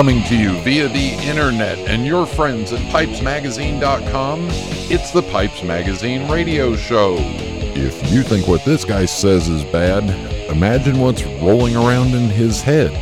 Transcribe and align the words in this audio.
Coming 0.00 0.24
to 0.28 0.34
you 0.34 0.58
via 0.62 0.88
the 0.88 1.10
internet 1.28 1.76
and 1.76 2.06
your 2.06 2.24
friends 2.24 2.72
at 2.72 2.80
pipesmagazine.com, 2.90 4.46
it's 4.90 5.10
the 5.10 5.20
Pipes 5.24 5.62
Magazine 5.62 6.26
radio 6.26 6.74
show. 6.74 7.16
If 7.18 8.10
you 8.10 8.22
think 8.22 8.48
what 8.48 8.64
this 8.64 8.86
guy 8.86 9.04
says 9.04 9.50
is 9.50 9.62
bad, 9.62 10.04
imagine 10.50 11.00
what's 11.00 11.22
rolling 11.22 11.76
around 11.76 12.14
in 12.14 12.30
his 12.30 12.62
head. 12.62 12.92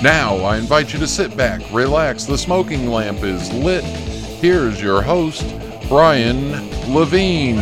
Now, 0.00 0.36
I 0.36 0.58
invite 0.58 0.92
you 0.92 1.00
to 1.00 1.08
sit 1.08 1.36
back, 1.36 1.60
relax, 1.72 2.24
the 2.24 2.38
smoking 2.38 2.86
lamp 2.86 3.24
is 3.24 3.52
lit. 3.52 3.82
Here's 3.82 4.80
your 4.80 5.02
host, 5.02 5.44
Brian 5.88 6.52
Levine. 6.94 7.58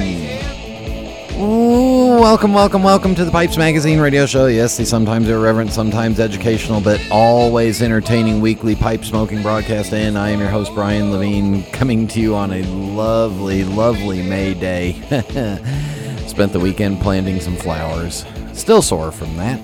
Ooh, 1.38 1.89
welcome, 2.20 2.52
welcome, 2.52 2.82
welcome 2.82 3.14
to 3.14 3.24
the 3.24 3.30
Pipes 3.30 3.56
Magazine 3.56 3.98
radio 3.98 4.26
show. 4.26 4.44
Yes, 4.44 4.76
the 4.76 4.84
sometimes 4.84 5.26
irreverent, 5.26 5.72
sometimes 5.72 6.20
educational, 6.20 6.78
but 6.78 7.00
always 7.10 7.80
entertaining 7.80 8.42
weekly 8.42 8.76
pipe 8.76 9.06
smoking 9.06 9.40
broadcast. 9.40 9.94
And 9.94 10.18
I 10.18 10.28
am 10.28 10.38
your 10.38 10.50
host, 10.50 10.74
Brian 10.74 11.10
Levine, 11.12 11.62
coming 11.72 12.06
to 12.08 12.20
you 12.20 12.34
on 12.34 12.52
a 12.52 12.62
lovely, 12.64 13.64
lovely 13.64 14.22
May 14.22 14.52
day. 14.52 14.92
Spent 16.26 16.52
the 16.52 16.60
weekend 16.60 17.00
planting 17.00 17.40
some 17.40 17.56
flowers. 17.56 18.26
Still 18.52 18.82
sore 18.82 19.12
from 19.12 19.34
that. 19.38 19.58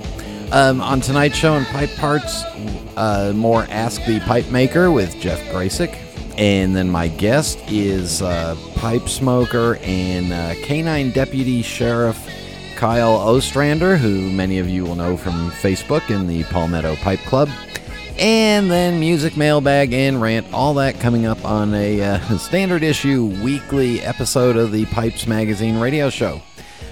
Um, 0.51 0.81
on 0.81 1.03
tonight's 1.03 1.37
show 1.37 1.53
on 1.53 1.67
Pipe 1.67 1.95
Parts, 1.97 2.43
uh, 2.97 3.35
more 3.37 3.67
Ask 3.69 4.03
the 4.07 4.19
Pipe 4.21 4.51
Maker 4.51 4.91
with 4.91 5.15
Jeff 5.21 5.43
Gracik. 5.53 5.95
And 6.39 6.75
then 6.75 6.89
my 6.89 7.09
guest 7.09 7.59
is 7.69 8.23
uh, 8.23 8.57
pipe 8.77 9.11
smoker 9.11 9.77
and 9.83 10.33
uh, 10.33 10.55
canine 10.63 11.11
deputy 11.11 11.61
sheriff 11.61 12.17
Kyle 12.77 13.15
Ostrander, 13.15 13.97
who 13.97 14.31
many 14.31 14.59
of 14.59 14.69
you 14.69 14.85
will 14.85 14.95
know 14.95 15.17
from 15.17 15.51
Facebook 15.51 16.11
in 16.11 16.27
the 16.27 16.45
Palmetto 16.45 16.95
Pipe 16.97 17.21
Club. 17.21 17.49
And 18.19 18.71
then 18.71 19.01
music 19.01 19.37
mailbag 19.37 19.95
and 19.95 20.21
rant, 20.21 20.53
all 20.53 20.75
that 20.75 21.01
coming 21.01 21.25
up 21.25 21.43
on 21.45 21.75
a 21.75 22.03
uh, 22.03 22.39
standard 22.39 22.83
issue 22.83 23.27
weekly 23.43 24.03
episode 24.03 24.57
of 24.57 24.73
the 24.73 24.85
Pipes 24.87 25.27
Magazine 25.27 25.81
radio 25.81 26.11
show. 26.11 26.43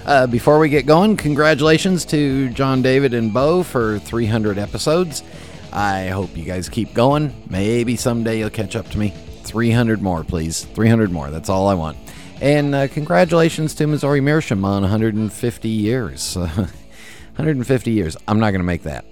Uh, 0.06 0.26
before 0.26 0.58
we 0.58 0.70
get 0.70 0.86
going, 0.86 1.16
congratulations 1.16 2.04
to 2.06 2.48
John 2.50 2.80
David 2.80 3.12
and 3.12 3.32
Bo 3.32 3.62
for 3.62 3.98
300 3.98 4.58
episodes. 4.58 5.22
I 5.70 6.08
hope 6.08 6.34
you 6.36 6.44
guys 6.44 6.68
keep 6.70 6.94
going. 6.94 7.34
Maybe 7.50 7.96
someday 7.96 8.38
you'll 8.38 8.50
catch 8.50 8.74
up 8.74 8.88
to 8.90 8.98
me. 8.98 9.12
300 9.42 10.00
more, 10.00 10.24
please. 10.24 10.64
300 10.64 11.12
more. 11.12 11.30
That's 11.30 11.48
all 11.50 11.68
I 11.68 11.74
want. 11.74 11.98
And 12.44 12.74
uh, 12.74 12.88
congratulations 12.88 13.72
to 13.76 13.86
Missouri 13.86 14.20
Meerschaum 14.20 14.66
on 14.66 14.82
150 14.82 15.66
years. 15.66 16.36
150 16.36 17.90
years. 17.90 18.18
I'm 18.28 18.38
not 18.38 18.50
going 18.50 18.60
to 18.60 18.66
make 18.66 18.82
that. 18.82 19.06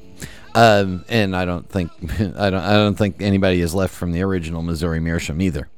Um, 0.55 1.07
and 1.09 1.35
I 1.35 1.47
don't 1.47 1.67
think 1.67 1.91
I 2.21 2.51
don't 2.51 2.61
I 2.61 2.75
don't 2.75 2.95
think 2.95 3.23
anybody 3.23 3.63
is 3.63 3.75
left 3.75 3.95
from 3.95 4.13
the 4.13 4.21
original 4.21 4.61
Missouri 4.61 5.01
Meerschaum 5.01 5.41
either. 5.41 5.71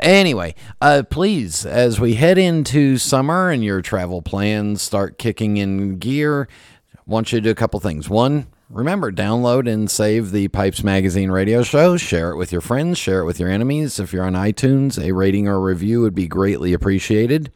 Anyway, 0.00 0.54
uh, 0.80 1.02
please, 1.10 1.66
as 1.66 1.98
we 1.98 2.14
head 2.14 2.38
into 2.38 2.98
summer 2.98 3.50
and 3.50 3.64
your 3.64 3.82
travel 3.82 4.22
plans 4.22 4.80
start 4.80 5.18
kicking 5.18 5.56
in 5.56 5.98
gear, 5.98 6.46
I 6.94 7.00
want 7.04 7.32
you 7.32 7.40
to 7.40 7.42
do 7.42 7.50
a 7.50 7.56
couple 7.56 7.80
things. 7.80 8.08
One, 8.08 8.46
Remember, 8.68 9.12
download 9.12 9.72
and 9.72 9.88
save 9.88 10.32
the 10.32 10.48
Pipes 10.48 10.82
Magazine 10.82 11.30
radio 11.30 11.62
show. 11.62 11.96
Share 11.96 12.32
it 12.32 12.36
with 12.36 12.50
your 12.50 12.60
friends, 12.60 12.98
share 12.98 13.20
it 13.20 13.24
with 13.24 13.38
your 13.38 13.48
enemies. 13.48 14.00
If 14.00 14.12
you're 14.12 14.24
on 14.24 14.32
iTunes, 14.32 15.00
a 15.00 15.12
rating 15.12 15.46
or 15.46 15.54
a 15.54 15.60
review 15.60 16.00
would 16.00 16.16
be 16.16 16.26
greatly 16.26 16.72
appreciated. 16.72 17.52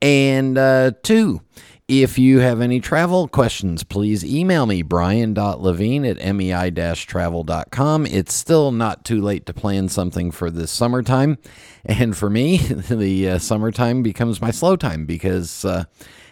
And 0.00 0.58
uh, 0.58 0.92
two, 1.04 1.42
if 1.86 2.18
you 2.18 2.40
have 2.40 2.60
any 2.60 2.80
travel 2.80 3.28
questions, 3.28 3.84
please 3.84 4.24
email 4.24 4.66
me, 4.66 4.82
brian.levine 4.82 6.04
at 6.04 6.34
mei-travel.com. 6.34 8.06
It's 8.06 8.34
still 8.34 8.72
not 8.72 9.04
too 9.04 9.20
late 9.20 9.46
to 9.46 9.54
plan 9.54 9.88
something 9.88 10.32
for 10.32 10.50
this 10.50 10.72
summertime. 10.72 11.38
And 11.84 12.16
for 12.16 12.28
me, 12.28 12.56
the 12.58 13.30
uh, 13.30 13.38
summertime 13.38 14.02
becomes 14.02 14.40
my 14.40 14.50
slow 14.50 14.74
time 14.74 15.06
because, 15.06 15.64
uh, 15.64 15.84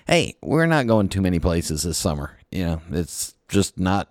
hey, 0.09 0.34
we're 0.43 0.66
not 0.66 0.88
going 0.88 1.09
too 1.09 1.20
many 1.20 1.38
places 1.38 1.84
this 1.84 1.99
summer. 1.99 2.37
You 2.50 2.65
know, 2.65 2.82
it's 2.91 3.34
just 3.50 3.78
not 3.78 4.09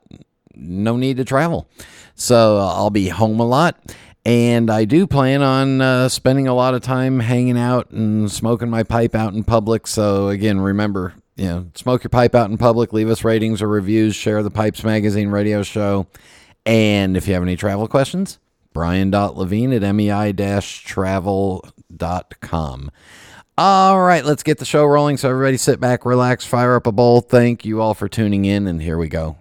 no 0.55 0.97
need 0.97 1.17
to 1.17 1.25
travel. 1.25 1.67
So 2.16 2.57
uh, 2.57 2.73
I'll 2.75 2.89
be 2.89 3.09
home 3.09 3.39
a 3.39 3.45
lot. 3.45 3.77
And 4.25 4.69
I 4.69 4.85
do 4.85 5.07
plan 5.07 5.41
on 5.41 5.81
uh, 5.81 6.09
spending 6.09 6.47
a 6.47 6.53
lot 6.53 6.73
of 6.73 6.81
time 6.81 7.22
hanging 7.22 7.57
out 7.57 7.89
and 7.91 8.31
smoking 8.31 8.69
my 8.69 8.83
pipe 8.83 9.16
out 9.16 9.33
in 9.33 9.44
public. 9.44 9.88
So 9.88 10.27
again, 10.27 10.59
remember, 10.59 11.13
you 11.35 11.45
know, 11.45 11.67
smoke 11.75 12.03
your 12.03 12.09
pipe 12.09 12.35
out 12.35 12.50
in 12.50 12.57
public, 12.57 12.91
leave 12.91 13.09
us 13.09 13.23
ratings 13.23 13.61
or 13.61 13.69
reviews, 13.69 14.16
share 14.16 14.44
the 14.44 14.51
Pipes 14.51 14.83
Magazine 14.83 15.29
radio 15.29 15.63
show. 15.63 16.07
And 16.66 17.16
if 17.16 17.27
you 17.27 17.33
have 17.33 17.44
any 17.44 17.56
travel 17.56 17.88
questions, 17.88 18.39
brian.levine 18.73 19.71
at 19.73 19.95
mei-travel.com. 19.95 22.91
All 23.61 23.99
right, 23.99 24.23
let's 24.23 24.41
get 24.41 24.57
the 24.57 24.63
show 24.63 24.85
rolling. 24.85 25.17
So, 25.17 25.29
everybody 25.29 25.57
sit 25.57 25.81
back, 25.81 26.05
relax, 26.05 26.45
fire 26.45 26.75
up 26.75 26.87
a 26.87 26.93
bowl. 26.93 27.19
Thank 27.19 27.65
you 27.65 27.81
all 27.81 27.93
for 27.93 28.07
tuning 28.07 28.45
in, 28.45 28.67
and 28.67 28.81
here 28.81 28.97
we 28.97 29.09
go. 29.09 29.35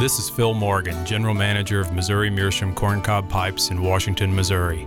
This 0.00 0.18
is 0.18 0.30
Phil 0.30 0.54
Morgan, 0.54 1.04
General 1.04 1.34
Manager 1.34 1.80
of 1.80 1.92
Missouri 1.92 2.30
Meerschaum 2.30 2.74
Corncob 2.74 3.28
Pipes 3.28 3.68
in 3.68 3.82
Washington, 3.82 4.34
Missouri. 4.34 4.86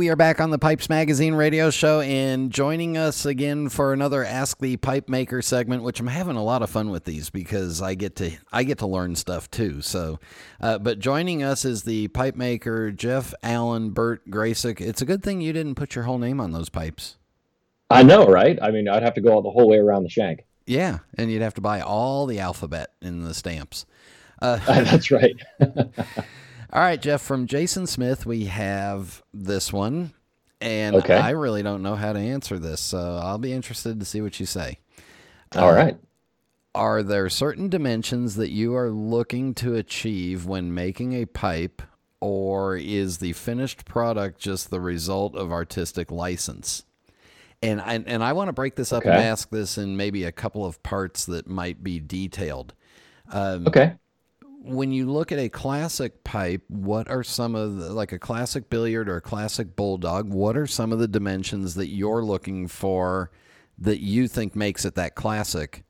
We 0.00 0.08
are 0.08 0.16
back 0.16 0.40
on 0.40 0.48
the 0.48 0.58
Pipes 0.58 0.88
Magazine 0.88 1.34
radio 1.34 1.68
show, 1.68 2.00
and 2.00 2.50
joining 2.50 2.96
us 2.96 3.26
again 3.26 3.68
for 3.68 3.92
another 3.92 4.24
Ask 4.24 4.58
the 4.58 4.78
Pipe 4.78 5.10
Maker 5.10 5.42
segment, 5.42 5.82
which 5.82 6.00
I'm 6.00 6.06
having 6.06 6.36
a 6.36 6.42
lot 6.42 6.62
of 6.62 6.70
fun 6.70 6.88
with 6.88 7.04
these 7.04 7.28
because 7.28 7.82
I 7.82 7.96
get 7.96 8.16
to 8.16 8.30
I 8.50 8.64
get 8.64 8.78
to 8.78 8.86
learn 8.86 9.14
stuff 9.14 9.50
too. 9.50 9.82
So, 9.82 10.18
uh, 10.58 10.78
but 10.78 11.00
joining 11.00 11.42
us 11.42 11.66
is 11.66 11.82
the 11.82 12.08
pipe 12.08 12.34
maker 12.34 12.90
Jeff 12.90 13.34
Allen 13.42 13.90
Burt 13.90 14.26
Gracik. 14.30 14.80
It's 14.80 15.02
a 15.02 15.04
good 15.04 15.22
thing 15.22 15.42
you 15.42 15.52
didn't 15.52 15.74
put 15.74 15.94
your 15.94 16.04
whole 16.04 16.16
name 16.16 16.40
on 16.40 16.52
those 16.52 16.70
pipes. 16.70 17.18
I 17.90 18.02
know, 18.02 18.24
right? 18.24 18.58
I 18.62 18.70
mean, 18.70 18.88
I'd 18.88 19.02
have 19.02 19.12
to 19.16 19.20
go 19.20 19.34
all 19.34 19.42
the 19.42 19.50
whole 19.50 19.68
way 19.68 19.76
around 19.76 20.04
the 20.04 20.08
shank. 20.08 20.46
Yeah, 20.66 21.00
and 21.18 21.30
you'd 21.30 21.42
have 21.42 21.52
to 21.56 21.60
buy 21.60 21.82
all 21.82 22.24
the 22.24 22.40
alphabet 22.40 22.94
in 23.02 23.20
the 23.24 23.34
stamps. 23.34 23.84
Uh, 24.40 24.56
that's 24.66 25.10
right. 25.10 25.36
All 26.72 26.80
right, 26.80 27.02
Jeff, 27.02 27.20
from 27.20 27.48
Jason 27.48 27.88
Smith, 27.88 28.24
we 28.24 28.44
have 28.44 29.24
this 29.34 29.72
one. 29.72 30.12
And 30.60 30.96
okay. 30.96 31.16
I 31.16 31.30
really 31.30 31.62
don't 31.64 31.82
know 31.82 31.96
how 31.96 32.12
to 32.12 32.18
answer 32.18 32.58
this, 32.58 32.80
so 32.80 33.18
I'll 33.22 33.38
be 33.38 33.52
interested 33.52 33.98
to 33.98 34.06
see 34.06 34.20
what 34.20 34.38
you 34.38 34.46
say. 34.46 34.78
All 35.56 35.70
uh, 35.70 35.74
right. 35.74 35.98
Are 36.74 37.02
there 37.02 37.28
certain 37.28 37.68
dimensions 37.68 38.36
that 38.36 38.50
you 38.50 38.76
are 38.76 38.90
looking 38.90 39.54
to 39.54 39.74
achieve 39.74 40.46
when 40.46 40.72
making 40.72 41.14
a 41.14 41.24
pipe, 41.24 41.82
or 42.20 42.76
is 42.76 43.18
the 43.18 43.32
finished 43.32 43.84
product 43.84 44.38
just 44.38 44.70
the 44.70 44.80
result 44.80 45.34
of 45.34 45.50
artistic 45.50 46.12
license? 46.12 46.84
And 47.62 47.80
I, 47.80 47.94
and 47.94 48.22
I 48.22 48.32
want 48.32 48.48
to 48.48 48.52
break 48.52 48.76
this 48.76 48.92
up 48.92 49.02
okay. 49.02 49.10
and 49.10 49.18
ask 49.18 49.50
this 49.50 49.76
in 49.76 49.96
maybe 49.96 50.22
a 50.22 50.32
couple 50.32 50.64
of 50.64 50.80
parts 50.84 51.24
that 51.26 51.48
might 51.48 51.82
be 51.82 51.98
detailed. 51.98 52.74
Um, 53.32 53.66
okay 53.66 53.94
when 54.62 54.92
you 54.92 55.10
look 55.10 55.32
at 55.32 55.38
a 55.38 55.48
classic 55.48 56.22
pipe, 56.22 56.62
what 56.68 57.08
are 57.08 57.22
some 57.22 57.54
of 57.54 57.76
the, 57.76 57.92
like 57.92 58.12
a 58.12 58.18
classic 58.18 58.68
billiard 58.68 59.08
or 59.08 59.16
a 59.16 59.20
classic 59.20 59.74
bulldog? 59.74 60.32
What 60.32 60.56
are 60.56 60.66
some 60.66 60.92
of 60.92 60.98
the 60.98 61.08
dimensions 61.08 61.74
that 61.76 61.88
you're 61.88 62.22
looking 62.22 62.68
for 62.68 63.30
that 63.78 64.00
you 64.00 64.28
think 64.28 64.54
makes 64.54 64.84
it 64.84 64.96
that 64.96 65.14
classic 65.14 65.84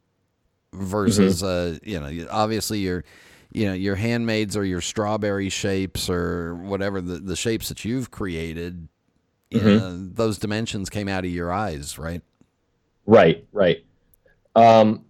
versus, 0.72 1.43
mm-hmm. 1.43 1.75
uh, 1.75 1.78
you 1.82 1.99
know, 1.99 2.28
obviously 2.31 2.78
your, 2.78 3.05
you 3.52 3.67
know, 3.67 3.72
your 3.72 3.96
handmaids 3.96 4.56
or 4.56 4.64
your 4.64 4.81
strawberry 4.81 5.49
shapes 5.49 6.08
or 6.08 6.55
whatever 6.55 7.00
the, 7.00 7.19
the 7.19 7.34
shapes 7.34 7.69
that 7.70 7.84
you've 7.84 8.12
created, 8.12 8.87
mm-hmm. 9.50 9.69
you 9.69 9.78
know, 9.78 10.08
those 10.12 10.38
dimensions 10.38 10.88
came 10.88 11.08
out 11.08 11.25
of 11.25 11.31
your 11.31 11.52
eyes, 11.52 11.99
right? 11.99 12.22
Right, 13.05 13.44
right. 13.52 13.84
Um, 14.55 15.05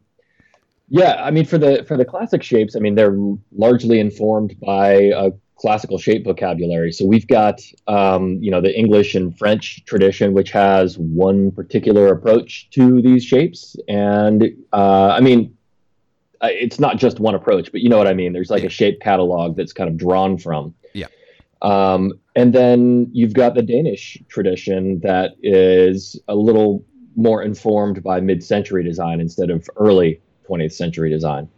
yeah, 0.91 1.23
I 1.25 1.31
mean 1.31 1.47
for 1.47 1.57
the 1.57 1.85
for 1.87 1.97
the 1.97 2.05
classic 2.05 2.43
shapes, 2.43 2.77
I 2.77 2.81
mean 2.81 2.97
they're 2.97 3.17
largely 3.53 4.01
informed 4.01 4.59
by 4.61 4.93
a 4.93 5.31
classical 5.55 5.99
shape 5.99 6.25
vocabulary. 6.25 6.91
So 6.91 7.05
we've 7.05 7.27
got, 7.27 7.61
um, 7.87 8.39
you 8.41 8.51
know, 8.51 8.63
the 8.63 8.77
English 8.77 9.15
and 9.15 9.37
French 9.37 9.85
tradition, 9.85 10.33
which 10.33 10.51
has 10.53 10.97
one 10.99 11.51
particular 11.51 12.09
approach 12.09 12.71
to 12.71 13.03
these 13.03 13.23
shapes. 13.23 13.77
And 13.87 14.51
uh, 14.73 15.09
I 15.09 15.21
mean, 15.21 15.55
it's 16.43 16.81
not 16.81 16.97
just 16.97 17.21
one 17.21 17.35
approach, 17.35 17.71
but 17.71 17.83
you 17.83 17.91
know 17.91 17.99
what 17.99 18.07
I 18.07 18.15
mean. 18.15 18.33
There's 18.33 18.51
like 18.51 18.63
yeah. 18.63 18.69
a 18.69 18.71
shape 18.71 19.01
catalog 19.01 19.57
that's 19.57 19.75
kind 19.75 19.91
of 19.91 19.99
drawn 19.99 20.39
from. 20.39 20.75
Yeah. 20.95 21.09
Um, 21.61 22.15
and 22.35 22.55
then 22.55 23.09
you've 23.13 23.35
got 23.35 23.55
the 23.55 23.63
Danish 23.63 24.17
tradition 24.29 25.01
that 25.01 25.33
is 25.43 26.19
a 26.27 26.35
little 26.35 26.83
more 27.17 27.43
informed 27.43 28.03
by 28.03 28.19
mid-century 28.21 28.83
design 28.83 29.21
instead 29.21 29.51
of 29.51 29.69
early 29.77 30.23
20th 30.51 30.73
century 30.73 31.11
design. 31.11 31.49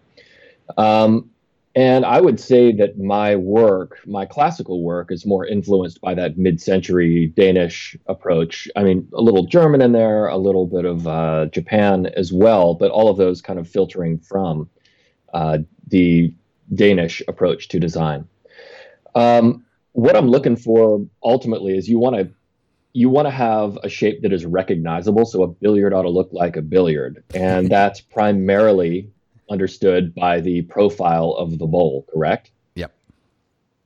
Um, 0.77 1.31
and 1.75 2.05
I 2.05 2.21
would 2.21 2.39
say 2.39 2.73
that 2.73 2.99
my 2.99 3.35
work, 3.35 3.99
my 4.06 4.27
classical 4.27 4.83
work, 4.83 5.11
is 5.11 5.25
more 5.25 5.47
influenced 5.47 6.03
by 6.03 6.15
that 6.15 6.37
mid-century 6.37 7.33
Danish 7.35 7.97
approach. 8.06 8.69
I 8.77 8.83
mean, 8.83 9.09
a 9.15 9.23
little 9.23 9.47
German 9.47 9.81
in 9.81 9.93
there, 9.93 10.27
a 10.27 10.37
little 10.37 10.67
bit 10.67 10.85
of 10.85 11.06
uh, 11.06 11.47
Japan 11.47 12.06
as 12.15 12.31
well, 12.31 12.75
but 12.75 12.91
all 12.91 13.09
of 13.09 13.17
those 13.17 13.41
kind 13.41 13.59
of 13.59 13.67
filtering 13.67 14.19
from 14.19 14.69
uh, 15.33 15.59
the 15.88 16.35
Danish 16.75 17.23
approach 17.27 17.69
to 17.69 17.81
design. 17.81 18.29
Um, 19.15 19.65
what 19.93 20.15
I'm 20.15 20.29
looking 20.29 20.56
for 20.56 21.06
ultimately 21.23 21.77
is 21.77 21.88
you 21.88 21.99
want 21.99 22.17
to 22.17 22.31
you 22.93 23.09
want 23.09 23.27
to 23.27 23.31
have 23.31 23.79
a 23.83 23.89
shape 23.89 24.23
that 24.23 24.33
is 24.33 24.44
recognizable. 24.44 25.25
So 25.25 25.43
a 25.43 25.49
billiard 25.49 25.94
ought 25.94 26.03
to 26.03 26.11
look 26.11 26.31
like 26.33 26.56
a 26.56 26.62
billiard, 26.62 27.25
and 27.35 27.69
that's 27.71 28.00
primarily 28.00 29.11
understood 29.50 30.15
by 30.15 30.41
the 30.41 30.62
profile 30.62 31.33
of 31.33 31.59
the 31.59 31.67
bowl. 31.67 32.06
Correct? 32.12 32.50
Yep. 32.75 32.94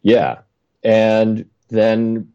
Yeah, 0.02 0.38
and 0.82 1.48
then 1.68 2.32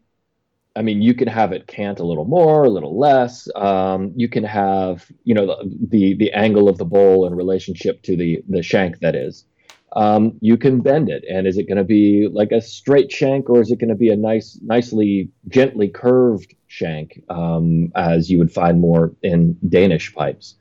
I 0.74 0.82
mean, 0.82 1.02
you 1.02 1.14
can 1.14 1.28
have 1.28 1.52
it 1.52 1.66
cant 1.66 2.00
a 2.00 2.04
little 2.04 2.24
more, 2.24 2.64
a 2.64 2.70
little 2.70 2.98
less. 2.98 3.48
Um, 3.54 4.12
you 4.16 4.28
can 4.28 4.44
have, 4.44 5.06
you 5.24 5.34
know, 5.34 5.46
the, 5.46 5.76
the, 5.88 6.14
the 6.14 6.32
angle 6.32 6.68
of 6.68 6.78
the 6.78 6.84
bowl 6.84 7.26
in 7.26 7.34
relationship 7.34 8.02
to 8.02 8.16
the 8.16 8.42
the 8.48 8.62
shank 8.62 9.00
that 9.00 9.14
is 9.14 9.44
um, 9.94 10.38
you 10.40 10.56
can 10.56 10.80
bend 10.80 11.10
it. 11.10 11.24
And 11.30 11.46
is 11.46 11.58
it 11.58 11.68
going 11.68 11.78
to 11.78 11.84
be 11.84 12.28
like 12.28 12.52
a 12.52 12.60
straight 12.60 13.12
shank 13.12 13.50
or 13.50 13.60
is 13.60 13.70
it 13.70 13.78
going 13.78 13.90
to 13.90 13.94
be 13.94 14.10
a 14.10 14.16
nice, 14.16 14.58
nicely, 14.62 15.28
gently 15.48 15.88
curved 15.88 16.54
shank, 16.66 17.22
um, 17.28 17.92
as 17.94 18.30
you 18.30 18.38
would 18.38 18.52
find 18.52 18.80
more 18.80 19.12
in 19.22 19.58
Danish 19.68 20.14
pipes? 20.14 20.54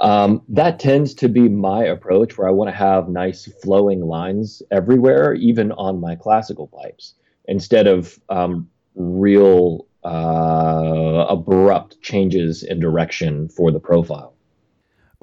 Um, 0.00 0.42
that 0.48 0.80
tends 0.80 1.14
to 1.14 1.28
be 1.28 1.48
my 1.48 1.84
approach 1.84 2.36
where 2.36 2.48
I 2.48 2.50
want 2.50 2.68
to 2.68 2.76
have 2.76 3.08
nice 3.08 3.46
flowing 3.62 4.00
lines 4.00 4.60
everywhere, 4.72 5.34
even 5.34 5.70
on 5.72 6.00
my 6.00 6.16
classical 6.16 6.66
pipes, 6.66 7.14
instead 7.46 7.86
of 7.86 8.18
um, 8.28 8.68
real 8.96 9.86
uh, 10.02 11.26
abrupt 11.28 12.02
changes 12.02 12.64
in 12.64 12.80
direction 12.80 13.48
for 13.48 13.70
the 13.70 13.78
profile 13.78 14.34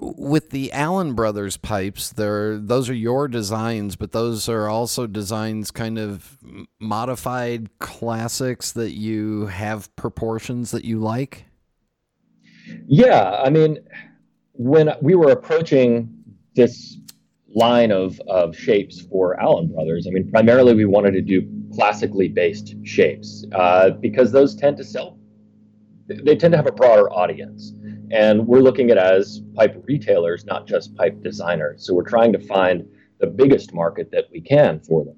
with 0.01 0.50
the 0.50 0.71
Allen 0.71 1.13
Brothers 1.13 1.57
pipes, 1.57 2.12
there 2.12 2.57
those 2.57 2.89
are 2.89 2.94
your 2.94 3.27
designs, 3.27 3.95
but 3.95 4.12
those 4.12 4.50
are 4.50 4.68
also 4.68 5.06
designs 5.06 5.69
kind 5.69 6.00
of 6.00 6.38
modified 6.80 7.69
classics 7.80 8.71
that 8.71 8.92
you 8.92 9.45
have 9.45 9.95
proportions 9.95 10.71
that 10.71 10.83
you 10.83 11.00
like. 11.00 11.45
Yeah, 12.88 13.42
I 13.44 13.50
mean, 13.50 13.77
when 14.53 14.92
we 15.01 15.15
were 15.15 15.31
approaching 15.31 16.09
this 16.56 16.98
line 17.53 17.92
of 17.92 18.19
of 18.27 18.56
shapes 18.56 19.01
for 19.01 19.39
Allen 19.39 19.68
Brothers, 19.68 20.07
I 20.07 20.09
mean, 20.09 20.30
primarily 20.31 20.74
we 20.74 20.86
wanted 20.86 21.12
to 21.12 21.21
do 21.21 21.48
classically 21.74 22.27
based 22.27 22.75
shapes 22.83 23.45
uh, 23.53 23.92
because 23.92 24.31
those 24.31 24.56
tend 24.56 24.77
to 24.77 24.83
sell. 24.83 25.19
They 26.07 26.36
tend 26.36 26.51
to 26.51 26.57
have 26.57 26.68
a 26.68 26.71
broader 26.74 27.09
audience. 27.12 27.74
And 28.12 28.46
we're 28.46 28.60
looking 28.60 28.92
at 28.92 28.98
as 28.98 29.42
pipe 29.56 29.81
retailers, 29.88 30.46
not 30.46 30.68
just 30.68 30.96
pipe 30.96 31.22
designers. 31.24 31.86
So 31.86 31.94
we're 31.94 32.10
trying 32.10 32.34
to 32.34 32.40
find 32.40 32.86
the 33.19 33.28
biggest 33.28 33.74
market 33.74 34.12
that 34.12 34.25
we 34.31 34.42
can 34.42 34.80
for 34.81 35.06
them. 35.06 35.16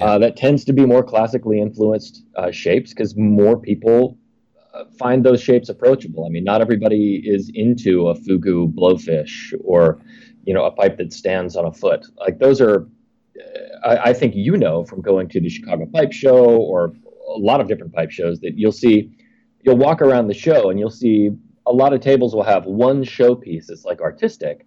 Uh, 0.00 0.18
that 0.18 0.36
tends 0.36 0.64
to 0.64 0.72
be 0.72 0.84
more 0.86 1.02
classically 1.02 1.60
influenced 1.60 2.24
uh, 2.36 2.50
shapes 2.50 2.90
because 2.90 3.16
more 3.16 3.58
people 3.58 4.18
uh, 4.74 4.84
find 4.98 5.24
those 5.24 5.42
shapes 5.42 5.68
approachable. 5.68 6.24
I 6.26 6.28
mean, 6.28 6.44
not 6.44 6.60
everybody 6.60 7.22
is 7.24 7.50
into 7.54 8.08
a 8.08 8.14
fugu 8.14 8.72
blowfish 8.72 9.52
or, 9.64 10.00
you 10.44 10.54
know, 10.54 10.64
a 10.64 10.70
pipe 10.70 10.96
that 10.98 11.12
stands 11.12 11.56
on 11.56 11.66
a 11.66 11.72
foot. 11.72 12.06
Like 12.16 12.38
those 12.38 12.60
are, 12.60 12.86
uh, 13.38 13.88
I, 13.88 14.10
I 14.10 14.12
think 14.12 14.34
you 14.34 14.56
know 14.56 14.84
from 14.84 15.00
going 15.02 15.28
to 15.30 15.40
the 15.40 15.48
Chicago 15.48 15.86
Pipe 15.86 16.12
Show 16.12 16.56
or 16.56 16.92
a 17.28 17.38
lot 17.38 17.60
of 17.60 17.68
different 17.68 17.92
pipe 17.92 18.10
shows 18.10 18.40
that 18.40 18.56
you'll 18.56 18.72
see, 18.72 19.10
you'll 19.62 19.76
walk 19.76 20.02
around 20.02 20.28
the 20.28 20.34
show 20.34 20.70
and 20.70 20.78
you'll 20.78 20.90
see 20.90 21.30
a 21.70 21.72
lot 21.72 21.92
of 21.92 22.00
tables 22.00 22.34
will 22.34 22.42
have 22.42 22.66
one 22.66 23.04
showpiece 23.04 23.66
that's 23.68 23.84
like 23.84 24.00
artistic. 24.00 24.66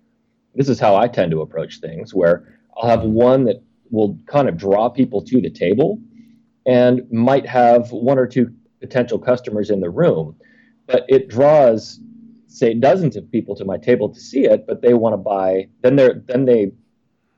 This 0.56 0.70
is 0.70 0.80
how 0.80 0.96
I 0.96 1.10
tend 1.10 1.32
to 1.32 1.42
approach 1.42 1.82
things, 1.82 2.14
where 2.14 2.58
I'll 2.78 2.90
have 2.90 3.04
one 3.04 3.44
that 3.44 3.62
will 3.92 4.18
kind 4.26 4.48
of 4.48 4.56
draw 4.56 4.88
people 4.88 5.22
to 5.22 5.42
the 5.42 5.50
table 5.50 6.00
and 6.66 7.02
might 7.12 7.46
have 7.46 7.92
one 7.92 8.18
or 8.18 8.26
two 8.26 8.54
potential 8.80 9.20
customers 9.20 9.70
in 9.70 9.82
the 9.82 9.90
room, 9.90 10.36
but 10.88 11.04
it 11.10 11.28
draws 11.28 12.00
say 12.48 12.74
dozens 12.74 13.18
of 13.18 13.30
people 13.32 13.56
to 13.56 13.66
my 13.66 13.78
table 13.78 14.14
to 14.14 14.20
see 14.20 14.46
it, 14.46 14.66
but 14.66 14.82
they 14.82 14.94
want 14.94 15.14
to 15.14 15.18
buy 15.18 15.68
then 15.82 15.98
they 15.98 16.10
then 16.26 16.46
they 16.46 16.72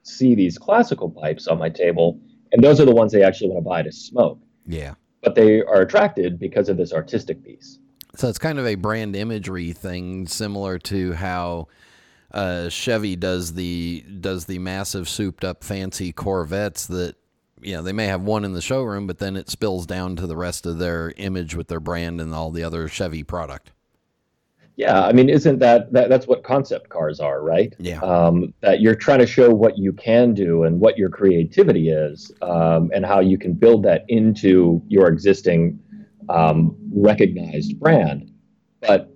see 0.04 0.36
these 0.36 0.60
classical 0.60 1.10
pipes 1.10 1.48
on 1.48 1.58
my 1.58 1.70
table, 1.70 2.20
and 2.52 2.64
those 2.64 2.80
are 2.80 2.86
the 2.86 2.94
ones 2.94 3.12
they 3.12 3.24
actually 3.24 3.50
want 3.50 3.64
to 3.64 3.68
buy 3.68 3.82
to 3.82 3.92
smoke. 3.92 4.40
Yeah. 4.68 4.94
But 5.24 5.34
they 5.34 5.64
are 5.64 5.82
attracted 5.82 6.38
because 6.38 6.70
of 6.70 6.78
this 6.78 6.94
artistic 6.94 7.44
piece. 7.44 7.80
So 8.18 8.30
it's 8.30 8.38
kind 8.38 8.60
of 8.60 8.66
a 8.66 8.76
brand 8.76 9.16
imagery 9.16 9.74
thing, 9.74 10.28
similar 10.28 10.80
to 10.80 11.14
how 11.14 11.68
uh, 12.32 12.70
Chevy 12.70 13.16
does 13.16 13.54
the 13.54 14.04
does 14.20 14.46
the 14.46 14.60
massive 14.60 15.08
souped 15.08 15.44
up 15.44 15.64
fancy 15.64 16.12
Corvettes 16.12 16.88
that 16.88 17.16
you 17.62 17.74
know 17.76 17.82
they 17.82 17.94
may 17.94 18.08
have 18.08 18.22
one 18.22 18.46
in 18.46 18.54
the 18.54 18.62
showroom, 18.62 19.08
but 19.08 19.20
then 19.20 19.36
it 19.36 19.50
spills 19.50 19.86
down 19.86 20.16
to 20.18 20.28
the 20.28 20.36
rest 20.36 20.66
of 20.66 20.78
their 20.78 21.14
image 21.18 21.56
with 21.56 21.68
their 21.68 21.80
brand 21.80 22.22
and 22.22 22.34
all 22.34 22.52
the 22.52 22.64
other 22.64 22.88
Chevy 22.88 23.24
product. 23.24 23.72
Yeah, 24.78 25.06
I 25.06 25.14
mean, 25.14 25.30
isn't 25.30 25.60
that, 25.60 25.94
that 25.94 26.10
that's 26.10 26.28
what 26.28 26.44
concept 26.44 26.90
cars 26.90 27.22
are, 27.22 27.42
right? 27.42 27.74
Yeah. 27.80 28.00
Um, 28.00 28.54
that 28.60 28.81
you're 28.81 28.95
trying 28.95 29.19
to 29.19 29.28
show 29.28 29.50
what 29.50 29.78
you 29.78 29.94
can 29.94 30.34
do 30.34 30.64
and 30.64 30.81
what 30.81 30.98
your 30.98 31.10
creativity 31.10 31.90
is, 31.90 32.31
um, 32.42 32.92
and 32.94 33.06
how 33.06 33.22
you 33.22 33.38
can 33.38 33.54
build 33.54 33.84
that 33.84 34.04
into 34.10 34.81
your 34.90 35.07
existing 35.07 35.80
um, 36.30 36.76
recognized 36.92 37.80
brand, 37.80 38.32
but 38.82 39.16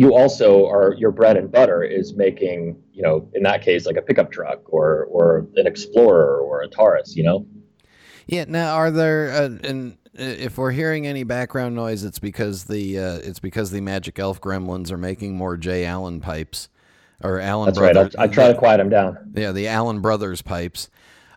you 0.00 0.16
also 0.16 0.66
are 0.66 0.94
your 0.94 1.10
bread 1.10 1.36
and 1.36 1.52
butter 1.52 1.82
is 1.82 2.14
making 2.14 2.82
you 2.92 3.02
know 3.02 3.28
in 3.34 3.42
that 3.42 3.62
case 3.62 3.84
like 3.84 3.96
a 3.96 4.02
pickup 4.02 4.32
truck 4.32 4.60
or 4.72 5.04
or 5.10 5.46
an 5.56 5.66
explorer 5.66 6.38
or 6.40 6.62
a 6.62 6.68
taurus 6.68 7.14
you 7.14 7.22
know? 7.22 7.46
Yeah 8.26 8.46
now 8.48 8.76
are 8.76 8.90
there 8.90 9.30
uh, 9.30 9.58
and 9.62 9.98
uh, 10.18 10.22
if 10.22 10.56
we're 10.56 10.70
hearing 10.70 11.06
any 11.06 11.22
background 11.24 11.74
noise 11.74 12.02
it's 12.02 12.18
because 12.18 12.64
the 12.64 12.98
uh, 12.98 13.16
it's 13.16 13.40
because 13.40 13.72
the 13.72 13.82
magic 13.82 14.18
elf 14.18 14.40
gremlins 14.40 14.90
are 14.90 14.96
making 14.96 15.36
more 15.36 15.58
j 15.58 15.84
allen 15.84 16.20
pipes 16.20 16.70
or 17.22 17.38
allen 17.38 17.66
that's 17.66 17.78
brothers. 17.78 18.14
right 18.14 18.18
I, 18.18 18.24
I 18.24 18.26
try 18.28 18.48
to 18.48 18.54
quiet 18.54 18.78
them 18.78 18.88
down. 18.88 19.32
Yeah 19.36 19.52
the 19.52 19.68
allen 19.68 20.00
brothers 20.00 20.40
pipes. 20.40 20.88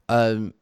Um, 0.07 0.53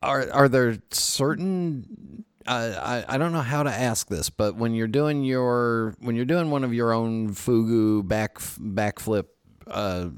are 0.00 0.30
are 0.30 0.48
there 0.48 0.78
certain 0.92 2.24
I, 2.48 3.04
I 3.08 3.18
don't 3.18 3.32
know 3.32 3.40
how 3.40 3.62
to 3.62 3.70
ask 3.70 4.08
this, 4.08 4.30
but 4.30 4.56
when 4.56 4.74
you're 4.74 4.86
doing 4.86 5.24
your 5.24 5.94
when 6.00 6.16
you're 6.16 6.24
doing 6.24 6.50
one 6.50 6.64
of 6.64 6.72
your 6.72 6.92
own 6.92 7.30
fugu 7.30 8.06
back 8.06 8.38
backflip, 8.38 9.26
uh, 9.66 10.08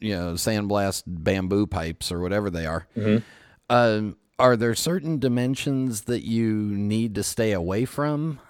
you 0.00 0.16
know, 0.16 0.32
sandblast 0.32 1.04
bamboo 1.06 1.66
pipes 1.66 2.10
or 2.10 2.20
whatever 2.20 2.50
they 2.50 2.66
are, 2.66 2.86
mm-hmm. 2.96 3.18
um, 3.68 4.16
are 4.38 4.56
there 4.56 4.74
certain 4.74 5.18
dimensions 5.18 6.02
that 6.02 6.24
you 6.24 6.54
need 6.54 7.14
to 7.14 7.22
stay 7.22 7.52
away 7.52 7.84
from? 7.84 8.40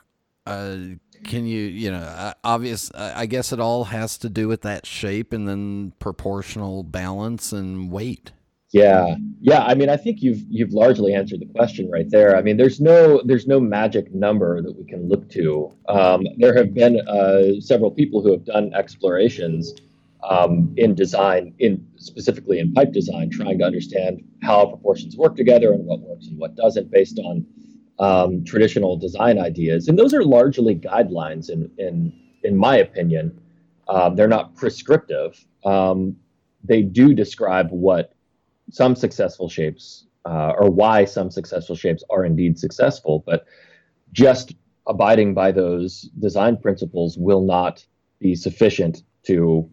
Uh, 0.46 0.76
can 1.24 1.46
you, 1.46 1.62
you 1.62 1.90
know, 1.90 2.32
obvious? 2.44 2.90
I 2.94 3.26
guess 3.26 3.52
it 3.52 3.60
all 3.60 3.84
has 3.84 4.18
to 4.18 4.28
do 4.28 4.46
with 4.46 4.62
that 4.62 4.86
shape 4.86 5.32
and 5.32 5.48
then 5.48 5.92
proportional 5.98 6.82
balance 6.82 7.52
and 7.52 7.90
weight. 7.90 8.32
Yeah, 8.74 9.14
yeah. 9.40 9.62
I 9.62 9.74
mean, 9.76 9.88
I 9.88 9.96
think 9.96 10.20
you've 10.20 10.42
you've 10.50 10.72
largely 10.72 11.14
answered 11.14 11.38
the 11.38 11.46
question 11.46 11.88
right 11.88 12.10
there. 12.10 12.36
I 12.36 12.42
mean, 12.42 12.56
there's 12.56 12.80
no 12.80 13.22
there's 13.24 13.46
no 13.46 13.60
magic 13.60 14.12
number 14.12 14.60
that 14.60 14.76
we 14.76 14.84
can 14.84 15.08
look 15.08 15.30
to. 15.30 15.72
Um, 15.88 16.26
there 16.38 16.56
have 16.56 16.74
been 16.74 17.00
uh, 17.06 17.60
several 17.60 17.92
people 17.92 18.20
who 18.20 18.32
have 18.32 18.44
done 18.44 18.74
explorations 18.74 19.74
um, 20.28 20.74
in 20.76 20.96
design, 20.96 21.54
in 21.60 21.86
specifically 21.98 22.58
in 22.58 22.72
pipe 22.72 22.90
design, 22.92 23.30
trying 23.30 23.58
to 23.60 23.64
understand 23.64 24.24
how 24.42 24.66
proportions 24.66 25.16
work 25.16 25.36
together 25.36 25.72
and 25.72 25.86
what 25.86 26.00
works 26.00 26.26
and 26.26 26.36
what 26.36 26.56
doesn't, 26.56 26.90
based 26.90 27.20
on 27.20 27.46
um, 28.00 28.44
traditional 28.44 28.96
design 28.96 29.38
ideas. 29.38 29.86
And 29.86 29.96
those 29.96 30.12
are 30.12 30.24
largely 30.24 30.74
guidelines, 30.74 31.48
in 31.48 31.70
in 31.78 32.12
in 32.42 32.56
my 32.56 32.78
opinion. 32.78 33.40
Um, 33.86 34.16
they're 34.16 34.26
not 34.26 34.56
prescriptive. 34.56 35.44
Um, 35.64 36.16
they 36.64 36.82
do 36.82 37.14
describe 37.14 37.68
what 37.70 38.14
some 38.70 38.96
successful 38.96 39.48
shapes 39.48 40.06
uh, 40.24 40.52
or 40.58 40.70
why 40.70 41.04
some 41.04 41.30
successful 41.30 41.76
shapes 41.76 42.02
are 42.10 42.24
indeed 42.24 42.58
successful. 42.58 43.22
But 43.26 43.46
just 44.12 44.54
abiding 44.86 45.34
by 45.34 45.52
those 45.52 46.02
design 46.18 46.56
principles 46.56 47.16
will 47.18 47.42
not 47.42 47.84
be 48.20 48.34
sufficient 48.34 49.02
to 49.24 49.68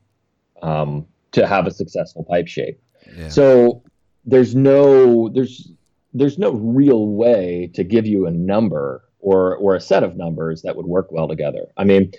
um, 0.61 1.05
to 1.31 1.47
have 1.47 1.67
a 1.67 1.71
successful 1.71 2.23
pipe 2.23 2.47
shape. 2.47 2.81
Yeah. 3.17 3.29
So 3.29 3.83
there's 4.25 4.55
no 4.55 5.29
there's 5.29 5.71
there's 6.13 6.37
no 6.37 6.51
real 6.51 7.07
way 7.07 7.71
to 7.73 7.83
give 7.83 8.05
you 8.05 8.27
a 8.27 8.31
number 8.31 9.03
or 9.19 9.55
or 9.57 9.75
a 9.75 9.81
set 9.81 10.03
of 10.03 10.17
numbers 10.17 10.61
that 10.63 10.75
would 10.75 10.85
work 10.85 11.11
well 11.11 11.27
together. 11.27 11.67
I 11.77 11.83
mean, 11.83 12.11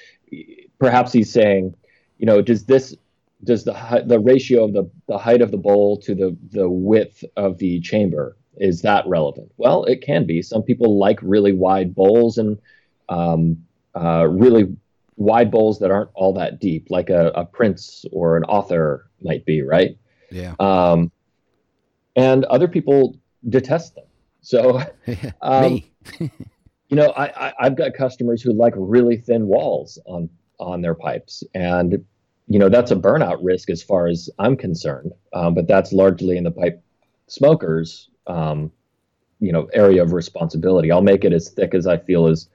perhaps 0.79 1.13
he's 1.13 1.31
saying, 1.31 1.75
you 2.19 2.27
know, 2.27 2.41
does 2.41 2.65
this 2.65 2.97
does 3.45 3.65
the 3.65 4.05
the 4.07 4.21
ratio 4.21 4.65
of 4.65 4.73
the, 4.73 4.89
the 5.09 5.19
height 5.19 5.43
of 5.43 5.51
the 5.51 5.57
bowl 5.57 5.99
to 5.99 6.15
the 6.15 6.37
the 6.51 6.69
width 6.69 7.25
of 7.37 7.59
the 7.59 7.81
chamber 7.81 8.37
is 8.57 8.83
that 8.83 9.07
relevant? 9.07 9.51
Well, 9.57 9.85
it 9.85 10.03
can 10.03 10.27
be. 10.27 10.43
Some 10.43 10.63
people 10.63 10.99
like 10.99 11.19
really 11.23 11.53
wide 11.53 11.95
bowls 11.95 12.39
and 12.39 12.59
um, 13.09 13.65
uh, 13.95 14.27
really 14.29 14.77
wide 15.17 15.51
bowls 15.51 15.79
that 15.79 15.91
aren't 15.91 16.11
all 16.15 16.33
that 16.35 16.61
deep, 16.61 16.89
like 16.91 17.11
a, 17.11 17.29
a 17.35 17.45
prince 17.45 18.05
or 18.13 18.37
an 18.37 18.45
author 18.45 19.09
might 19.23 19.45
be, 19.45 19.63
right? 19.63 19.97
Yeah. 20.31 20.55
Um, 20.61 21.11
and 22.17 22.45
other 22.47 22.69
people 22.69 23.17
detest 23.49 23.95
them. 23.95 24.05
So, 24.43 24.83
um, 25.41 25.83
you 26.19 26.31
know, 26.97 27.11
I, 27.11 27.49
I, 27.49 27.53
I've 27.61 27.77
got 27.77 27.95
customers 27.95 28.43
who 28.43 28.53
like 28.53 28.75
really 28.77 29.17
thin 29.17 29.47
walls 29.47 29.99
on 30.07 30.29
on 30.59 30.81
their 30.81 30.95
pipes, 30.95 31.43
and 31.55 32.05
you 32.53 32.59
know 32.59 32.69
that's 32.69 32.91
a 32.91 32.97
burnout 32.97 33.39
risk 33.41 33.71
as 33.71 33.83
far 33.83 34.07
as 34.09 34.29
I'm 34.39 34.57
concerned. 34.59 35.13
Um, 35.33 35.55
but 35.55 35.67
that's 35.67 35.91
largely 35.93 36.37
in 36.37 36.45
the 36.45 36.51
pipe 36.51 36.83
smokers, 37.27 38.11
um, 38.27 38.71
you 39.41 39.53
know, 39.53 39.71
area 39.73 40.03
of 40.03 40.13
responsibility. 40.13 40.93
I'll 40.93 41.01
make 41.01 41.25
it 41.25 41.33
as 41.33 41.49
thick 41.49 41.73
as 41.73 41.87
I 41.87 41.97
feel 41.97 42.27
is 42.27 42.51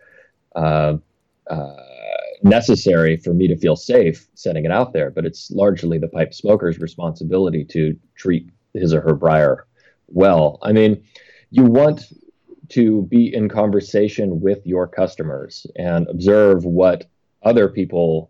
uh, 0.55 0.97
uh, 1.49 1.75
necessary 2.43 3.17
for 3.17 3.33
me 3.33 3.47
to 3.47 3.57
feel 3.57 3.75
safe 3.75 4.27
setting 4.35 4.65
it 4.65 4.71
out 4.71 4.93
there. 4.93 5.09
But 5.09 5.25
it's 5.25 5.49
largely 5.49 5.97
the 5.97 6.09
pipe 6.09 6.31
smoker's 6.31 6.77
responsibility 6.77 7.65
to 7.65 7.97
treat 8.15 8.51
his 8.75 8.93
or 8.93 9.01
her 9.01 9.15
briar 9.15 9.65
well. 10.07 10.59
I 10.61 10.73
mean, 10.73 11.03
you 11.49 11.63
want 11.63 12.03
to 12.69 13.01
be 13.03 13.33
in 13.33 13.49
conversation 13.49 14.41
with 14.41 14.63
your 14.63 14.87
customers 14.87 15.65
and 15.75 16.07
observe 16.07 16.65
what 16.65 17.05
other 17.41 17.67
people 17.67 18.29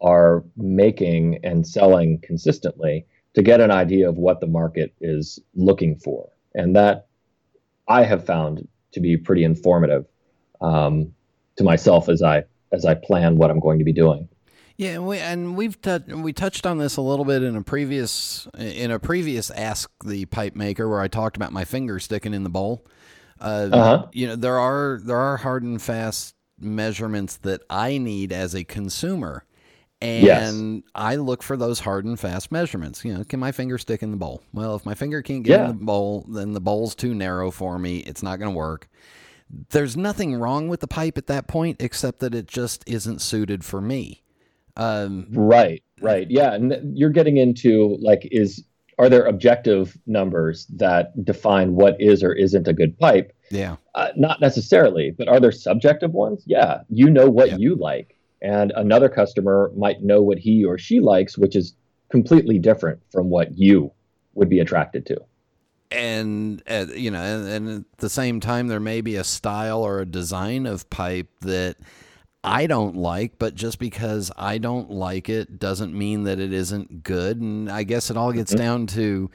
are 0.00 0.44
making 0.56 1.40
and 1.42 1.66
selling 1.66 2.20
consistently 2.22 3.06
to 3.34 3.42
get 3.42 3.60
an 3.60 3.70
idea 3.70 4.08
of 4.08 4.16
what 4.16 4.40
the 4.40 4.46
market 4.46 4.94
is 5.00 5.38
looking 5.54 5.96
for. 5.96 6.28
And 6.54 6.74
that 6.76 7.08
I 7.88 8.04
have 8.04 8.24
found 8.24 8.66
to 8.92 9.00
be 9.00 9.16
pretty 9.16 9.44
informative 9.44 10.06
um, 10.60 11.12
to 11.56 11.64
myself 11.64 12.08
as 12.08 12.22
I 12.22 12.44
as 12.72 12.84
I 12.84 12.94
plan 12.94 13.36
what 13.36 13.50
I'm 13.50 13.60
going 13.60 13.78
to 13.78 13.84
be 13.84 13.92
doing. 13.92 14.28
Yeah, 14.76 14.90
and, 14.90 15.06
we, 15.08 15.18
and 15.18 15.56
we've 15.56 15.80
t- 15.80 15.98
we 16.14 16.32
touched 16.32 16.64
on 16.64 16.78
this 16.78 16.98
a 16.98 17.00
little 17.00 17.24
bit 17.24 17.42
in 17.42 17.56
a 17.56 17.62
previous 17.62 18.46
in 18.56 18.92
a 18.92 18.98
previous 19.00 19.50
Ask 19.50 19.90
the 20.04 20.24
Pipe 20.26 20.54
Maker 20.54 20.88
where 20.88 21.00
I 21.00 21.08
talked 21.08 21.36
about 21.36 21.52
my 21.52 21.64
finger 21.64 21.98
sticking 21.98 22.32
in 22.32 22.44
the 22.44 22.50
bowl. 22.50 22.86
Uh, 23.40 23.68
uh-huh. 23.72 24.06
You 24.12 24.28
know, 24.28 24.36
there 24.36 24.58
are 24.58 25.00
there 25.02 25.16
are 25.18 25.38
hard 25.38 25.64
and 25.64 25.82
fast 25.82 26.34
measurements 26.60 27.36
that 27.38 27.62
I 27.68 27.98
need 27.98 28.32
as 28.32 28.54
a 28.54 28.62
consumer. 28.62 29.44
And 30.00 30.22
yes. 30.24 30.82
I 30.94 31.16
look 31.16 31.42
for 31.42 31.56
those 31.56 31.80
hard 31.80 32.04
and 32.04 32.18
fast 32.18 32.52
measurements. 32.52 33.04
You 33.04 33.14
know, 33.14 33.24
can 33.24 33.40
my 33.40 33.50
finger 33.50 33.78
stick 33.78 34.02
in 34.02 34.12
the 34.12 34.16
bowl? 34.16 34.42
Well, 34.52 34.76
if 34.76 34.86
my 34.86 34.94
finger 34.94 35.22
can't 35.22 35.42
get 35.42 35.58
yeah. 35.58 35.70
in 35.70 35.78
the 35.78 35.84
bowl, 35.84 36.24
then 36.28 36.52
the 36.52 36.60
bowl's 36.60 36.94
too 36.94 37.14
narrow 37.14 37.50
for 37.50 37.78
me. 37.78 37.98
It's 37.98 38.22
not 38.22 38.38
going 38.38 38.52
to 38.52 38.56
work. 38.56 38.88
There's 39.70 39.96
nothing 39.96 40.36
wrong 40.36 40.68
with 40.68 40.80
the 40.80 40.86
pipe 40.86 41.18
at 41.18 41.26
that 41.26 41.48
point, 41.48 41.82
except 41.82 42.20
that 42.20 42.34
it 42.34 42.46
just 42.46 42.84
isn't 42.86 43.20
suited 43.20 43.64
for 43.64 43.80
me. 43.80 44.22
Um, 44.76 45.26
right, 45.30 45.82
right, 46.00 46.30
yeah, 46.30 46.54
and 46.54 46.96
you're 46.96 47.10
getting 47.10 47.38
into 47.38 47.96
like, 48.00 48.28
is 48.30 48.62
are 48.98 49.08
there 49.08 49.24
objective 49.24 49.96
numbers 50.06 50.66
that 50.76 51.24
define 51.24 51.74
what 51.74 52.00
is 52.00 52.22
or 52.22 52.32
isn't 52.32 52.68
a 52.68 52.72
good 52.72 52.96
pipe? 52.98 53.34
Yeah, 53.50 53.76
uh, 53.96 54.10
not 54.16 54.40
necessarily, 54.40 55.10
but 55.10 55.26
are 55.26 55.40
there 55.40 55.50
subjective 55.50 56.12
ones? 56.12 56.44
Yeah, 56.46 56.82
you 56.90 57.10
know 57.10 57.28
what 57.28 57.48
yeah. 57.48 57.56
you 57.56 57.74
like 57.74 58.17
and 58.42 58.72
another 58.76 59.08
customer 59.08 59.72
might 59.76 60.02
know 60.02 60.22
what 60.22 60.38
he 60.38 60.64
or 60.64 60.78
she 60.78 61.00
likes, 61.00 61.36
which 61.36 61.56
is 61.56 61.74
completely 62.10 62.58
different 62.58 63.00
from 63.10 63.30
what 63.30 63.56
you 63.56 63.92
would 64.34 64.48
be 64.48 64.60
attracted 64.60 65.04
to. 65.06 65.20
And 65.90 66.62
uh, 66.68 66.86
you 66.94 67.10
know, 67.10 67.22
and, 67.22 67.48
and, 67.48 67.84
at 67.92 67.98
the 67.98 68.10
same 68.10 68.40
time, 68.40 68.68
there 68.68 68.80
may 68.80 69.00
be 69.00 69.16
a 69.16 69.24
style 69.24 69.82
or 69.82 70.00
a 70.00 70.06
design 70.06 70.66
of 70.66 70.88
pipe 70.90 71.28
that 71.40 71.76
I 72.44 72.66
don't 72.66 72.96
like, 72.96 73.38
but 73.38 73.54
just 73.54 73.78
because 73.78 74.30
I 74.36 74.58
don't 74.58 74.90
like 74.90 75.30
it 75.30 75.58
doesn't 75.58 75.94
mean 75.94 76.24
that 76.24 76.38
it 76.38 76.52
isn't 76.52 77.02
good. 77.04 77.40
And 77.40 77.70
I 77.70 77.84
guess 77.84 78.10
it 78.10 78.18
all 78.18 78.32
gets 78.32 78.52
mm-hmm. 78.52 78.62
down 78.62 78.86
to 78.88 79.30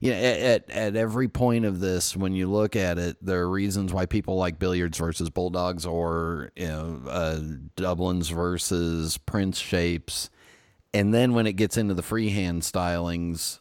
you 0.00 0.12
know, 0.12 0.16
at, 0.16 0.70
at 0.70 0.96
every 0.96 1.28
point 1.28 1.66
of 1.66 1.78
this, 1.78 2.16
when 2.16 2.32
you 2.32 2.50
look 2.50 2.74
at 2.74 2.98
it, 2.98 3.18
there 3.20 3.42
are 3.42 3.50
reasons 3.50 3.92
why 3.92 4.06
people 4.06 4.36
like 4.36 4.58
billiards 4.58 4.96
versus 4.96 5.28
bulldogs 5.28 5.84
or, 5.84 6.50
you 6.56 6.66
know, 6.66 7.02
uh, 7.06 7.40
Dublins 7.76 8.32
versus 8.32 9.18
Prince 9.18 9.58
shapes. 9.58 10.30
And 10.94 11.12
then 11.12 11.34
when 11.34 11.46
it 11.46 11.52
gets 11.52 11.76
into 11.76 11.92
the 11.92 12.02
freehand 12.02 12.62
stylings, 12.62 13.60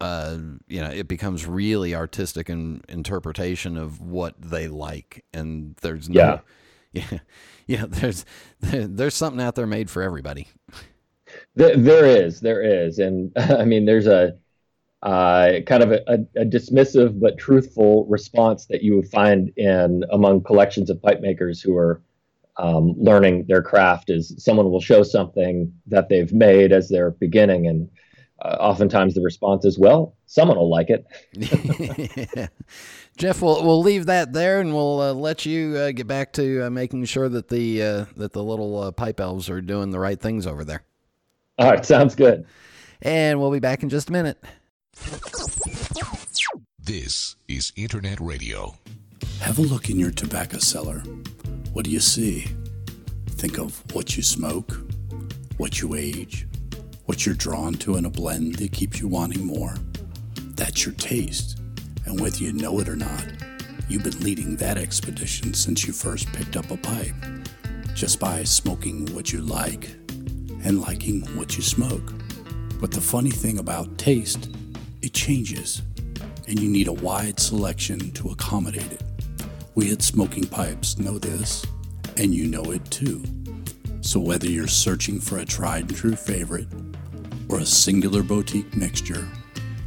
uh, 0.00 0.36
you 0.66 0.80
know, 0.80 0.90
it 0.90 1.06
becomes 1.06 1.46
really 1.46 1.94
artistic 1.94 2.50
in 2.50 2.82
interpretation 2.88 3.76
of 3.76 4.00
what 4.00 4.34
they 4.40 4.66
like. 4.66 5.24
And 5.32 5.76
there's 5.82 6.08
no, 6.08 6.40
yeah, 6.92 7.02
yeah, 7.10 7.18
yeah 7.68 7.84
there's, 7.88 8.24
there's 8.58 9.14
something 9.14 9.40
out 9.40 9.54
there 9.54 9.68
made 9.68 9.88
for 9.88 10.02
everybody. 10.02 10.48
There, 11.54 11.76
there 11.76 12.06
is, 12.06 12.40
there 12.40 12.60
is. 12.60 12.98
And 12.98 13.32
I 13.36 13.64
mean, 13.64 13.84
there's 13.84 14.08
a, 14.08 14.36
uh, 15.02 15.60
kind 15.66 15.82
of 15.82 15.92
a, 15.92 16.26
a, 16.36 16.44
dismissive 16.44 17.20
but 17.20 17.38
truthful 17.38 18.06
response 18.06 18.66
that 18.66 18.82
you 18.82 18.96
would 18.96 19.08
find 19.08 19.52
in 19.56 20.02
among 20.10 20.42
collections 20.42 20.88
of 20.88 21.00
pipe 21.02 21.20
makers 21.20 21.60
who 21.60 21.76
are 21.76 22.02
um, 22.56 22.94
learning 22.96 23.44
their 23.46 23.62
craft 23.62 24.08
is 24.08 24.34
someone 24.38 24.70
will 24.70 24.80
show 24.80 25.02
something 25.02 25.72
that 25.86 26.08
they've 26.08 26.32
made 26.32 26.72
as 26.72 26.88
they're 26.88 27.10
beginning 27.10 27.66
and 27.66 27.90
uh, 28.42 28.56
oftentimes 28.58 29.14
the 29.14 29.20
response 29.20 29.66
is 29.66 29.78
well 29.78 30.16
someone 30.26 30.56
will 30.56 30.70
like 30.70 30.88
it. 30.90 31.06
Jeff 33.18 33.42
we'll, 33.42 33.64
we'll 33.64 33.82
leave 33.82 34.06
that 34.06 34.32
there 34.32 34.60
and 34.60 34.74
we'll 34.74 35.00
uh, 35.00 35.12
let 35.12 35.44
you 35.44 35.76
uh, 35.76 35.92
get 35.92 36.06
back 36.06 36.32
to 36.32 36.66
uh, 36.66 36.70
making 36.70 37.04
sure 37.04 37.28
that 37.28 37.48
the 37.48 37.82
uh, 37.82 38.04
that 38.16 38.32
the 38.32 38.42
little 38.42 38.90
pipe 38.92 39.20
elves 39.20 39.50
are 39.50 39.60
doing 39.60 39.90
the 39.90 39.98
right 39.98 40.20
things 40.20 40.46
over 40.46 40.64
there. 40.64 40.82
All 41.58 41.70
right 41.70 41.84
sounds 41.84 42.14
good. 42.14 42.46
And 43.02 43.38
we'll 43.38 43.52
be 43.52 43.60
back 43.60 43.82
in 43.82 43.90
just 43.90 44.08
a 44.08 44.12
minute 44.12 44.42
this 46.82 47.36
is 47.48 47.72
Internet 47.76 48.20
Radio. 48.20 48.76
Have 49.40 49.58
a 49.58 49.62
look 49.62 49.90
in 49.90 49.98
your 49.98 50.10
tobacco 50.10 50.58
cellar. 50.58 51.00
What 51.72 51.84
do 51.84 51.90
you 51.90 52.00
see? 52.00 52.46
Think 53.30 53.58
of 53.58 53.82
what 53.94 54.16
you 54.16 54.22
smoke, 54.22 54.76
what 55.58 55.80
you 55.80 55.94
age, 55.94 56.46
what 57.04 57.26
you're 57.26 57.34
drawn 57.34 57.74
to 57.74 57.96
in 57.96 58.04
a 58.04 58.10
blend 58.10 58.56
that 58.56 58.72
keeps 58.72 59.00
you 59.00 59.08
wanting 59.08 59.44
more. 59.44 59.74
That's 60.54 60.84
your 60.86 60.94
taste. 60.94 61.60
And 62.06 62.20
whether 62.20 62.38
you 62.38 62.52
know 62.52 62.78
it 62.80 62.88
or 62.88 62.96
not, 62.96 63.24
you've 63.88 64.04
been 64.04 64.20
leading 64.20 64.56
that 64.56 64.78
expedition 64.78 65.54
since 65.54 65.86
you 65.86 65.92
first 65.92 66.32
picked 66.32 66.56
up 66.56 66.70
a 66.70 66.76
pipe, 66.76 67.14
just 67.94 68.18
by 68.18 68.44
smoking 68.44 69.06
what 69.14 69.32
you 69.32 69.42
like 69.42 69.90
and 70.64 70.80
liking 70.80 71.22
what 71.36 71.56
you 71.56 71.62
smoke. 71.62 72.12
But 72.80 72.90
the 72.90 73.00
funny 73.00 73.30
thing 73.30 73.58
about 73.58 73.98
taste 73.98 74.55
it 75.06 75.12
changes, 75.12 75.82
and 76.48 76.58
you 76.58 76.68
need 76.68 76.88
a 76.88 76.92
wide 76.92 77.38
selection 77.38 78.10
to 78.10 78.30
accommodate 78.30 78.90
it. 78.90 79.04
We 79.76 79.92
at 79.92 80.02
Smoking 80.02 80.48
Pipes 80.48 80.98
know 80.98 81.16
this, 81.16 81.64
and 82.16 82.34
you 82.34 82.48
know 82.48 82.72
it 82.72 82.84
too. 82.90 83.22
So 84.00 84.18
whether 84.18 84.48
you're 84.48 84.66
searching 84.66 85.20
for 85.20 85.38
a 85.38 85.44
tried 85.44 85.88
and 85.88 85.96
true 85.96 86.16
favorite 86.16 86.66
or 87.48 87.60
a 87.60 87.64
singular 87.66 88.24
boutique 88.24 88.76
mixture, 88.76 89.28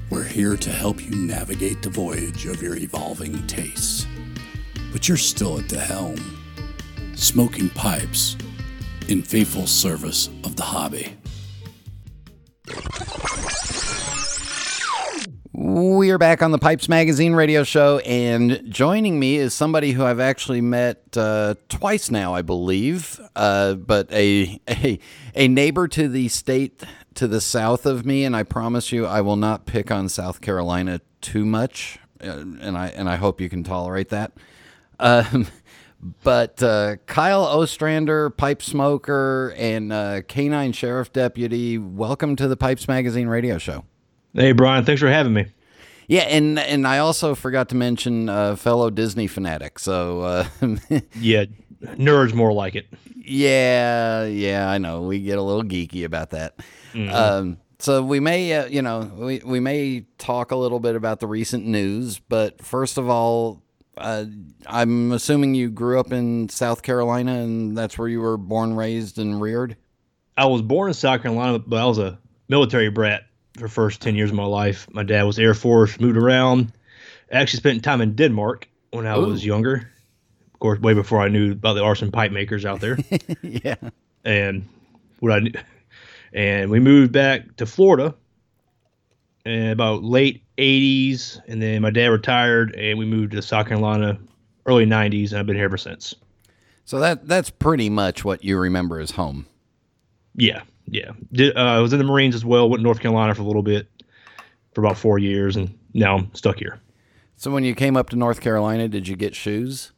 we're 0.10 0.24
here 0.24 0.56
to 0.56 0.70
help 0.70 1.04
you 1.04 1.14
navigate 1.14 1.82
the 1.82 1.90
voyage 1.90 2.46
of 2.46 2.62
your 2.62 2.78
evolving 2.78 3.46
tastes. 3.46 4.08
But 4.94 5.10
you're 5.10 5.18
still 5.18 5.60
at 5.60 5.68
the 5.68 5.82
helm. 5.82 6.16
Smoking 7.16 7.70
Pipes, 7.72 8.38
in 9.10 9.22
faithful 9.22 9.68
service 9.68 10.30
of 10.46 10.56
the 10.56 10.64
hobby. 10.64 11.18
We 15.76 16.12
are 16.12 16.18
back 16.18 16.42
on 16.42 16.52
the 16.52 16.58
Pipes 16.58 16.90
Magazine 16.90 17.34
radio 17.34 17.64
show, 17.64 18.00
and 18.00 18.62
joining 18.70 19.20
me 19.20 19.38
is 19.38 19.54
somebody 19.54 19.92
who 19.92 20.04
I've 20.04 20.20
actually 20.20 20.62
met 20.62 21.16
uh, 21.16 21.56
twice 21.70 22.10
now, 22.10 22.34
I 22.34 22.42
believe, 22.42 23.20
uh, 23.36 23.76
but 23.76 24.12
a, 24.12 24.60
a 24.70 25.00
a 25.36 25.48
neighbor 25.48 25.88
to 25.88 26.08
the 26.08 26.28
state 26.28 26.84
to 27.16 27.28
the 27.28 27.42
south 27.42 27.86
of 27.86 28.06
me, 28.06 28.26
and 28.26 28.36
I 28.36 28.44
promise 28.44 28.92
you, 28.92 29.06
I 29.06 29.22
will 29.22 29.36
not 29.36 29.66
pick 29.66 29.92
on 29.92 30.10
South 30.10 30.42
Carolina 30.42 31.02
too 31.22 31.46
much 31.46 32.00
uh, 32.22 32.44
and 32.62 32.78
I 32.78 32.88
and 32.88 33.10
I 33.10 33.16
hope 33.16 33.42
you 33.42 33.50
can 33.50 33.64
tolerate 33.64 34.10
that. 34.10 34.34
Um, 35.00 35.48
but 36.24 36.62
uh, 36.62 36.98
Kyle 37.06 37.44
Ostrander, 37.44 38.30
pipe 38.30 38.62
smoker, 38.62 39.54
and 39.58 39.94
uh, 39.94 40.22
canine 40.28 40.72
sheriff 40.72 41.14
deputy, 41.14 41.78
welcome 41.78 42.36
to 42.38 42.48
the 42.48 42.58
Pipes 42.58 42.88
Magazine 42.88 43.28
radio 43.28 43.58
show. 43.58 43.86
Hey, 44.34 44.52
Brian, 44.52 44.86
thanks 44.86 45.02
for 45.02 45.10
having 45.10 45.34
me. 45.34 45.48
Yeah, 46.10 46.22
and 46.22 46.58
and 46.58 46.88
I 46.88 46.98
also 46.98 47.36
forgot 47.36 47.70
to 47.70 47.76
mention 47.76 48.30
uh, 48.30 48.56
fellow 48.56 48.90
Disney 48.90 49.28
fanatic. 49.28 49.78
So 49.78 50.22
uh, 50.22 50.48
Yeah, 51.16 51.46
nerds 51.82 52.34
more 52.34 52.52
like 52.52 52.74
it. 52.76 52.88
yeah, 53.16 54.26
yeah, 54.26 54.68
I 54.68 54.80
know 54.80 55.04
we 55.04 55.20
get 55.20 55.38
a 55.38 55.42
little 55.44 55.64
geeky 55.64 56.04
about 56.06 56.32
that. 56.32 56.56
Um, 56.96 57.60
so 57.78 58.02
we 58.04 58.20
may, 58.20 58.52
uh, 58.54 58.66
you 58.66 58.82
know, 58.82 59.12
we 59.16 59.40
we 59.46 59.60
may 59.60 60.06
talk 60.18 60.50
a 60.52 60.56
little 60.56 60.80
bit 60.80 60.96
about 60.96 61.20
the 61.20 61.28
recent 61.28 61.68
news, 61.68 62.18
but 62.18 62.60
first 62.66 62.98
of 62.98 63.08
all, 63.08 63.62
uh, 63.96 64.26
I'm 64.66 65.12
assuming 65.12 65.54
you 65.54 65.70
grew 65.70 66.00
up 66.00 66.12
in 66.12 66.50
South 66.50 66.82
Carolina, 66.82 67.34
and 67.36 67.78
that's 67.78 68.00
where 68.00 68.08
you 68.08 68.20
were 68.22 68.38
born, 68.38 68.76
raised, 68.76 69.20
and 69.20 69.40
reared. 69.40 69.78
I 70.36 70.48
was 70.48 70.64
born 70.64 70.88
in 70.88 70.96
South 70.96 71.22
Carolina, 71.22 71.60
but 71.60 71.78
I 71.78 71.86
was 71.86 72.00
a 72.00 72.18
military 72.48 72.90
brat 72.90 73.24
the 73.68 73.74
first 73.74 74.02
10 74.02 74.16
years 74.16 74.30
of 74.30 74.36
my 74.36 74.46
life. 74.46 74.88
My 74.92 75.04
dad 75.04 75.24
was 75.24 75.40
Air 75.40 75.54
Force, 75.54 76.00
moved 76.00 76.18
around. 76.18 76.72
I 77.32 77.38
actually 77.38 77.60
spent 77.60 77.84
time 77.84 78.02
in 78.02 78.16
Denmark 78.16 78.68
when 78.92 79.06
I 79.06 79.18
was 79.18 79.46
younger. 79.46 79.90
Of 80.54 80.60
course, 80.60 80.80
way 80.80 80.94
before 80.94 81.22
I 81.22 81.30
knew 81.30 81.54
about 81.54 81.74
the 81.74 81.84
arson 81.84 82.12
pipe 82.12 82.32
makers 82.32 82.66
out 82.66 82.82
there. 82.82 82.98
yeah. 83.42 83.76
and 84.26 84.68
what 85.20 85.32
I 85.32 85.40
knew, 85.40 85.52
and 86.34 86.70
we 86.70 86.80
moved 86.80 87.12
back 87.12 87.56
to 87.58 87.66
Florida 87.66 88.16
in 89.46 89.70
about 89.70 90.04
late 90.04 90.44
80s 90.58 91.40
and 91.48 91.62
then 91.62 91.82
my 91.82 91.90
dad 91.90 92.08
retired 92.08 92.76
and 92.76 93.00
we 93.00 93.06
moved 93.06 93.32
to 93.32 93.42
South 93.42 93.68
Carolina 93.68 94.20
early 94.66 94.86
90s 94.86 95.32
and 95.32 95.40
I've 95.40 95.46
been 95.46 95.56
here 95.56 95.66
ever 95.66 95.78
since. 95.78 96.16
So 96.86 97.00
that 97.00 97.28
that's 97.28 97.50
pretty 97.50 97.90
much 97.90 98.26
what 98.26 98.44
you 98.44 98.58
remember 98.58 99.00
as 99.00 99.12
home. 99.12 99.46
Yeah, 100.36 100.62
yeah. 100.90 101.12
Did, 101.32 101.56
uh, 101.56 101.60
I 101.60 101.80
was 101.80 101.94
in 101.94 102.00
the 102.00 102.06
Marines 102.06 102.36
as 102.36 102.44
well. 102.46 102.70
Went 102.70 102.80
to 102.80 102.84
North 102.84 103.00
Carolina 103.00 103.34
for 103.36 103.42
a 103.42 103.46
little 103.46 103.64
bit, 103.64 103.88
for 104.74 104.82
about 104.82 104.98
four 104.98 105.20
years, 105.20 105.56
and 105.56 105.78
now 105.94 106.18
I'm 106.18 106.34
stuck 106.36 106.58
here. 106.60 106.80
So 107.38 107.52
when 107.52 107.64
you 107.64 107.74
came 107.76 107.96
up 107.96 108.10
to 108.10 108.16
North 108.16 108.42
Carolina, 108.42 108.88
did 108.88 109.08
you 109.08 109.16
get 109.16 109.36
shoes? 109.36 109.92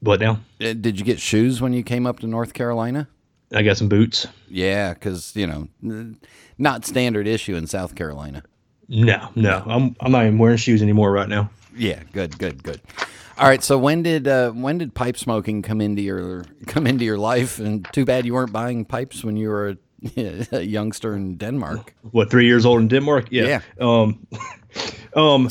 What 0.00 0.20
now 0.20 0.40
Uh, 0.60 0.72
Did 0.72 0.98
you 0.98 1.04
get 1.04 1.20
shoes 1.20 1.60
when 1.60 1.74
you 1.74 1.82
came 1.82 2.06
up 2.06 2.20
to 2.20 2.26
North 2.26 2.54
Carolina? 2.54 3.06
I 3.52 3.62
got 3.62 3.76
some 3.76 3.88
boots. 3.88 4.26
Yeah, 4.48 4.94
because 4.94 5.34
you 5.36 5.46
know, 5.46 6.14
not 6.56 6.86
standard 6.86 7.26
issue 7.26 7.54
in 7.56 7.66
South 7.66 7.94
Carolina. 7.94 8.42
No, 8.88 9.28
no, 9.34 9.62
I'm 9.66 9.94
I'm 10.00 10.12
not 10.12 10.24
even 10.24 10.38
wearing 10.38 10.56
shoes 10.56 10.82
anymore 10.82 11.12
right 11.12 11.28
now. 11.28 11.50
Yeah, 11.76 12.02
good, 12.12 12.38
good, 12.38 12.62
good. 12.62 12.80
All 13.40 13.48
right, 13.48 13.64
so 13.64 13.78
when 13.78 14.02
did 14.02 14.28
uh, 14.28 14.50
when 14.50 14.76
did 14.76 14.92
pipe 14.92 15.16
smoking 15.16 15.62
come 15.62 15.80
into 15.80 16.02
your 16.02 16.44
come 16.66 16.86
into 16.86 17.06
your 17.06 17.16
life? 17.16 17.58
And 17.58 17.88
too 17.90 18.04
bad 18.04 18.26
you 18.26 18.34
weren't 18.34 18.52
buying 18.52 18.84
pipes 18.84 19.24
when 19.24 19.38
you 19.38 19.48
were 19.48 19.78
a, 20.16 20.46
a 20.58 20.60
youngster 20.60 21.16
in 21.16 21.38
Denmark. 21.38 21.94
what 22.10 22.30
three 22.30 22.44
years 22.44 22.66
old 22.66 22.82
in 22.82 22.88
Denmark? 22.88 23.28
Yeah. 23.30 23.62
Um, 23.80 24.26
um, 25.16 25.48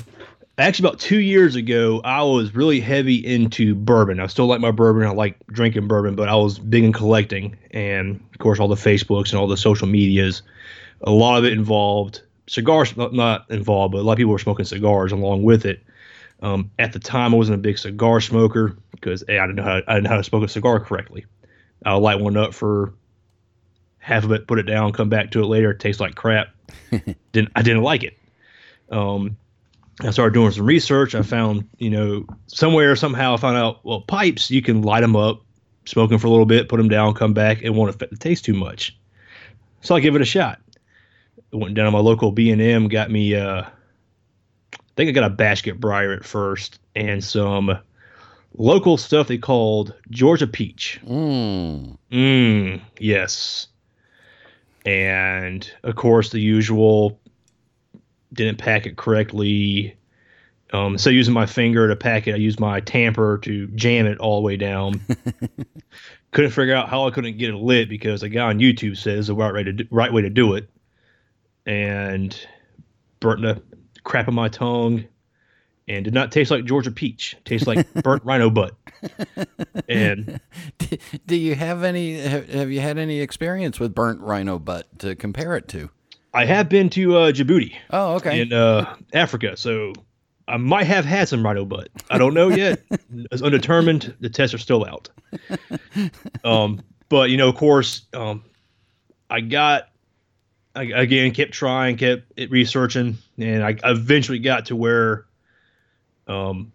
actually, 0.60 0.88
about 0.88 1.00
two 1.00 1.20
years 1.20 1.56
ago, 1.56 2.00
I 2.04 2.22
was 2.22 2.54
really 2.54 2.80
heavy 2.80 3.26
into 3.26 3.74
bourbon. 3.74 4.20
I 4.20 4.28
still 4.28 4.46
like 4.46 4.62
my 4.62 4.70
bourbon. 4.70 5.08
I 5.08 5.10
like 5.10 5.40
drinking 5.48 5.88
bourbon, 5.88 6.16
but 6.16 6.30
I 6.30 6.36
was 6.36 6.60
big 6.60 6.84
in 6.84 6.94
collecting, 6.94 7.58
and 7.72 8.24
of 8.34 8.38
course, 8.38 8.60
all 8.60 8.68
the 8.68 8.76
Facebooks 8.76 9.32
and 9.32 9.40
all 9.40 9.48
the 9.48 9.58
social 9.58 9.88
medias. 9.88 10.44
A 11.02 11.12
lot 11.12 11.40
of 11.40 11.46
it 11.46 11.54
involved 11.54 12.22
cigars, 12.46 12.96
not, 12.98 13.14
not 13.14 13.50
involved, 13.50 13.94
but 13.94 14.00
a 14.00 14.04
lot 14.04 14.12
of 14.12 14.18
people 14.18 14.32
were 14.32 14.38
smoking 14.38 14.66
cigars 14.66 15.12
along 15.12 15.42
with 15.42 15.66
it. 15.66 15.82
Um, 16.42 16.72
at 16.80 16.94
the 16.94 17.00
time, 17.00 17.34
I 17.34 17.38
wasn't 17.38 17.56
a 17.56 17.62
big 17.62 17.78
cigar 17.78 18.22
smoker 18.22 18.78
because 18.92 19.24
A, 19.28 19.40
I 19.40 19.48
didn't 19.48 19.58
know 19.58 19.64
how 19.64 19.82
I 19.88 19.96
didn't 19.96 20.04
know 20.04 20.10
how 20.12 20.18
to 20.18 20.24
smoke 20.24 20.44
a 20.44 20.48
cigar 20.48 20.80
correctly. 20.80 21.26
I'll 21.86 22.00
light 22.00 22.20
one 22.20 22.38
up 22.38 22.54
for 22.54 22.94
half 24.00 24.24
of 24.24 24.32
it, 24.32 24.48
put 24.48 24.60
it 24.60 24.64
down, 24.64 24.94
come 24.94 25.10
back 25.10 25.32
to 25.32 25.44
it 25.44 25.48
later. 25.48 25.72
It 25.72 25.80
tastes 25.80 26.00
like 26.00 26.16
crap. 26.16 26.50
didn't 27.32 27.52
I 27.56 27.62
didn't 27.62 27.84
like 27.84 28.04
it. 28.04 28.18
Um, 28.90 29.38
I 30.02 30.12
started 30.12 30.34
doing 30.34 30.52
some 30.52 30.66
research. 30.66 31.14
I 31.14 31.22
found, 31.22 31.68
you 31.78 31.90
know, 31.90 32.26
somewhere 32.48 32.96
somehow 32.96 33.34
I 33.34 33.38
found 33.38 33.58
out, 33.58 33.84
well, 33.84 34.02
pipes 34.02 34.50
you 34.50 34.62
can 34.62 34.82
light 34.82 35.02
them 35.02 35.16
up, 35.16 35.42
smoke 35.86 36.10
them 36.10 36.20
for 36.20 36.28
a 36.28 36.30
little 36.30 36.46
bit, 36.46 36.70
put 36.70 36.78
them 36.78 36.88
down, 36.88 37.14
come 37.14 37.34
back, 37.34 37.62
it 37.62 37.72
won't 37.72 37.90
affect 37.90 38.12
the 38.12 38.18
taste 38.18 38.46
too 38.46 38.54
much. 38.54 38.98
So 39.82 39.96
I 39.96 40.00
give 40.00 40.16
it 40.16 40.22
a 40.22 40.26
shot. 40.26 40.60
I 41.54 41.58
went 41.58 41.74
down 41.74 41.86
to 41.86 41.92
my 41.92 42.00
local 42.00 42.32
B 42.32 42.52
and 42.52 42.62
M, 42.62 42.88
got 42.88 43.12
me. 43.12 43.36
Uh, 43.36 43.64
think 45.00 45.08
I 45.08 45.12
got 45.14 45.32
a 45.32 45.34
basket 45.34 45.80
briar 45.80 46.12
at 46.12 46.26
first 46.26 46.78
and 46.94 47.24
some 47.24 47.80
local 48.54 48.98
stuff 48.98 49.30
they 49.30 49.38
called 49.38 49.94
Georgia 50.10 50.46
peach. 50.46 51.00
Mm. 51.06 51.98
Mm, 52.12 52.82
yes. 53.00 53.68
And 54.86 55.72
of 55.84 55.96
course, 55.96 56.32
the 56.32 56.42
usual 56.42 57.18
didn't 58.34 58.58
pack 58.58 58.86
it 58.86 58.98
correctly. 58.98 59.96
Um, 60.74 60.98
so 60.98 61.10
using 61.10 61.34
my 61.34 61.46
finger 61.46 61.88
to 61.88 61.96
pack 61.96 62.28
it, 62.28 62.34
I 62.34 62.38
used 62.38 62.60
my 62.60 62.82
tamper 62.82 63.38
to 63.44 63.68
jam 63.68 64.06
it 64.06 64.18
all 64.18 64.42
the 64.42 64.46
way 64.46 64.58
down. 64.58 65.00
couldn't 66.32 66.52
figure 66.52 66.76
out 66.76 66.90
how 66.90 67.08
I 67.08 67.12
couldn't 67.12 67.38
get 67.38 67.52
it 67.52 67.56
lit 67.56 67.88
because 67.88 68.22
a 68.22 68.28
guy 68.28 68.48
on 68.48 68.60
YouTube 68.60 68.98
says 68.98 69.28
the 69.28 69.34
right 69.34 69.54
way 69.54 69.64
to 69.64 69.72
do, 69.72 69.88
right 69.92 70.12
way 70.12 70.24
to 70.24 70.30
do 70.30 70.56
it, 70.56 70.70
and 71.66 72.38
burnt 73.22 73.42
the 73.42 73.62
crap 74.10 74.28
in 74.28 74.34
my 74.34 74.50
tongue, 74.50 75.06
and 75.88 76.04
did 76.04 76.14
not 76.14 76.32
taste 76.34 76.52
like 76.52 76.66
Georgia 76.66 76.92
peach. 76.92 77.38
Tastes 77.46 77.66
like 77.68 77.92
burnt 78.04 78.26
rhino 78.26 78.50
butt. 78.50 78.76
And 79.88 80.42
Do 81.28 81.36
you 81.38 81.56
have 81.56 81.84
any? 81.84 82.20
Have, 82.20 82.50
have 82.50 82.72
you 82.72 82.82
had 82.82 82.98
any 82.98 83.22
experience 83.22 83.80
with 83.80 83.96
burnt 83.96 84.20
rhino 84.20 84.60
butt 84.60 84.88
to 85.00 85.16
compare 85.16 85.56
it 85.56 85.68
to? 85.70 85.90
I 86.34 86.46
have 86.46 86.68
been 86.70 86.90
to 86.92 87.16
uh, 87.18 87.32
Djibouti 87.32 87.74
Oh, 87.92 88.16
okay. 88.16 88.42
in 88.42 88.54
uh, 88.54 88.96
Africa, 89.14 89.58
so 89.58 89.94
I 90.48 90.58
might 90.58 90.86
have 90.86 91.06
had 91.06 91.28
some 91.28 91.44
rhino 91.44 91.66
butt. 91.66 91.90
I 92.10 92.18
don't 92.20 92.34
know 92.34 92.50
yet. 92.50 92.82
it's 93.32 93.42
undetermined. 93.42 94.16
The 94.20 94.30
tests 94.30 94.54
are 94.54 94.60
still 94.60 94.86
out. 94.86 95.10
Um, 96.44 96.82
but 97.10 97.30
you 97.32 97.38
know, 97.38 97.50
of 97.50 97.56
course, 97.56 98.06
um, 98.14 98.44
I 99.30 99.42
got 99.42 99.89
I, 100.76 100.84
again 100.84 101.32
kept 101.32 101.52
trying, 101.52 101.98
kept 101.98 102.32
researching, 102.50 103.18
and 103.38 103.64
I 103.64 103.76
eventually 103.84 104.40
got 104.40 104.68
to 104.68 104.76
where 104.76 105.26
um, 106.28 106.72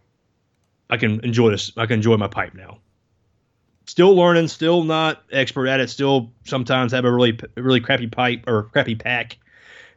I 0.90 0.96
can 0.96 1.20
enjoy 1.24 1.50
this. 1.50 1.72
I 1.76 1.86
can 1.86 1.94
enjoy 1.94 2.16
my 2.16 2.28
pipe 2.28 2.54
now. 2.54 2.78
Still 3.86 4.14
learning, 4.14 4.48
still 4.48 4.82
not 4.82 5.22
expert 5.30 5.68
at 5.68 5.80
it. 5.80 5.90
Still 5.90 6.32
sometimes 6.44 6.92
have 6.92 7.04
a 7.04 7.12
really 7.12 7.38
really 7.56 7.80
crappy 7.80 8.06
pipe 8.06 8.44
or 8.46 8.64
crappy 8.64 8.94
pack, 8.94 9.38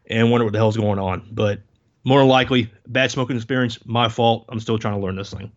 and 0.05 0.29
wonder 0.29 0.45
what 0.45 0.53
the 0.53 0.59
hell's 0.59 0.77
going 0.77 0.99
on. 0.99 1.27
But 1.31 1.61
more 2.03 2.23
likely, 2.23 2.71
bad 2.87 3.11
smoking 3.11 3.35
experience, 3.35 3.79
my 3.85 4.09
fault. 4.09 4.45
I'm 4.49 4.59
still 4.59 4.77
trying 4.77 4.93
to 4.93 4.99
learn 4.99 5.15
this 5.15 5.33
thing. 5.33 5.51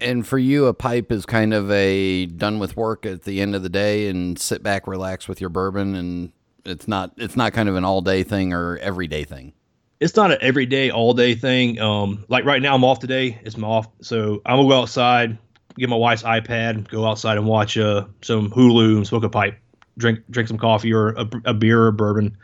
And 0.00 0.26
for 0.26 0.38
you, 0.38 0.66
a 0.66 0.74
pipe 0.74 1.12
is 1.12 1.26
kind 1.26 1.52
of 1.52 1.70
a 1.70 2.26
done 2.26 2.58
with 2.58 2.76
work 2.76 3.04
at 3.04 3.24
the 3.24 3.40
end 3.40 3.54
of 3.54 3.62
the 3.62 3.68
day, 3.68 4.08
and 4.08 4.38
sit 4.38 4.62
back, 4.62 4.86
relax 4.86 5.26
with 5.26 5.40
your 5.40 5.50
bourbon, 5.50 5.94
and 5.94 6.32
it's 6.64 6.88
not 6.88 7.12
it's 7.16 7.36
not 7.36 7.52
kind 7.52 7.68
of 7.68 7.76
an 7.76 7.84
all 7.84 8.00
day 8.00 8.22
thing 8.22 8.52
or 8.52 8.78
everyday 8.78 9.24
thing. 9.24 9.52
it's 10.00 10.16
not 10.16 10.32
an 10.32 10.38
everyday, 10.40 10.90
all 10.90 11.12
day 11.12 11.34
thing. 11.34 11.78
Um, 11.78 12.24
like 12.28 12.44
right 12.44 12.60
now, 12.62 12.74
I'm 12.74 12.84
off 12.84 13.00
today. 13.00 13.38
It's 13.44 13.56
my 13.56 13.68
off, 13.68 13.88
so 14.00 14.40
I'm 14.46 14.56
gonna 14.56 14.68
go 14.68 14.80
outside, 14.80 15.36
get 15.76 15.88
my 15.88 15.96
wife's 15.96 16.22
iPad, 16.22 16.88
go 16.88 17.04
outside 17.04 17.36
and 17.36 17.46
watch 17.46 17.76
uh, 17.76 18.06
some 18.22 18.50
Hulu 18.50 18.96
and 18.96 19.06
smoke 19.06 19.24
a 19.24 19.28
pipe, 19.28 19.58
drink 19.98 20.20
drink 20.30 20.48
some 20.48 20.58
coffee 20.58 20.92
or 20.92 21.10
a, 21.10 21.28
a 21.44 21.54
beer 21.54 21.84
or 21.86 21.92
bourbon. 21.92 22.36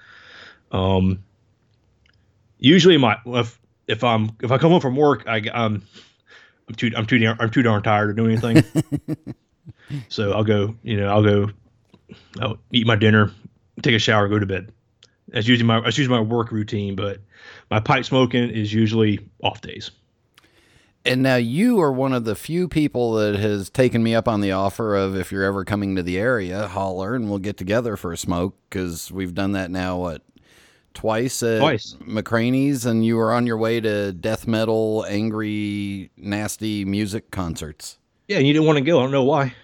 Um, 0.71 1.25
usually, 2.59 2.99
my 2.99 3.17
if 3.27 3.59
if 3.87 4.05
I'm 4.05 4.37
if 4.43 4.53
I 4.53 4.59
come 4.59 4.71
home 4.71 4.81
from 4.81 4.97
work, 4.97 5.25
I 5.27 5.43
I'm 5.55 5.83
I'm 6.69 6.75
too 6.75 6.91
I'm 6.95 7.07
too 7.07 7.19
darn, 7.19 7.37
I'm 7.41 7.51
too 7.51 7.63
darn 7.63 7.83
tired 7.83 8.15
to 8.15 8.23
do 8.23 8.29
anything. 8.29 8.63
so 10.09 10.33
I'll 10.33 10.45
go, 10.45 10.75
you 10.83 10.99
know, 10.99 11.09
I'll 11.09 11.23
go, 11.23 11.51
I'll 12.41 12.59
eat 12.71 12.87
my 12.87 12.97
dinner, 12.97 13.31
take 13.83 13.95
a 13.95 13.99
shower, 13.99 14.29
go 14.29 14.39
to 14.39 14.47
bed. 14.47 14.73
That's 15.29 15.49
usually 15.49 15.67
my 15.67 15.81
that's 15.81 15.99
usually 15.99 16.17
my 16.17 16.23
work 16.23 16.53
routine, 16.53 16.95
but 16.95 17.21
my 17.71 17.81
pipe 17.81 18.05
smoking 18.05 18.49
is 18.51 18.73
usually 18.73 19.27
off 19.43 19.61
days. 19.61 19.91
And 21.05 21.23
now 21.23 21.37
you 21.37 21.81
are 21.81 21.93
one 21.93 22.13
of 22.13 22.25
the 22.25 22.35
few 22.35 22.67
people 22.67 23.13
that 23.13 23.37
has 23.37 23.71
taken 23.71 24.03
me 24.03 24.15
up 24.15 24.27
on 24.27 24.41
the 24.41 24.51
offer 24.51 24.97
of 24.97 25.17
if 25.17 25.31
you're 25.31 25.45
ever 25.45 25.65
coming 25.65 25.95
to 25.95 26.03
the 26.03 26.19
area, 26.19 26.67
holler 26.67 27.15
and 27.15 27.31
we'll 27.31 27.39
get 27.39 27.57
together 27.57 27.97
for 27.97 28.13
a 28.13 28.17
smoke 28.17 28.57
because 28.69 29.13
we've 29.13 29.35
done 29.35 29.53
that 29.53 29.71
now 29.71 29.99
what 29.99 30.23
twice 30.95 31.43
at 31.43 31.61
Twice. 31.61 31.95
McCranie's, 32.03 32.87
and 32.87 33.05
you 33.05 33.17
were 33.17 33.33
on 33.33 33.47
your 33.47 33.59
way 33.59 33.81
to 33.81 34.13
death 34.13 34.49
metal, 34.49 35.05
angry, 35.09 36.11
nasty 36.17 36.85
music 36.85 37.31
concerts. 37.31 37.99
Yeah, 38.27 38.39
and 38.39 38.47
you 38.47 38.53
didn't 38.53 38.67
want 38.67 38.79
to 38.79 38.85
go. 38.85 38.99
I 38.99 39.03
don't 39.03 39.13
know 39.13 39.23
why. 39.23 39.55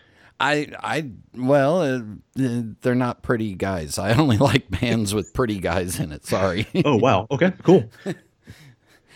I 0.43 0.67
I 0.81 1.11
well, 1.35 1.83
uh, 1.83 2.01
they're 2.35 2.97
not 2.97 3.23
pretty 3.23 3.55
guys. 3.55 3.97
I 3.97 4.15
only 4.15 4.37
like 4.51 4.69
bands 4.69 5.15
with 5.15 5.33
pretty 5.33 5.59
guys 5.61 6.01
in 6.01 6.11
it. 6.13 6.27
Sorry. 6.27 6.67
Oh 6.85 6.97
wow. 6.97 7.29
Okay. 7.31 7.53
Cool. 7.63 7.85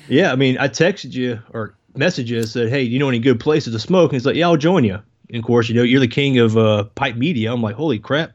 Yeah, 0.08 0.30
I 0.32 0.36
mean, 0.36 0.56
I 0.58 0.68
texted 0.68 1.14
you 1.14 1.40
or 1.52 1.74
messaged 1.96 2.28
you 2.28 2.38
and 2.38 2.48
said, 2.48 2.68
"Hey, 2.68 2.84
do 2.84 2.90
you 2.92 3.00
know 3.00 3.08
any 3.08 3.18
good 3.18 3.40
places 3.40 3.72
to 3.74 3.80
smoke?" 3.80 4.12
And 4.12 4.16
he's 4.20 4.24
like, 4.26 4.36
"Yeah, 4.36 4.46
I'll 4.46 4.56
join 4.56 4.84
you." 4.84 5.00
And 5.28 5.38
of 5.38 5.44
course, 5.44 5.68
you 5.68 5.74
know, 5.74 5.82
you're 5.82 5.98
the 5.98 6.06
king 6.06 6.38
of 6.38 6.56
uh, 6.56 6.84
pipe 6.94 7.16
media. 7.16 7.52
I'm 7.52 7.60
like, 7.60 7.74
"Holy 7.74 7.98
crap!" 7.98 8.32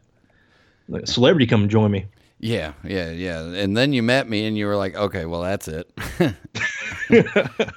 Like 0.89 1.03
a 1.03 1.07
celebrity 1.07 1.45
come 1.47 1.61
and 1.61 1.71
join 1.71 1.91
me. 1.91 2.05
Yeah, 2.39 2.73
yeah, 2.83 3.11
yeah. 3.11 3.41
And 3.41 3.77
then 3.77 3.93
you 3.93 4.03
met 4.03 4.27
me, 4.27 4.45
and 4.45 4.57
you 4.57 4.65
were 4.65 4.75
like, 4.75 4.95
"Okay, 4.95 5.25
well, 5.25 5.41
that's 5.43 5.69
it." 5.69 5.89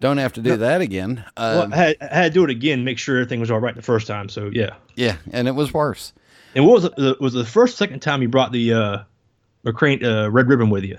Don't 0.00 0.16
have 0.16 0.32
to 0.32 0.42
do 0.42 0.56
that 0.56 0.80
again. 0.80 1.24
well, 1.36 1.62
um, 1.62 1.72
I 1.74 1.76
had, 1.76 1.96
I 2.00 2.14
had, 2.14 2.32
to 2.32 2.40
do 2.40 2.44
it 2.44 2.50
again, 2.50 2.84
make 2.84 2.98
sure 2.98 3.18
everything 3.18 3.38
was 3.38 3.50
all 3.50 3.60
right 3.60 3.74
the 3.74 3.82
first 3.82 4.06
time. 4.06 4.30
So 4.30 4.50
yeah, 4.52 4.76
yeah, 4.96 5.16
and 5.30 5.46
it 5.46 5.54
was 5.54 5.74
worse. 5.74 6.14
And 6.54 6.66
what 6.66 6.82
was 6.82 6.84
it? 6.96 7.20
Was 7.20 7.34
the 7.34 7.44
first 7.44 7.76
second 7.76 8.00
time 8.00 8.22
you 8.22 8.28
brought 8.28 8.50
the 8.50 8.72
uh, 8.72 8.98
McCrane 9.64 10.02
uh, 10.02 10.30
red 10.30 10.48
ribbon 10.48 10.70
with 10.70 10.84
you, 10.84 10.98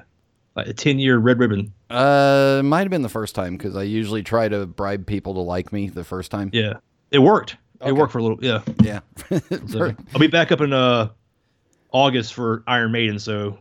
like 0.55 0.67
a 0.67 0.73
ten 0.73 0.99
year 0.99 1.17
red 1.17 1.39
ribbon? 1.39 1.73
Uh, 1.89 2.61
might 2.63 2.81
have 2.81 2.91
been 2.91 3.01
the 3.01 3.09
first 3.09 3.33
time 3.33 3.57
because 3.57 3.75
I 3.75 3.83
usually 3.83 4.21
try 4.21 4.47
to 4.47 4.67
bribe 4.67 5.07
people 5.07 5.33
to 5.33 5.41
like 5.41 5.73
me 5.73 5.89
the 5.89 6.03
first 6.03 6.29
time. 6.29 6.51
Yeah, 6.53 6.73
it 7.09 7.19
worked. 7.19 7.57
Okay. 7.81 7.89
It 7.89 7.93
worked 7.93 8.11
for 8.11 8.19
a 8.19 8.23
little. 8.23 8.37
Yeah, 8.39 8.61
yeah. 8.83 8.99
so, 9.67 9.95
I'll 10.13 10.19
be 10.19 10.27
back 10.27 10.51
up 10.51 10.61
in 10.61 10.73
uh 10.73 11.09
August 11.91 12.35
for 12.35 12.63
Iron 12.67 12.91
Maiden. 12.91 13.17
So 13.17 13.57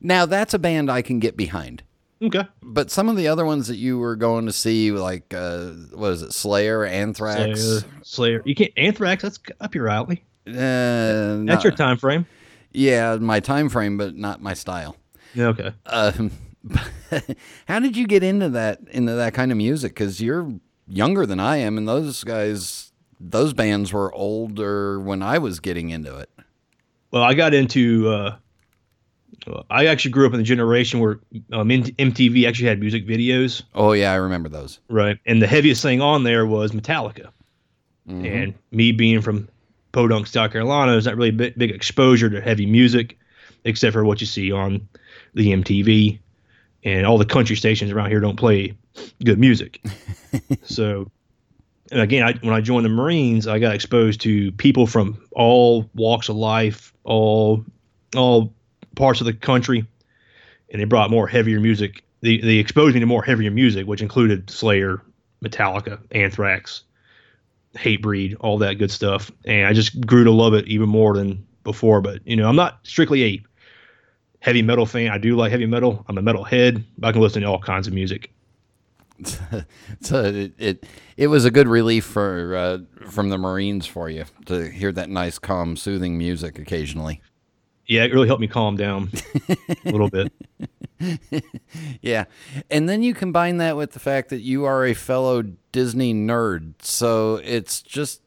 now 0.00 0.24
that's 0.24 0.54
a 0.54 0.58
band 0.58 0.90
I 0.90 1.02
can 1.02 1.18
get 1.18 1.36
behind. 1.36 1.82
Okay. 2.20 2.44
But 2.62 2.90
some 2.90 3.08
of 3.08 3.16
the 3.16 3.28
other 3.28 3.44
ones 3.44 3.68
that 3.68 3.76
you 3.76 3.98
were 3.98 4.16
going 4.16 4.46
to 4.46 4.52
see, 4.52 4.90
like 4.90 5.32
uh, 5.32 5.66
what 5.94 6.12
is 6.12 6.22
it, 6.22 6.32
Slayer, 6.32 6.84
Anthrax, 6.84 7.60
Slayer, 7.60 7.92
Slayer. 8.02 8.42
You 8.44 8.54
can't 8.54 8.72
Anthrax. 8.76 9.22
That's 9.22 9.38
up 9.60 9.74
your 9.74 9.88
alley. 9.88 10.24
Uh, 10.46 10.52
that's 10.52 11.38
not, 11.38 11.64
your 11.64 11.72
time 11.72 11.96
frame. 11.96 12.26
Yeah, 12.72 13.16
my 13.16 13.40
time 13.40 13.68
frame, 13.68 13.96
but 13.96 14.16
not 14.16 14.42
my 14.42 14.54
style. 14.54 14.96
Yeah. 15.34 15.48
Okay. 15.48 15.72
Um, 15.86 16.32
how 17.68 17.78
did 17.78 17.96
you 17.96 18.06
get 18.06 18.22
into 18.22 18.48
that 18.50 18.80
into 18.90 19.14
that 19.14 19.34
kind 19.34 19.52
of 19.52 19.58
music? 19.58 19.94
Because 19.94 20.20
you're 20.20 20.52
younger 20.88 21.24
than 21.24 21.38
I 21.38 21.58
am, 21.58 21.78
and 21.78 21.86
those 21.86 22.24
guys, 22.24 22.92
those 23.20 23.52
bands 23.52 23.92
were 23.92 24.12
older 24.12 24.98
when 24.98 25.22
I 25.22 25.38
was 25.38 25.60
getting 25.60 25.90
into 25.90 26.16
it. 26.16 26.30
Well, 27.12 27.22
I 27.22 27.34
got 27.34 27.54
into. 27.54 28.08
Uh, 28.08 28.36
I 29.70 29.86
actually 29.86 30.10
grew 30.10 30.26
up 30.26 30.32
in 30.32 30.38
the 30.38 30.44
generation 30.44 31.00
where 31.00 31.20
um, 31.52 31.68
MTV 31.68 32.46
actually 32.46 32.68
had 32.68 32.80
music 32.80 33.06
videos. 33.06 33.62
Oh 33.74 33.92
yeah, 33.92 34.12
I 34.12 34.16
remember 34.16 34.48
those. 34.48 34.80
Right, 34.88 35.18
and 35.26 35.40
the 35.40 35.46
heaviest 35.46 35.82
thing 35.82 36.00
on 36.00 36.24
there 36.24 36.46
was 36.46 36.72
Metallica. 36.72 37.30
Mm-hmm. 38.08 38.24
And 38.24 38.54
me 38.70 38.92
being 38.92 39.20
from 39.20 39.48
Podunk, 39.92 40.26
South 40.26 40.52
Carolina, 40.52 40.92
there's 40.92 41.06
not 41.06 41.16
really 41.16 41.30
big, 41.30 41.56
big 41.56 41.70
exposure 41.70 42.30
to 42.30 42.40
heavy 42.40 42.66
music, 42.66 43.18
except 43.64 43.92
for 43.92 44.04
what 44.04 44.20
you 44.20 44.26
see 44.26 44.50
on 44.50 44.86
the 45.34 45.52
MTV. 45.52 46.18
And 46.84 47.06
all 47.06 47.18
the 47.18 47.26
country 47.26 47.56
stations 47.56 47.90
around 47.90 48.10
here 48.10 48.20
don't 48.20 48.36
play 48.36 48.74
good 49.24 49.38
music. 49.38 49.84
so, 50.62 51.10
again, 51.90 52.22
I, 52.22 52.32
when 52.40 52.54
I 52.54 52.60
joined 52.60 52.84
the 52.84 52.90
Marines, 52.90 53.46
I 53.46 53.58
got 53.58 53.74
exposed 53.74 54.20
to 54.22 54.52
people 54.52 54.86
from 54.86 55.20
all 55.32 55.88
walks 55.94 56.28
of 56.28 56.36
life, 56.36 56.94
all 57.04 57.64
all 58.16 58.54
parts 58.98 59.20
of 59.20 59.26
the 59.26 59.32
country, 59.32 59.86
and 60.70 60.80
they 60.80 60.84
brought 60.84 61.10
more 61.10 61.26
heavier 61.26 61.60
music. 61.60 62.04
They, 62.20 62.38
they 62.38 62.56
exposed 62.56 62.94
me 62.94 63.00
to 63.00 63.06
more 63.06 63.22
heavier 63.22 63.50
music, 63.50 63.86
which 63.86 64.02
included 64.02 64.50
Slayer, 64.50 65.00
Metallica, 65.42 66.00
Anthrax, 66.10 66.82
Hatebreed, 67.76 68.36
all 68.40 68.58
that 68.58 68.74
good 68.74 68.90
stuff. 68.90 69.30
And 69.44 69.66
I 69.66 69.72
just 69.72 70.04
grew 70.06 70.24
to 70.24 70.32
love 70.32 70.52
it 70.52 70.66
even 70.66 70.88
more 70.88 71.14
than 71.14 71.46
before. 71.64 72.00
But 72.00 72.26
you 72.26 72.36
know, 72.36 72.48
I'm 72.48 72.56
not 72.56 72.80
strictly 72.82 73.24
a 73.24 73.42
heavy 74.40 74.62
metal 74.62 74.84
fan. 74.84 75.10
I 75.10 75.18
do 75.18 75.36
like 75.36 75.52
heavy 75.52 75.66
metal. 75.66 76.04
I'm 76.08 76.18
a 76.18 76.22
metal 76.22 76.44
head, 76.44 76.84
but 76.98 77.08
I 77.08 77.12
can 77.12 77.22
listen 77.22 77.42
to 77.42 77.48
all 77.48 77.60
kinds 77.60 77.86
of 77.86 77.94
music. 77.94 78.32
so 80.00 80.24
it, 80.24 80.52
it, 80.58 80.86
it 81.16 81.26
was 81.28 81.44
a 81.44 81.50
good 81.50 81.66
relief 81.66 82.04
for 82.04 82.56
uh, 82.56 82.78
from 83.10 83.30
the 83.30 83.38
Marines 83.38 83.86
for 83.86 84.08
you 84.08 84.24
to 84.46 84.68
hear 84.70 84.92
that 84.92 85.08
nice, 85.08 85.38
calm, 85.38 85.76
soothing 85.76 86.18
music 86.18 86.58
occasionally 86.58 87.20
yeah, 87.88 88.04
it 88.04 88.12
really 88.12 88.26
helped 88.26 88.42
me 88.42 88.46
calm 88.46 88.76
down 88.76 89.10
a 89.48 89.90
little 89.90 90.10
bit. 90.10 90.30
yeah. 92.02 92.26
And 92.70 92.86
then 92.86 93.02
you 93.02 93.14
combine 93.14 93.56
that 93.56 93.76
with 93.76 93.92
the 93.92 93.98
fact 93.98 94.28
that 94.28 94.42
you 94.42 94.66
are 94.66 94.84
a 94.84 94.92
fellow 94.92 95.42
Disney 95.72 96.12
nerd. 96.12 96.74
So 96.82 97.36
it's 97.36 97.80
just, 97.80 98.20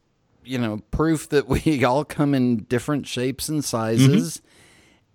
you 0.43 0.58
know, 0.58 0.82
proof 0.89 1.30
that 1.30 1.47
we 1.47 1.84
all 1.86 2.04
come 2.04 2.34
in 2.34 2.63
different 2.63 3.06
shapes 3.06 3.50
and 3.50 3.63
sizes. 3.63 4.38
Mm-hmm. 4.38 4.47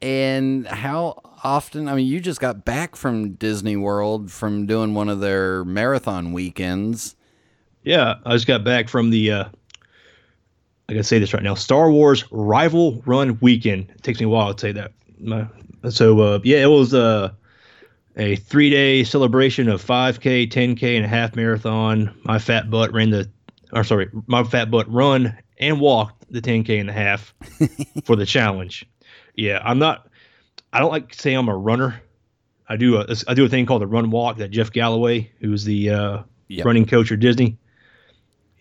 And 0.07 0.67
how 0.69 1.21
often, 1.43 1.89
I 1.89 1.95
mean, 1.97 2.07
you 2.07 2.21
just 2.21 2.41
got 2.41 2.65
back 2.65 2.95
from 2.95 3.33
Disney 3.33 3.77
World 3.77 4.31
from 4.31 4.67
doing 4.67 4.95
one 4.95 5.09
of 5.09 5.19
their 5.19 5.65
marathon 5.65 6.33
weekends. 6.33 7.17
Yeah, 7.83 8.17
I 8.25 8.35
just 8.35 8.47
got 8.47 8.63
back 8.63 8.89
from 8.89 9.11
the 9.11 9.33
uh, 9.33 9.45
I 10.89 10.93
can 10.93 11.03
say 11.03 11.19
this 11.19 11.35
right 11.35 11.43
now. 11.43 11.55
Star 11.55 11.91
Wars 11.91 12.25
Rival 12.31 13.03
Run 13.07 13.39
Weekend. 13.41 13.91
It 13.91 14.03
takes 14.03 14.21
me 14.21 14.27
a 14.27 14.29
while 14.29 14.55
to 14.55 14.61
say 14.61 14.73
that. 14.73 14.93
So 15.91 16.21
uh, 16.21 16.41
yeah, 16.45 16.59
it 16.59 16.71
was 16.71 16.95
uh, 16.95 17.31
a 18.17 18.37
three 18.37 18.71
day 18.71 19.05
celebration 19.05 19.69
of 19.69 19.85
5K, 19.85 20.51
10K, 20.51 20.97
and 20.97 21.05
a 21.05 21.09
half 21.09 21.35
marathon. 21.35 22.15
My 22.25 22.39
fat 22.39 22.71
butt 22.71 22.93
ran 22.93 23.11
the, 23.11 23.29
or 23.73 23.85
sorry, 23.85 24.09
my 24.27 24.45
fat 24.45 24.71
butt 24.71 24.91
run 24.91 25.37
and 25.59 25.81
walked 25.81 26.31
the 26.31 26.41
10K 26.41 26.81
and 26.81 26.91
a 26.91 26.93
half 26.93 27.35
for 28.05 28.17
the 28.17 28.27
challenge. 28.27 28.87
Yeah, 29.35 29.61
I'm 29.65 29.79
not. 29.79 30.09
I 30.73 30.79
don't 30.81 30.91
like 30.91 31.13
to 31.13 31.19
say 31.19 31.35
I'm 31.35 31.49
a 31.49 31.57
runner. 31.57 32.01
I 32.69 32.77
do 32.77 32.97
a 32.97 33.07
I 33.29 33.35
do 33.35 33.45
a 33.45 33.49
thing 33.49 33.67
called 33.67 33.83
the 33.83 33.87
run 33.87 34.11
walk 34.11 34.39
that 34.39 34.51
Jeff 34.51 34.73
Galloway, 34.73 35.31
who's 35.41 35.65
the 35.65 35.91
uh, 35.91 36.23
yep. 36.49 36.67
running 36.67 36.87
coach 36.87 37.13
at 37.13 37.21
Disney, 37.21 37.59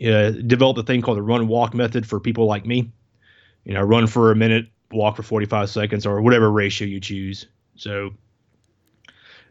uh, 0.03 0.31
developed 0.31 0.79
a 0.79 0.83
thing 0.83 1.01
called 1.01 1.17
the 1.17 1.21
run 1.21 1.47
walk 1.47 1.73
method 1.73 2.05
for 2.07 2.19
people 2.19 2.45
like 2.45 2.65
me. 2.65 2.91
You 3.63 3.73
know, 3.73 3.81
run 3.81 4.07
for 4.07 4.31
a 4.31 4.35
minute, 4.35 4.67
walk 4.91 5.15
for 5.15 5.23
45 5.23 5.69
seconds, 5.69 6.05
or 6.05 6.21
whatever 6.21 6.51
ratio 6.51 6.87
you 6.87 6.99
choose. 6.99 7.47
So 7.75 8.11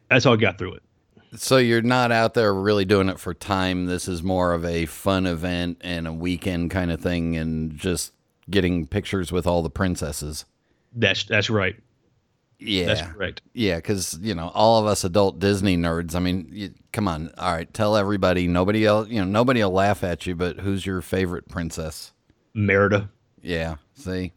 that's 0.08 0.24
how 0.24 0.32
I 0.32 0.36
got 0.36 0.58
through 0.58 0.74
it. 0.74 0.82
So 1.36 1.56
you're 1.56 1.82
not 1.82 2.12
out 2.12 2.34
there 2.34 2.54
really 2.54 2.84
doing 2.84 3.08
it 3.08 3.18
for 3.18 3.34
time. 3.34 3.86
This 3.86 4.06
is 4.06 4.22
more 4.22 4.52
of 4.52 4.64
a 4.64 4.86
fun 4.86 5.26
event 5.26 5.78
and 5.80 6.06
a 6.06 6.12
weekend 6.12 6.70
kind 6.70 6.92
of 6.92 7.00
thing, 7.00 7.36
and 7.36 7.76
just 7.76 8.12
getting 8.48 8.86
pictures 8.86 9.32
with 9.32 9.46
all 9.46 9.62
the 9.62 9.70
princesses. 9.70 10.44
That's 10.94 11.24
that's 11.24 11.50
right. 11.50 11.76
Yeah, 12.64 12.86
that's 12.86 13.02
correct. 13.02 13.42
Yeah, 13.52 13.76
because 13.76 14.18
you 14.20 14.34
know 14.34 14.50
all 14.54 14.80
of 14.80 14.86
us 14.86 15.04
adult 15.04 15.38
Disney 15.38 15.76
nerds. 15.76 16.14
I 16.14 16.20
mean, 16.20 16.48
you, 16.50 16.74
come 16.92 17.06
on, 17.06 17.30
all 17.36 17.52
right, 17.52 17.72
tell 17.72 17.96
everybody. 17.96 18.46
Nobody 18.46 18.86
else, 18.86 19.08
you 19.08 19.20
know, 19.20 19.26
nobody 19.26 19.62
will 19.62 19.70
laugh 19.70 20.02
at 20.02 20.26
you. 20.26 20.34
But 20.34 20.60
who's 20.60 20.86
your 20.86 21.02
favorite 21.02 21.48
princess? 21.48 22.12
Merida. 22.54 23.10
Yeah, 23.42 23.76
see, 23.94 24.32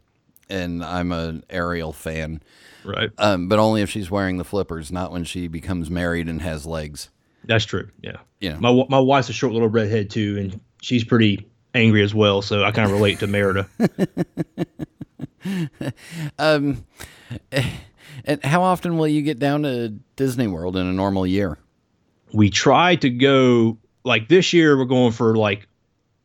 and 0.50 0.84
I'm 0.84 1.12
an 1.12 1.44
Ariel 1.48 1.92
fan. 1.92 2.42
Right. 2.84 3.10
Um, 3.18 3.48
but 3.48 3.58
only 3.58 3.82
if 3.82 3.90
she's 3.90 4.10
wearing 4.10 4.38
the 4.38 4.44
flippers, 4.44 4.92
not 4.92 5.12
when 5.12 5.24
she 5.24 5.48
becomes 5.48 5.90
married 5.90 6.28
and 6.28 6.42
has 6.42 6.66
legs. 6.66 7.10
That's 7.44 7.64
true. 7.64 7.88
Yeah. 8.02 8.18
Yeah. 8.40 8.56
My 8.58 8.84
my 8.88 9.00
wife's 9.00 9.30
a 9.30 9.32
short 9.32 9.52
little 9.52 9.68
redhead 9.68 10.10
too, 10.10 10.36
and 10.38 10.60
she's 10.82 11.04
pretty 11.04 11.48
angry 11.74 12.02
as 12.02 12.14
well. 12.14 12.42
So 12.42 12.64
I 12.64 12.72
kind 12.72 12.86
of 12.86 12.92
relate 12.92 13.20
to 13.20 13.26
Merida. 13.26 13.68
um. 16.38 16.84
And 18.24 18.42
how 18.44 18.62
often 18.62 18.98
will 18.98 19.08
you 19.08 19.22
get 19.22 19.38
down 19.38 19.62
to 19.62 19.90
Disney 20.16 20.46
World 20.46 20.76
in 20.76 20.86
a 20.86 20.92
normal 20.92 21.26
year? 21.26 21.58
We 22.32 22.50
try 22.50 22.96
to 22.96 23.10
go 23.10 23.78
like 24.04 24.28
this 24.28 24.52
year. 24.52 24.76
We're 24.76 24.84
going 24.84 25.12
for 25.12 25.36
like 25.36 25.66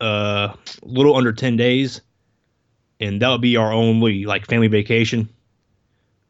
uh, 0.00 0.54
a 0.54 0.56
little 0.82 1.16
under 1.16 1.32
ten 1.32 1.56
days, 1.56 2.00
and 3.00 3.22
that'll 3.22 3.38
be 3.38 3.56
our 3.56 3.72
only 3.72 4.24
like 4.24 4.46
family 4.46 4.68
vacation. 4.68 5.28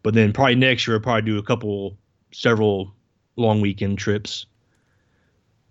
But 0.03 0.15
then 0.15 0.33
probably 0.33 0.57
next 0.57 0.87
year, 0.87 0.97
we'll 0.97 1.03
probably 1.03 1.23
do 1.23 1.39
a 1.39 1.43
couple, 1.43 1.97
several 2.33 2.93
long 3.37 3.61
weekend 3.61 3.99
trips. 3.99 4.47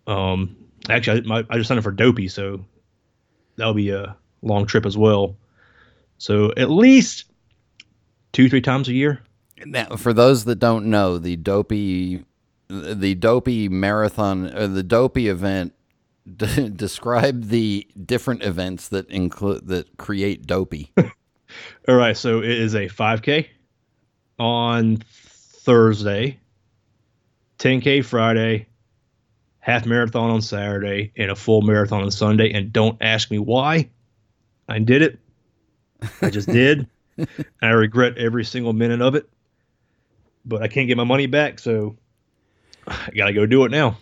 Um, 0.08 0.56
actually, 0.90 1.20
I, 1.20 1.22
my, 1.22 1.46
I 1.50 1.58
just 1.58 1.68
signed 1.68 1.78
up 1.78 1.84
for 1.84 1.92
Dopey, 1.92 2.28
so 2.28 2.66
that'll 3.56 3.74
be 3.74 3.92
a 3.92 4.16
long 4.42 4.66
trip 4.66 4.86
as 4.86 4.98
well. 4.98 5.38
So 6.18 6.52
at 6.58 6.70
least 6.70 7.26
two, 8.32 8.50
three 8.50 8.62
times 8.62 8.90
a 8.90 8.94
year. 8.94 9.22
Now, 9.66 9.96
for 9.96 10.14
those 10.14 10.46
that 10.46 10.56
don't 10.56 10.86
know, 10.88 11.18
the 11.18 11.36
dopey, 11.36 12.26
the 12.68 13.16
dopey 13.16 13.70
marathon, 13.70 14.54
or 14.54 14.64
uh, 14.64 14.68
the 14.68 14.84
dopey 14.84 15.28
event, 15.28 15.74
d- 16.38 16.70
describe 16.70 17.46
the 17.46 17.88
different 18.06 18.44
events 18.44 18.90
that 18.90 19.10
include 19.10 19.68
that 19.68 19.98
create 19.98 20.46
dopey. 20.48 20.92
All 21.88 21.96
right, 21.96 22.18
so 22.18 22.40
it 22.40 22.50
is 22.50 22.74
a 22.74 22.88
5K 22.88 23.48
on 24.40 24.98
Thursday, 24.98 26.40
10K 27.60 28.04
Friday, 28.04 28.68
half 29.60 29.86
marathon 29.86 30.32
on 30.32 30.42
Saturday, 30.42 31.12
and 31.16 31.30
a 31.30 31.36
full 31.36 31.62
marathon 31.62 32.04
on 32.04 32.12
Sunday. 32.12 32.52
And 32.54 32.74
don't 32.74 32.98
ask 33.02 33.30
me 33.30 33.38
why. 33.38 33.90
I 34.68 34.80
did 34.80 35.02
it. 35.02 35.20
I 36.22 36.30
just 36.30 36.48
did. 36.52 36.88
I 37.62 37.70
regret 37.70 38.18
every 38.18 38.44
single 38.44 38.74
minute 38.74 39.02
of 39.02 39.14
it 39.14 39.30
but 40.46 40.62
I 40.62 40.68
can't 40.68 40.88
get 40.88 40.98
my 40.98 41.04
money 41.04 41.28
back. 41.28 41.60
So 41.60 41.98
I 42.88 43.12
got 43.16 43.28
to 43.28 43.34
go 43.34 43.46
do 43.46 43.66
it 43.66 43.72
now. 43.72 43.98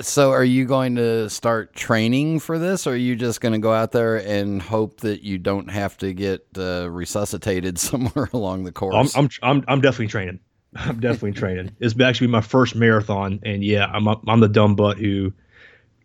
So, 0.00 0.32
are 0.32 0.44
you 0.44 0.64
going 0.64 0.96
to 0.96 1.30
start 1.30 1.74
training 1.74 2.40
for 2.40 2.58
this, 2.58 2.86
or 2.86 2.94
are 2.94 2.96
you 2.96 3.14
just 3.14 3.40
going 3.40 3.52
to 3.52 3.60
go 3.60 3.72
out 3.72 3.92
there 3.92 4.16
and 4.16 4.60
hope 4.60 5.00
that 5.00 5.22
you 5.22 5.38
don't 5.38 5.70
have 5.70 5.96
to 5.98 6.12
get 6.12 6.44
uh, 6.58 6.90
resuscitated 6.90 7.78
somewhere 7.78 8.28
along 8.32 8.64
the 8.64 8.72
course? 8.72 9.14
I'm, 9.14 9.24
I'm, 9.24 9.30
I'm, 9.42 9.64
I'm 9.68 9.80
definitely 9.80 10.08
training. 10.08 10.40
I'm 10.76 10.98
definitely 10.98 11.32
training. 11.40 11.76
It's 11.78 11.98
actually 12.00 12.26
my 12.26 12.40
first 12.40 12.74
marathon, 12.74 13.38
and 13.44 13.62
yeah, 13.62 13.86
I'm, 13.86 14.08
I'm 14.08 14.40
the 14.40 14.48
dumb 14.48 14.74
butt 14.74 14.98
who 14.98 15.32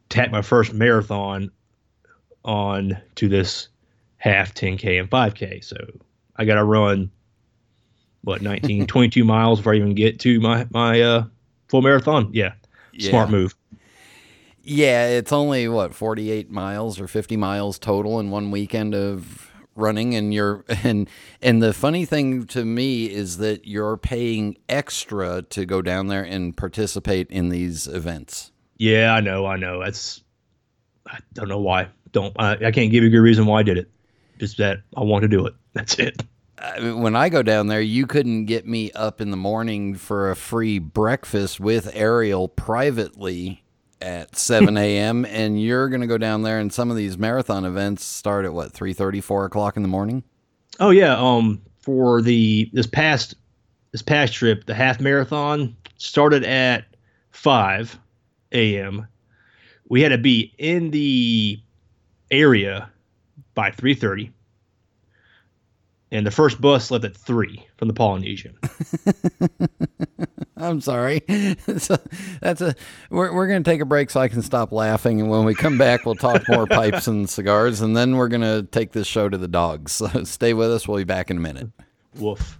tacked 0.10 0.32
my 0.32 0.42
first 0.44 0.74
marathon 0.74 1.52
on 2.46 2.98
to 3.16 3.28
this 3.28 3.70
half 4.18 4.54
10k 4.54 5.00
and 5.00 5.10
5k. 5.10 5.64
So 5.64 5.78
I 6.36 6.46
got 6.46 6.56
to 6.56 6.64
run 6.64 7.12
what 8.24 8.42
19, 8.42 8.88
22 8.88 9.24
miles 9.24 9.60
before 9.60 9.74
I 9.74 9.78
even 9.78 9.96
get 9.96 10.20
to 10.22 10.40
my 10.40 10.68
my 10.72 11.02
uh, 11.02 11.24
full 11.68 11.82
marathon. 11.82 12.30
Yeah, 12.34 12.54
yeah, 12.94 13.10
smart 13.10 13.30
move. 13.30 13.56
Yeah, 14.62 15.08
it's 15.08 15.32
only 15.32 15.68
what 15.68 15.96
48 15.96 16.52
miles 16.52 17.00
or 17.00 17.08
50 17.08 17.38
miles 17.38 17.80
total 17.80 18.20
in 18.20 18.30
one 18.30 18.52
weekend 18.52 18.94
of 18.94 19.50
running 19.76 20.14
and 20.14 20.34
you're 20.34 20.66
and 20.84 21.10
and 21.42 21.64
the 21.64 21.74
funny 21.74 22.06
thing 22.06 22.46
to 22.48 22.66
me 22.66 23.06
is 23.06 23.38
that 23.38 23.66
you're 23.66 23.98
paying 23.98 24.58
extra 24.68 25.42
to 25.44 25.66
go 25.66 25.82
down 25.82 26.08
there 26.08 26.24
and 26.24 26.56
participate 26.56 27.30
in 27.32 27.50
these 27.50 27.88
events. 27.88 28.52
Yeah, 28.78 29.14
I 29.14 29.22
know, 29.22 29.46
I 29.46 29.58
know. 29.58 29.84
That's 29.84 30.22
I 31.08 31.20
don't 31.34 31.50
know 31.50 31.60
why. 31.60 31.88
Don't 32.12 32.36
I, 32.40 32.54
I 32.54 32.72
can't 32.72 32.92
give 32.92 33.04
you 33.04 33.08
a 33.08 33.12
good 33.12 33.20
reason 33.20 33.46
why 33.46 33.60
I 33.60 33.64
did 33.64 33.78
it. 33.78 33.90
Just 34.40 34.58
that 34.58 34.80
I 34.96 35.02
want 35.02 35.24
to 35.24 35.28
do 35.28 35.46
it. 35.46 35.54
That's 35.74 36.00
it. 36.00 36.24
When 36.80 37.16
I 37.16 37.30
go 37.30 37.44
down 37.44 37.68
there, 37.68 37.82
you 37.82 38.08
couldn't 38.08 38.46
get 38.46 38.68
me 38.68 38.92
up 38.92 39.22
in 39.22 39.32
the 39.32 39.38
morning 39.38 39.96
for 39.96 40.32
a 40.32 40.36
free 40.36 40.80
breakfast 40.80 41.60
with 41.60 41.90
Ariel 41.94 42.48
privately 42.48 43.64
at 44.02 44.36
7 44.38 44.78
a.m. 44.78 45.26
and 45.26 45.62
you're 45.62 45.90
going 45.90 46.02
to 46.02 46.08
go 46.08 46.18
down 46.18 46.42
there 46.42 46.60
and 46.60 46.72
some 46.72 46.90
of 46.90 46.98
these 46.98 47.18
marathon 47.18 47.66
events 47.66 48.04
start 48.04 48.46
at 48.46 48.54
what 48.54 48.74
3:30, 48.74 49.24
4 49.24 49.46
o'clock 49.46 49.78
in 49.78 49.84
the 49.84 49.90
morning. 49.90 50.24
Oh 50.80 50.92
yeah, 50.92 51.16
um, 51.18 51.62
for 51.82 52.22
the 52.22 52.70
this 52.74 52.88
past 52.88 53.36
this 53.92 54.02
past 54.02 54.34
trip, 54.34 54.66
the 54.66 54.74
half 54.74 55.00
marathon 55.00 55.76
started 55.98 56.44
at 56.44 56.86
5 57.32 58.00
a.m. 58.54 59.08
We 59.90 60.02
had 60.02 60.10
to 60.10 60.18
be 60.18 60.54
in 60.58 60.92
the 60.92 61.60
area 62.32 62.90
by 63.56 63.72
3:30 63.72 64.32
and 66.12 66.26
the 66.26 66.32
first 66.32 66.60
bus 66.60 66.92
left 66.92 67.06
at 67.06 67.16
three 67.16 67.66
from 67.78 67.88
the 67.88 67.94
Polynesian. 67.94 68.58
I'm 70.58 70.82
sorry. 70.82 71.22
so 71.78 71.98
that's 72.42 72.62
a 72.62 72.76
we're 73.10 73.34
we're 73.34 73.48
gonna 73.48 73.64
take 73.64 73.82
a 73.82 73.86
break 73.86 74.10
so 74.10 74.20
I 74.20 74.28
can 74.28 74.42
stop 74.42 74.72
laughing, 74.72 75.22
and 75.22 75.30
when 75.30 75.46
we 75.46 75.56
come 75.56 75.78
back, 75.78 76.06
we'll 76.06 76.16
talk 76.16 76.44
more 76.50 76.68
pipes 76.68 77.08
and 77.08 77.30
cigars, 77.30 77.82
and 77.82 77.96
then 77.96 78.18
we're 78.18 78.28
gonna 78.28 78.64
take 78.64 78.92
this 78.92 79.08
show 79.08 79.30
to 79.30 79.38
the 79.38 79.48
dogs. 79.48 79.94
So 79.94 80.24
stay 80.24 80.54
with 80.54 80.72
us. 80.72 80.88
We'll 80.88 80.98
be 80.98 81.04
back 81.04 81.30
in 81.30 81.38
a 81.38 81.42
minute. 81.42 81.70
Woof. 82.16 82.58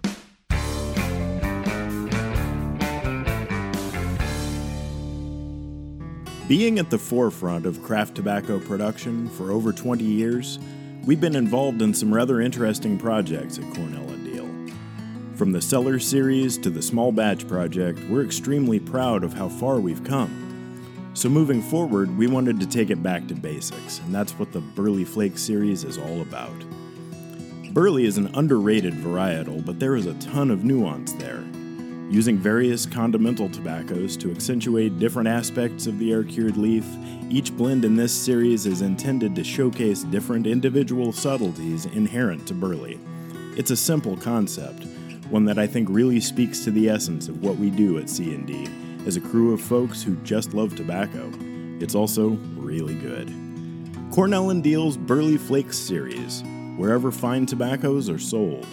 Being 6.48 6.80
at 6.80 6.90
the 6.90 6.98
forefront 6.98 7.64
of 7.64 7.80
craft 7.82 8.16
tobacco 8.16 8.58
production 8.58 9.28
for 9.28 9.52
over 9.52 9.72
20 9.72 10.02
years. 10.02 10.58
We've 11.06 11.20
been 11.20 11.36
involved 11.36 11.80
in 11.80 11.94
some 11.94 12.12
rather 12.12 12.40
interesting 12.42 12.98
projects 12.98 13.58
at 13.58 13.64
Cornell 13.74 14.10
and. 14.10 14.20
From 15.34 15.52
the 15.52 15.62
Cellar 15.62 15.98
series 15.98 16.58
to 16.58 16.68
the 16.68 16.82
Small 16.82 17.12
Batch 17.12 17.48
project, 17.48 17.98
we're 18.10 18.22
extremely 18.22 18.78
proud 18.78 19.24
of 19.24 19.32
how 19.32 19.48
far 19.48 19.80
we've 19.80 20.04
come. 20.04 21.10
So, 21.14 21.30
moving 21.30 21.62
forward, 21.62 22.14
we 22.18 22.26
wanted 22.26 22.60
to 22.60 22.66
take 22.66 22.90
it 22.90 23.02
back 23.02 23.26
to 23.28 23.34
basics, 23.34 24.00
and 24.00 24.14
that's 24.14 24.32
what 24.32 24.52
the 24.52 24.60
Burley 24.60 25.06
Flake 25.06 25.38
series 25.38 25.82
is 25.82 25.96
all 25.96 26.20
about. 26.20 26.52
Burley 27.72 28.04
is 28.04 28.18
an 28.18 28.30
underrated 28.34 28.92
varietal, 28.92 29.64
but 29.64 29.80
there 29.80 29.96
is 29.96 30.04
a 30.04 30.14
ton 30.14 30.50
of 30.50 30.64
nuance 30.64 31.14
there. 31.14 31.42
Using 32.10 32.38
various 32.38 32.86
condimental 32.86 33.48
tobaccos 33.48 34.16
to 34.16 34.32
accentuate 34.32 34.98
different 34.98 35.28
aspects 35.28 35.86
of 35.86 35.96
the 36.00 36.10
air 36.10 36.24
cured 36.24 36.56
leaf, 36.56 36.84
each 37.30 37.56
blend 37.56 37.84
in 37.84 37.94
this 37.94 38.12
series 38.12 38.66
is 38.66 38.82
intended 38.82 39.36
to 39.36 39.44
showcase 39.44 40.02
different 40.02 40.44
individual 40.44 41.12
subtleties 41.12 41.86
inherent 41.86 42.48
to 42.48 42.54
Burley. 42.54 42.98
It's 43.56 43.70
a 43.70 43.76
simple 43.76 44.16
concept, 44.16 44.86
one 45.28 45.44
that 45.44 45.56
I 45.56 45.68
think 45.68 45.88
really 45.88 46.18
speaks 46.18 46.64
to 46.64 46.72
the 46.72 46.88
essence 46.88 47.28
of 47.28 47.44
what 47.44 47.58
we 47.58 47.70
do 47.70 47.98
at 47.98 48.10
C&D 48.10 48.68
as 49.06 49.16
a 49.16 49.20
crew 49.20 49.54
of 49.54 49.60
folks 49.60 50.02
who 50.02 50.16
just 50.16 50.52
love 50.52 50.74
tobacco. 50.74 51.30
It's 51.78 51.94
also 51.94 52.30
really 52.56 52.96
good. 52.96 53.32
Cornell 54.10 54.50
and 54.50 54.64
Deal's 54.64 54.96
Burley 54.96 55.36
Flakes 55.36 55.78
series, 55.78 56.42
wherever 56.76 57.12
fine 57.12 57.46
tobaccos 57.46 58.10
are 58.10 58.18
sold. 58.18 58.66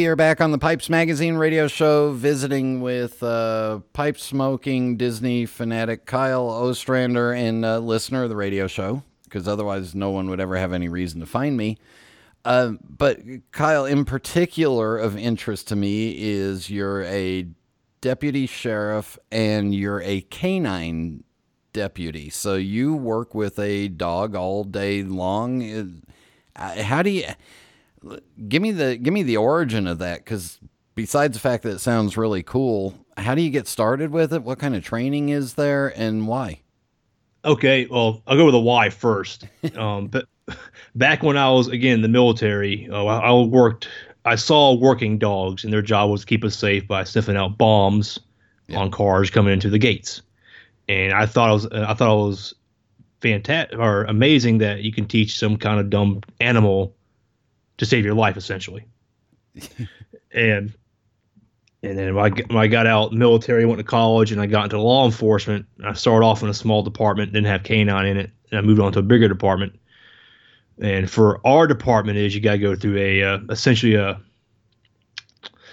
We 0.00 0.06
are 0.06 0.16
back 0.16 0.40
on 0.40 0.50
the 0.50 0.56
Pipes 0.56 0.88
Magazine 0.88 1.34
radio 1.34 1.68
show, 1.68 2.12
visiting 2.12 2.80
with 2.80 3.22
uh, 3.22 3.80
pipe 3.92 4.16
smoking 4.18 4.96
Disney 4.96 5.44
fanatic 5.44 6.06
Kyle 6.06 6.48
Ostrander 6.48 7.34
and 7.34 7.66
uh, 7.66 7.80
listener 7.80 8.22
of 8.22 8.30
the 8.30 8.34
radio 8.34 8.66
show, 8.66 9.02
because 9.24 9.46
otherwise 9.46 9.94
no 9.94 10.08
one 10.08 10.30
would 10.30 10.40
ever 10.40 10.56
have 10.56 10.72
any 10.72 10.88
reason 10.88 11.20
to 11.20 11.26
find 11.26 11.54
me. 11.54 11.76
Uh, 12.46 12.72
but 12.82 13.20
Kyle, 13.52 13.84
in 13.84 14.06
particular, 14.06 14.96
of 14.96 15.18
interest 15.18 15.68
to 15.68 15.76
me 15.76 16.16
is 16.18 16.70
you're 16.70 17.02
a 17.02 17.46
deputy 18.00 18.46
sheriff 18.46 19.18
and 19.30 19.74
you're 19.74 20.00
a 20.00 20.22
canine 20.22 21.24
deputy. 21.74 22.30
So 22.30 22.54
you 22.54 22.94
work 22.94 23.34
with 23.34 23.58
a 23.58 23.88
dog 23.88 24.34
all 24.34 24.64
day 24.64 25.02
long. 25.02 26.02
Uh, 26.56 26.82
how 26.84 27.02
do 27.02 27.10
you? 27.10 27.26
Give 28.48 28.62
me 28.62 28.72
the 28.72 28.96
give 28.96 29.12
me 29.12 29.22
the 29.22 29.36
origin 29.36 29.86
of 29.86 29.98
that 29.98 30.24
because 30.24 30.58
besides 30.94 31.34
the 31.34 31.40
fact 31.40 31.62
that 31.62 31.70
it 31.70 31.78
sounds 31.80 32.16
really 32.16 32.42
cool 32.42 32.94
how 33.20 33.34
do 33.34 33.42
you 33.42 33.50
get 33.50 33.68
started 33.68 34.10
with 34.10 34.32
it? 34.32 34.42
What 34.42 34.58
kind 34.58 34.74
of 34.74 34.84
training 34.84 35.28
is 35.28 35.54
there 35.54 35.88
and 35.98 36.26
why? 36.26 36.60
Okay 37.44 37.86
well 37.86 38.22
i'll 38.26 38.36
go 38.36 38.46
with 38.46 38.54
the 38.54 38.60
why 38.60 38.90
first. 38.90 39.46
Um, 39.76 40.08
but 40.08 40.26
back 40.96 41.22
when 41.22 41.36
i 41.36 41.48
was 41.50 41.68
again 41.68 41.94
in 41.94 42.02
the 42.02 42.08
military 42.08 42.88
uh, 42.90 43.04
I, 43.04 43.30
I, 43.30 43.42
worked 43.42 43.88
i 44.24 44.34
saw 44.34 44.74
working 44.74 45.16
dogs 45.16 45.62
and 45.62 45.72
their 45.72 45.82
job 45.82 46.10
was 46.10 46.22
to 46.22 46.26
keep 46.26 46.42
us 46.44 46.56
safe 46.56 46.88
by 46.88 47.04
sniffing 47.04 47.36
out 47.36 47.56
bombs 47.56 48.18
yeah. 48.66 48.78
on 48.78 48.90
cars 48.90 49.30
coming 49.30 49.52
into 49.52 49.70
the 49.70 49.78
gates. 49.78 50.22
And 50.88 51.12
i 51.12 51.26
thought 51.26 51.50
I 51.50 51.52
was 51.52 51.66
i 51.66 51.94
thought 51.94 52.12
it 52.12 52.26
was 52.26 52.54
fantastic 53.20 53.78
or 53.78 54.04
amazing 54.04 54.58
that 54.58 54.82
you 54.82 54.92
can 54.92 55.06
teach 55.06 55.38
some 55.38 55.56
kind 55.56 55.78
of 55.78 55.90
dumb 55.90 56.22
animal 56.40 56.94
to 57.80 57.86
save 57.86 58.04
your 58.04 58.14
life 58.14 58.36
essentially. 58.36 58.84
and 60.32 60.72
and 61.82 61.98
then 61.98 62.14
when 62.14 62.24
I, 62.26 62.42
when 62.42 62.58
I 62.58 62.66
got 62.66 62.86
out 62.86 63.14
military, 63.14 63.64
went 63.64 63.78
to 63.78 63.84
college, 63.84 64.32
and 64.32 64.40
I 64.40 64.44
got 64.44 64.64
into 64.64 64.78
law 64.78 65.06
enforcement. 65.06 65.64
I 65.82 65.94
started 65.94 66.26
off 66.26 66.42
in 66.42 66.50
a 66.50 66.54
small 66.54 66.82
department, 66.82 67.32
didn't 67.32 67.46
have 67.46 67.62
canine 67.62 68.04
in 68.04 68.18
it, 68.18 68.30
and 68.50 68.58
I 68.58 68.60
moved 68.60 68.80
on 68.80 68.92
to 68.92 68.98
a 68.98 69.02
bigger 69.02 69.28
department. 69.28 69.80
And 70.78 71.10
for 71.10 71.40
our 71.46 71.66
department, 71.66 72.18
is 72.18 72.34
you 72.34 72.42
got 72.42 72.52
to 72.52 72.58
go 72.58 72.76
through 72.76 72.98
a 72.98 73.22
uh, 73.22 73.38
essentially 73.48 73.94
a 73.94 74.20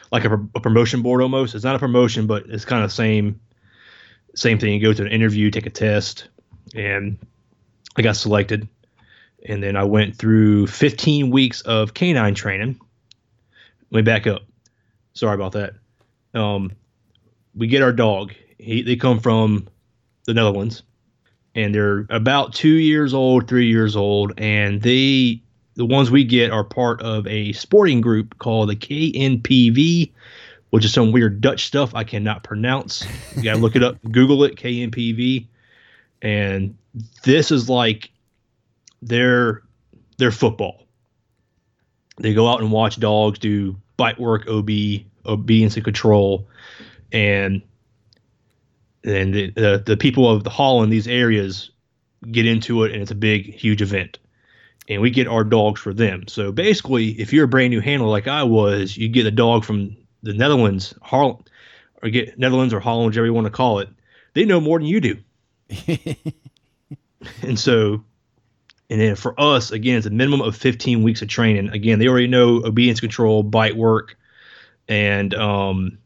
like 0.10 0.24
a, 0.24 0.34
a, 0.56 0.62
promotion 0.62 1.02
board 1.02 1.22
almost. 1.22 1.56
It's 1.56 1.66
not 1.66 1.76
a 1.76 1.80
promotion, 1.80 2.26
but 2.26 2.46
it's 2.48 2.64
kind 2.64 2.86
of 2.86 2.92
same 2.94 3.42
same 4.34 4.60
thing. 4.60 4.74
You 4.74 4.82
go 4.82 4.94
to 4.94 5.02
an 5.02 5.12
interview, 5.12 5.52
take 5.52 5.66
a 5.66 5.70
test, 5.70 6.30
and 6.74 7.18
I 7.98 8.02
got 8.02 8.16
selected 8.16 8.70
and 9.48 9.64
then 9.64 9.76
I 9.76 9.86
went 9.86 10.16
through 10.16 10.68
15 10.68 11.32
weeks 11.32 11.62
of 11.62 11.94
canine 11.94 12.36
training. 12.36 12.80
Let 13.92 13.98
me 13.98 14.02
back 14.04 14.28
up. 14.28 14.44
Sorry 15.14 15.34
about 15.34 15.54
that. 15.54 15.74
Um, 16.34 16.72
we 17.56 17.68
get 17.68 17.82
our 17.82 17.94
dog. 17.94 18.34
He, 18.60 18.84
they 18.84 18.96
come 18.96 19.20
from 19.20 19.68
the 20.26 20.34
Netherlands, 20.34 20.84
and 21.56 21.74
they're 21.74 22.06
about 22.10 22.54
two 22.54 22.68
years 22.68 23.14
old, 23.14 23.48
three 23.48 23.68
years 23.68 23.96
old, 23.96 24.34
and 24.38 24.82
they 24.82 25.42
the 25.76 25.86
ones 25.86 26.10
we 26.10 26.24
get 26.24 26.52
are 26.52 26.64
part 26.64 27.02
of 27.02 27.26
a 27.28 27.54
sporting 27.54 28.02
group 28.02 28.38
called 28.40 28.70
the 28.70 28.76
KNPV, 28.76 30.12
which 30.72 30.84
is 30.84 30.92
some 30.92 31.12
weird 31.12 31.40
Dutch 31.40 31.66
stuff 31.66 31.94
I 31.96 32.04
cannot 32.04 32.44
pronounce. 32.44 33.06
You 33.36 33.44
gotta 33.44 33.60
look 33.60 33.76
it 33.76 33.84
up, 33.84 33.98
Google 34.12 34.44
it, 34.44 34.56
KNPV, 34.56 35.48
and 36.22 36.76
this 37.24 37.52
is 37.52 37.70
like 37.70 38.12
their 39.02 39.64
their 40.18 40.32
football. 40.32 40.86
They 42.18 42.34
go 42.34 42.48
out 42.48 42.62
and 42.62 42.72
watch 42.72 43.00
dogs 43.00 43.40
do 43.40 43.76
bite 43.98 44.20
work, 44.20 44.48
OB, 44.48 44.70
obedience 45.26 45.76
and 45.76 45.84
control, 45.84 46.48
and 47.12 47.62
and 49.04 49.34
the, 49.34 49.52
the, 49.52 49.84
the 49.86 49.98
people 49.98 50.30
of 50.30 50.44
the 50.44 50.50
hall 50.50 50.84
in 50.84 50.90
these 50.90 51.08
areas 51.08 51.70
get 52.32 52.46
into 52.46 52.84
it, 52.84 52.92
and 52.92 53.02
it's 53.02 53.12
a 53.12 53.16
big, 53.16 53.54
huge 53.54 53.82
event. 53.82 54.18
and 54.90 55.02
we 55.02 55.10
get 55.10 55.28
our 55.28 55.44
dogs 55.44 55.82
for 55.82 55.94
them. 55.94 56.28
So 56.28 56.52
basically, 56.52 57.10
if 57.20 57.34
you're 57.34 57.46
a 57.46 57.48
brand 57.48 57.72
new 57.72 57.82
handler 57.82 58.08
like 58.08 58.28
I 58.28 58.44
was, 58.44 58.98
you 58.98 59.10
get 59.10 59.26
a 59.26 59.32
dog 59.32 59.66
from 59.66 59.96
the 60.24 60.34
Netherlands, 60.34 60.94
Harlem, 61.02 61.44
or 62.02 62.10
get 62.10 62.38
Netherlands 62.40 62.74
or 62.74 62.80
Holland, 62.80 63.08
whatever 63.08 63.26
you 63.26 63.34
want 63.34 63.46
to 63.46 63.52
call 63.52 63.80
it. 63.80 63.90
They 64.34 64.46
know 64.46 64.62
more 64.62 64.80
than 64.80 64.88
you 64.88 65.02
do. 65.02 65.18
and 67.42 67.60
so, 67.60 68.04
and 68.90 69.02
then 69.02 69.16
for 69.16 69.40
us, 69.40 69.72
again, 69.72 69.98
it's 69.98 70.08
a 70.08 70.12
minimum 70.12 70.42
of 70.42 70.56
15 70.56 71.04
weeks 71.04 71.22
of 71.22 71.28
training. 71.28 71.70
Again, 71.70 72.00
they 72.00 72.08
already 72.08 72.28
know 72.28 72.62
obedience 72.64 73.00
control, 73.00 73.44
bite 73.44 73.76
work, 73.76 74.18
and 74.88 75.34
um, 75.34 75.98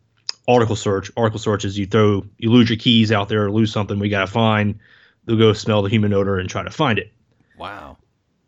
article 0.47 0.75
search. 0.75 1.11
Article 1.15 1.39
search 1.39 1.63
is 1.63 1.77
you 1.77 1.85
throw, 1.85 2.25
you 2.39 2.49
lose 2.49 2.69
your 2.69 2.77
keys 2.77 3.11
out 3.11 3.29
there 3.29 3.45
or 3.45 3.51
lose 3.51 3.71
something 3.71 3.99
we 3.99 4.09
got 4.09 4.21
to 4.21 4.27
find. 4.27 4.79
They'll 5.25 5.37
go 5.37 5.53
smell 5.53 5.83
the 5.83 5.89
human 5.89 6.13
odor 6.13 6.39
and 6.39 6.49
try 6.49 6.63
to 6.63 6.71
find 6.71 6.97
it. 6.97 7.11
Wow. 7.57 7.97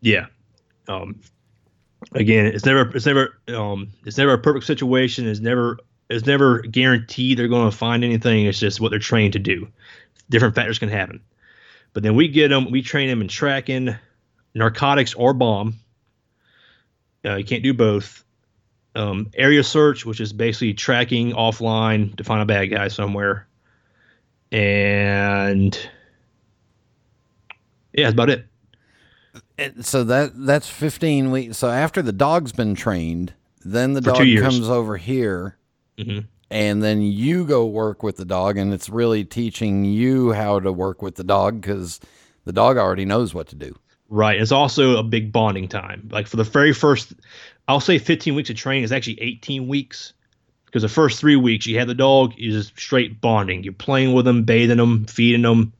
Yeah. 0.02 0.26
Um, 0.88 1.22
again, 2.13 2.48
it's 2.48 2.65
never, 2.65 2.96
it's 2.96 3.06
never, 3.06 3.38
um, 3.50 3.89
it's 4.04 4.17
never 4.17 4.34
a 4.34 4.39
perfect 4.39 4.65
situation. 4.65 5.28
It's 5.28 5.39
never, 5.41 5.78
it's 6.10 6.26
never 6.26 6.62
guaranteed 6.63 7.38
they're 7.38 7.48
going 7.48 7.69
to 7.69 7.78
find 7.78 8.04
anything. 8.04 8.48
It's 8.48 8.60
just 8.60 8.82
what 8.82 8.89
they're 8.89 9.00
trained 9.00 9.34
to 9.34 9.39
do. 9.39 9.67
Different 10.32 10.56
factors 10.56 10.80
can 10.80 10.89
happen. 10.89 11.22
But 11.93 12.02
then 12.02 12.15
we 12.15 12.28
get 12.28 12.48
them, 12.48 12.72
we 12.72 12.82
train 12.82 13.08
them 13.08 13.22
in 13.22 13.28
tracking, 13.28 13.96
narcotics 14.56 15.13
or 15.13 15.34
bomb. 15.34 15.76
Uh, 17.26 17.36
you 17.36 17.46
can't 17.46 17.63
do 17.63 17.74
both. 17.74 18.24
Um, 18.96 19.32
area 19.36 19.63
search, 19.63 20.06
which 20.06 20.20
is 20.20 20.32
basically 20.34 20.74
tracking 20.76 21.32
offline 21.32 22.16
to 22.18 22.24
find 22.24 22.42
a 22.42 22.46
bad 22.46 22.66
guy 22.68 22.89
somewhere. 22.89 23.48
And 24.52 25.76
yeah, 27.94 28.04
that's 28.06 28.13
about 28.13 28.30
it. 28.30 28.46
And 29.58 29.84
so 29.86 30.04
that 30.04 30.32
that's 30.36 30.70
15 30.70 31.32
weeks. 31.32 31.58
So 31.58 31.70
after 31.70 32.02
the 32.04 32.12
dog's 32.12 32.52
been 32.52 32.76
trained, 32.76 33.34
then 33.66 33.94
the 33.94 34.02
For 34.02 34.12
dog 34.12 34.39
comes 34.39 34.70
over 34.70 34.98
here 34.98 35.58
Mhm. 35.98 36.26
and 36.52 36.84
then 36.84 37.02
you 37.02 37.46
go 37.46 37.66
work 37.66 38.04
with 38.04 38.18
the 38.18 38.26
dog 38.26 38.58
and 38.58 38.74
it's 38.74 38.89
really 38.89 39.24
teaching 39.26 39.86
you 39.86 40.34
how 40.34 40.60
to 40.60 40.72
work 40.72 41.02
with 41.02 41.16
the 41.16 41.24
dog 41.24 41.62
because 41.62 42.00
the 42.46 42.54
dog 42.54 42.78
already 42.78 43.06
knows 43.06 43.34
what 43.34 43.48
to 43.48 43.56
do. 43.56 43.76
Right. 44.13 44.39
It's 44.39 44.52
also 44.52 44.97
a 44.97 45.04
big 45.04 45.32
bonding 45.32 45.67
time. 45.67 46.08
Like 46.12 46.28
for 46.28 46.38
the 46.38 46.43
very 46.43 46.71
first, 46.71 47.13
I'll 47.67 47.80
say 47.80 47.97
15 47.97 48.36
weeks 48.36 48.47
of 48.52 48.56
training 48.56 48.84
is 48.84 48.91
actually 48.91 49.19
18 49.19 49.67
weeks 49.67 50.13
because 50.67 50.84
the 50.84 50.88
first 50.89 51.19
three 51.19 51.36
weeks 51.36 51.65
you 51.65 51.80
have 51.80 51.88
the 51.88 51.95
dog 51.95 52.34
is 52.38 52.54
just 52.54 52.80
straight 52.80 53.19
bonding. 53.19 53.63
You're 53.63 53.73
playing 53.73 54.13
with 54.13 54.26
them, 54.26 54.43
bathing 54.43 54.78
them, 54.78 55.06
feeding 55.08 55.41
them. 55.41 55.73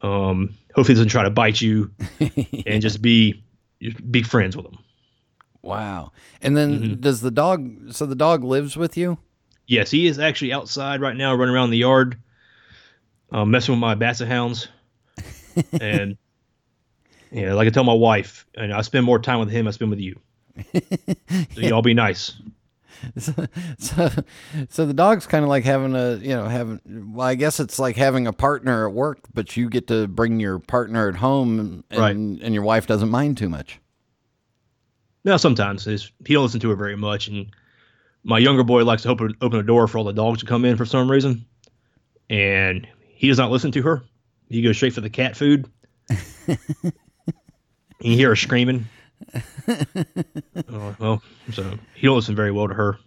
Um, 0.00 0.56
hopefully, 0.74 0.96
doesn't 0.96 1.10
try 1.10 1.22
to 1.22 1.30
bite 1.30 1.60
you, 1.60 1.92
and 2.66 2.82
just 2.82 3.00
be 3.00 3.44
be 4.10 4.24
friends 4.24 4.56
with 4.56 4.66
them. 4.66 4.78
Wow. 5.62 6.10
And 6.40 6.56
then 6.56 6.80
Mm-hmm. 6.80 7.00
does 7.00 7.20
the 7.20 7.30
dog 7.30 7.92
so 7.92 8.06
the 8.06 8.16
dog 8.16 8.42
lives 8.42 8.76
with 8.76 8.96
you? 8.96 9.18
Yes, 9.68 9.92
he 9.92 10.08
is 10.08 10.18
actually 10.18 10.52
outside 10.52 11.00
right 11.00 11.16
now, 11.16 11.32
running 11.36 11.54
around 11.54 11.70
the 11.70 11.78
yard, 11.78 12.16
um, 13.30 13.52
messing 13.52 13.72
with 13.74 13.80
my 13.80 13.94
basset 13.94 14.26
hounds, 14.26 14.66
and 15.80 16.16
yeah, 17.32 17.54
like 17.54 17.66
I 17.66 17.70
tell 17.70 17.84
my 17.84 17.92
wife, 17.94 18.46
and 18.56 18.72
I 18.72 18.82
spend 18.82 19.04
more 19.04 19.18
time 19.18 19.40
with 19.40 19.50
him. 19.50 19.66
I 19.66 19.70
spend 19.72 19.90
with 19.90 20.00
you. 20.00 20.20
so 21.54 21.60
y'all 21.60 21.82
be 21.82 21.94
nice. 21.94 22.34
so, 23.16 23.32
so 24.68 24.86
the 24.86 24.94
dog's 24.94 25.26
kind 25.26 25.42
of 25.42 25.48
like 25.48 25.64
having 25.64 25.96
a, 25.96 26.16
you 26.16 26.28
know, 26.36 26.46
having, 26.46 26.80
well, 27.14 27.26
I 27.26 27.34
guess 27.34 27.58
it's 27.58 27.78
like 27.78 27.96
having 27.96 28.26
a 28.28 28.32
partner 28.32 28.86
at 28.86 28.92
work, 28.94 29.18
but 29.34 29.56
you 29.56 29.68
get 29.68 29.88
to 29.88 30.06
bring 30.06 30.38
your 30.38 30.60
partner 30.60 31.08
at 31.08 31.16
home 31.16 31.58
and, 31.58 31.84
Right. 31.98 32.14
and 32.14 32.54
your 32.54 32.62
wife 32.62 32.86
doesn't 32.86 33.08
mind 33.10 33.38
too 33.38 33.48
much. 33.48 33.80
No, 35.24 35.36
sometimes 35.36 35.86
it's, 35.86 36.12
he 36.26 36.34
don't 36.34 36.44
listen 36.44 36.60
to 36.60 36.68
her 36.70 36.76
very 36.76 36.96
much, 36.96 37.28
and 37.28 37.46
my 38.24 38.38
younger 38.38 38.62
boy 38.62 38.84
likes 38.84 39.02
to 39.02 39.08
open 39.08 39.34
open 39.40 39.58
a 39.58 39.62
door 39.64 39.88
for 39.88 39.98
all 39.98 40.04
the 40.04 40.12
dogs 40.12 40.40
to 40.40 40.46
come 40.46 40.64
in 40.64 40.76
for 40.76 40.84
some 40.84 41.10
reason, 41.10 41.44
and 42.30 42.86
he 43.08 43.28
does 43.28 43.38
not 43.38 43.50
listen 43.50 43.72
to 43.72 43.82
her. 43.82 44.02
He 44.48 44.62
goes 44.62 44.76
straight 44.76 44.92
for 44.92 45.00
the 45.00 45.10
cat 45.10 45.36
food. 45.36 45.68
you 48.02 48.16
hear 48.16 48.30
her 48.30 48.36
screaming. 48.36 48.86
Oh, 50.68 50.96
well, 50.98 51.22
so 51.52 51.78
he 51.94 52.06
don't 52.06 52.16
listen 52.16 52.34
very 52.34 52.50
well 52.50 52.68
to 52.68 52.74
her. 52.74 52.98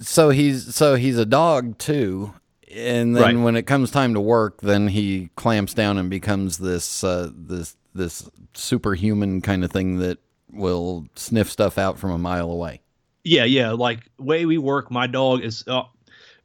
So 0.00 0.30
he's, 0.30 0.74
so 0.74 0.94
he's 0.96 1.16
a 1.18 1.26
dog 1.26 1.78
too. 1.78 2.34
And 2.74 3.14
then 3.14 3.22
Right. 3.22 3.36
when 3.44 3.56
it 3.56 3.62
comes 3.66 3.90
time 3.90 4.14
to 4.14 4.20
work, 4.20 4.60
then 4.62 4.88
he 4.88 5.30
clamps 5.36 5.74
down 5.74 5.98
and 5.98 6.08
becomes 6.10 6.58
this, 6.58 7.04
uh, 7.04 7.30
this, 7.34 7.76
this 7.94 8.28
superhuman 8.54 9.42
kind 9.42 9.64
of 9.64 9.70
thing 9.70 9.98
that 9.98 10.18
will 10.50 11.06
sniff 11.14 11.50
stuff 11.50 11.78
out 11.78 11.98
from 11.98 12.10
a 12.10 12.18
mile 12.18 12.50
away. 12.50 12.80
Yeah, 13.24 13.44
yeah. 13.44 13.70
Like 13.72 14.00
way 14.18 14.44
we 14.46 14.58
work, 14.58 14.90
my 14.90 15.06
dog 15.06 15.42
is 15.44 15.62
uh, 15.68 15.82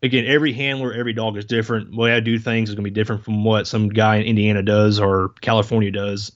again. 0.04 0.26
Every 0.28 0.54
handler, 0.54 0.93
every 0.93 1.13
dog 1.13 1.36
is 1.38 1.46
different. 1.46 1.91
The 1.91 1.98
way 1.98 2.13
I 2.13 2.20
do 2.20 2.38
things 2.38 2.70
is 2.70 2.76
gonna 2.76 2.84
be 2.84 2.91
different 2.91 3.24
from 3.24 3.43
what 3.43 3.65
some 3.65 3.89
guy 3.89 4.17
in 4.17 4.24
Indiana 4.24 4.62
does 4.62 5.00
or 5.00 5.30
California 5.41 5.89
does. 5.91 6.32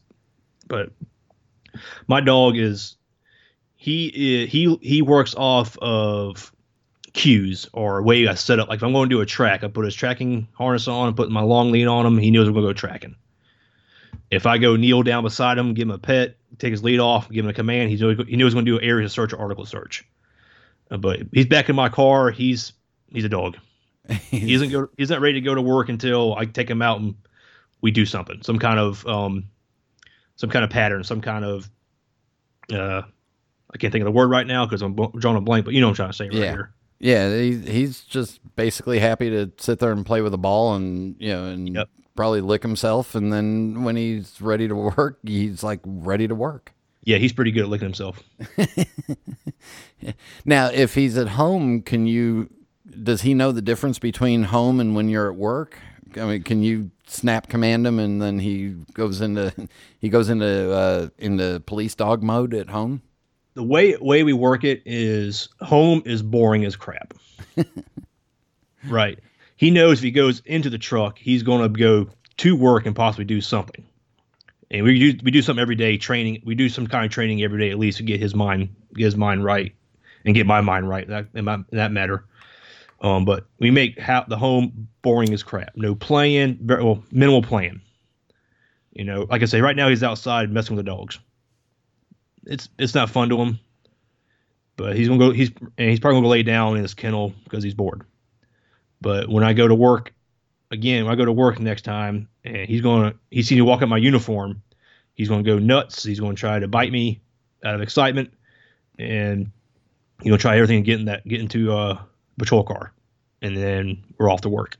But 0.68 0.90
my 2.08 2.22
dog 2.22 2.58
is 2.58 2.96
he 3.76 4.46
he 4.48 4.78
he 4.82 5.02
works 5.02 5.36
off 5.36 5.78
of 5.80 6.52
cues 7.14 7.68
or 7.74 8.02
way 8.02 8.28
I 8.28 8.36
set 8.36 8.60
up. 8.60 8.70
Like 8.70 8.78
if 8.78 8.84
I'm 8.84 8.94
going 8.94 9.10
to 9.10 9.16
do 9.16 9.22
a 9.22 9.26
track, 9.26 9.64
I 9.64 9.68
put 9.68 9.86
his 9.86 9.96
tracking 9.96 10.48
harness 10.54 10.88
on, 10.88 11.08
and 11.08 11.18
put 11.18 11.30
my 11.30 11.42
long 11.42 11.72
lead 11.72 11.88
on 11.88 12.06
him. 12.06 12.18
He 12.18 12.32
knows 12.32 12.48
I'm 12.48 12.54
gonna 12.54 12.68
go 12.68 12.74
tracking. 12.74 13.16
If 14.30 14.46
I 14.46 14.58
go 14.58 14.78
kneel 14.78 15.04
down 15.04 15.24
beside 15.24 15.58
him, 15.58 15.74
give 15.74 15.84
him 15.84 15.92
a 15.92 15.98
pet, 15.98 16.38
take 16.58 16.72
his 16.72 16.84
lead 16.84 17.00
off, 17.00 17.30
give 17.30 17.44
him 17.44 17.50
a 17.50 17.54
command, 17.54 17.90
he's 17.90 18.00
he 18.00 18.06
knows 18.06 18.26
he's 18.28 18.54
going 18.54 18.66
to 18.66 18.72
do 18.72 18.78
an 18.78 18.84
area 18.84 19.10
search 19.10 19.34
or 19.34 19.40
article 19.40 19.66
search. 19.66 20.06
Uh, 20.90 20.98
but 20.98 21.20
he's 21.34 21.48
back 21.48 21.70
in 21.70 21.76
my 21.76 21.90
car. 21.90 22.32
He's 22.32 22.74
he's 23.12 23.26
a 23.26 23.30
dog. 23.30 23.58
he 24.08 24.54
isn't 24.54 24.72
go, 24.72 24.90
he's 24.98 25.10
not 25.10 25.22
ready 25.22 25.36
to 25.36 25.42
go 25.42 25.54
to 25.54 25.62
work 25.62 25.90
until 25.90 26.36
I 26.36 26.46
take 26.46 26.70
him 26.70 26.82
out 26.82 27.00
and 27.00 27.16
we 27.82 27.92
do 27.92 28.06
something, 28.06 28.42
some 28.42 28.60
kind 28.60 28.80
of 28.80 29.06
um, 29.06 29.46
some 30.36 30.50
kind 30.50 30.64
of 30.66 30.72
pattern, 30.72 31.04
some 31.04 31.22
kind 31.22 31.46
of 31.46 31.70
uh, 32.72 33.02
I 33.74 33.78
can't 33.78 33.92
think 33.92 34.02
of 34.02 34.06
the 34.06 34.12
word 34.12 34.30
right 34.30 34.48
now 34.48 34.66
because 34.66 34.82
I'm 34.82 34.96
drawing 34.96 35.38
a 35.38 35.42
blank. 35.42 35.66
But 35.66 35.74
you 35.74 35.82
know 35.82 35.88
what 35.88 35.92
I'm 35.92 35.96
trying 35.96 36.10
to 36.12 36.16
say 36.18 36.26
right 36.30 36.34
Yeah. 36.36 36.52
here. 36.52 36.72
Yeah, 37.04 37.36
he, 37.36 37.58
he's 37.58 38.02
just 38.02 38.40
basically 38.56 39.00
happy 39.00 39.30
to 39.32 39.52
sit 39.58 39.80
there 39.80 39.92
and 39.92 40.06
play 40.06 40.22
with 40.22 40.32
the 40.34 40.38
ball 40.38 40.76
and 40.76 41.16
you 41.20 41.30
know 41.30 41.46
and 41.46 41.74
Yep. 41.74 41.90
probably 42.16 42.42
lick 42.42 42.62
himself 42.62 43.16
and 43.16 43.34
then 43.34 43.84
when 43.84 43.96
he's 43.96 44.40
ready 44.42 44.68
to 44.68 44.76
work, 44.98 45.18
he's 45.24 45.64
like 45.64 45.80
ready 45.84 46.28
to 46.28 46.36
work. 46.36 46.74
Yeah, 47.04 47.18
he's 47.18 47.34
pretty 47.34 47.50
good 47.52 47.64
at 47.64 47.70
licking 47.70 47.88
himself. 47.88 48.22
Now, 50.46 50.68
if 50.68 50.96
he's 50.96 51.16
at 51.18 51.30
home, 51.30 51.82
can 51.84 52.08
you 52.08 52.50
does 53.04 53.22
he 53.22 53.34
know 53.34 53.52
the 53.52 53.62
difference 53.62 54.00
between 54.00 54.44
home 54.44 54.80
and 54.80 54.96
when 54.96 55.10
you're 55.10 55.30
at 55.32 55.36
work? 55.38 55.78
I 56.16 56.26
mean, 56.26 56.44
can 56.44 56.64
you 56.64 56.90
snap 57.12 57.48
command 57.48 57.86
him 57.86 58.00
and 58.00 58.22
then 58.22 58.40
he 58.40 58.70
goes 58.94 59.22
into 59.22 59.54
he 60.00 60.10
goes 60.10 60.30
into 60.30 60.74
uh 60.74 61.10
into 61.18 61.60
police 61.66 61.94
dog 61.96 62.24
mode 62.24 62.54
at 62.54 62.70
home? 62.70 63.02
the 63.54 63.64
way 63.64 63.96
way 63.98 64.24
we 64.24 64.34
work 64.34 64.64
it 64.64 64.82
is 64.86 65.50
home 65.62 66.02
is 66.06 66.22
boring 66.22 66.66
as 66.66 66.76
crap. 66.76 67.14
right. 68.88 69.20
He 69.56 69.72
knows 69.72 70.00
if 70.00 70.04
he 70.04 70.12
goes 70.12 70.42
into 70.46 70.70
the 70.70 70.78
truck, 70.78 71.18
he's 71.18 71.44
going 71.44 71.62
to 71.62 71.70
go 71.80 72.10
to 72.38 72.56
work 72.56 72.86
and 72.86 72.96
possibly 72.96 73.26
do 73.26 73.42
something. 73.42 73.86
And 74.72 74.86
we 74.86 74.98
do 75.12 75.20
we 75.24 75.32
do 75.32 75.42
something 75.42 75.62
every 75.62 75.76
day, 75.76 75.98
training. 75.98 76.42
We 76.46 76.56
do 76.56 76.70
some 76.70 76.88
kind 76.88 77.06
of 77.06 77.12
training 77.12 77.44
every 77.44 77.60
day 77.60 77.72
at 77.72 77.78
least 77.78 77.98
to 77.98 78.04
get 78.04 78.20
his 78.20 78.34
mind 78.34 78.70
get 78.94 79.06
his 79.06 79.18
mind 79.18 79.44
right 79.44 79.74
and 80.26 80.34
get 80.34 80.46
my 80.46 80.62
mind 80.62 80.88
right 80.88 81.08
that 81.08 81.28
in, 81.34 81.46
that 81.72 81.92
matter. 81.92 82.26
Um, 83.02 83.26
but 83.26 83.48
we 83.60 83.72
make 83.72 83.96
the 83.96 84.38
home 84.38 84.88
boring 85.02 85.34
as 85.34 85.44
crap. 85.44 85.76
No 85.76 85.96
playing, 85.96 86.60
very, 86.62 86.84
well, 86.84 87.04
minimal 87.12 87.42
playing. 87.42 87.82
You 88.94 89.06
know, 89.06 89.26
like 89.30 89.42
I 89.42 89.46
say, 89.46 89.62
right 89.62 89.76
now 89.76 89.90
he's 89.90 90.04
outside 90.04 90.52
messing 90.52 90.76
with 90.76 90.86
the 90.86 90.92
dogs 90.92 91.20
it's 92.46 92.70
it's 92.78 92.96
not 92.96 93.10
fun 93.10 93.30
to 93.30 93.38
him. 93.38 93.60
But 94.78 94.96
he's 94.96 95.08
gonna 95.08 95.20
go. 95.20 95.32
He's 95.32 95.52
and 95.78 95.90
he's 95.90 96.00
probably 96.00 96.18
gonna 96.18 96.26
go 96.26 96.32
lay 96.32 96.44
down 96.44 96.76
in 96.78 96.82
his 96.82 96.94
kennel 96.94 97.34
because 97.44 97.64
he's 97.64 97.74
bored. 97.74 98.04
But 99.00 99.30
when 99.30 99.44
I 99.44 99.54
go 99.54 99.68
to 99.68 99.76
work, 99.76 100.14
again, 100.72 101.04
when 101.04 101.14
I 101.14 101.16
go 101.16 101.26
to 101.26 101.32
work 101.32 101.60
next 101.60 101.84
time, 101.84 102.30
and 102.44 102.68
he's 102.68 102.82
gonna 102.82 103.14
he 103.30 103.44
sees 103.44 103.58
me 103.58 103.62
walk 103.62 103.82
out 103.82 103.90
my 103.90 103.98
uniform, 103.98 104.64
he's 105.14 105.30
gonna 105.30 105.44
go 105.44 105.60
nuts. 105.60 106.04
He's 106.04 106.20
gonna 106.20 106.36
try 106.36 106.60
to 106.60 106.68
bite 106.68 106.92
me 106.92 107.22
out 107.64 107.76
of 107.76 107.82
excitement, 107.82 108.34
and 108.98 109.52
he's 110.22 110.30
gonna 110.32 110.38
try 110.38 110.56
everything 110.56 110.84
to 110.84 110.86
get 110.86 111.00
in 111.00 111.06
that 111.06 111.28
get 111.28 111.42
into 111.42 111.74
a 111.74 112.08
patrol 112.42 112.64
car, 112.64 112.94
and 113.42 113.56
then 113.56 114.04
we're 114.18 114.30
off 114.30 114.42
to 114.42 114.50
work. 114.50 114.78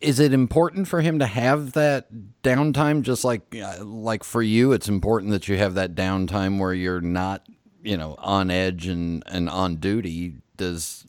Is 0.00 0.20
it 0.20 0.32
important 0.32 0.86
for 0.86 1.00
him 1.00 1.18
to 1.18 1.26
have 1.26 1.72
that 1.72 2.06
downtime 2.42 3.02
just 3.02 3.24
like 3.24 3.56
uh, 3.56 3.84
like 3.84 4.22
for 4.22 4.42
you 4.42 4.72
it's 4.72 4.88
important 4.88 5.32
that 5.32 5.48
you 5.48 5.58
have 5.58 5.74
that 5.74 5.94
downtime 5.94 6.60
where 6.60 6.72
you're 6.72 7.00
not, 7.00 7.46
you 7.82 7.96
know, 7.96 8.14
on 8.18 8.50
edge 8.50 8.86
and 8.86 9.22
and 9.26 9.48
on 9.48 9.76
duty. 9.76 10.36
Does 10.56 11.04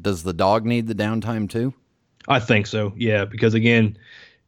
does 0.00 0.22
the 0.22 0.32
dog 0.32 0.66
need 0.66 0.86
the 0.86 0.94
downtime 0.94 1.48
too? 1.48 1.72
I 2.28 2.40
think 2.40 2.66
so. 2.66 2.92
Yeah, 2.96 3.24
because 3.24 3.54
again, 3.54 3.96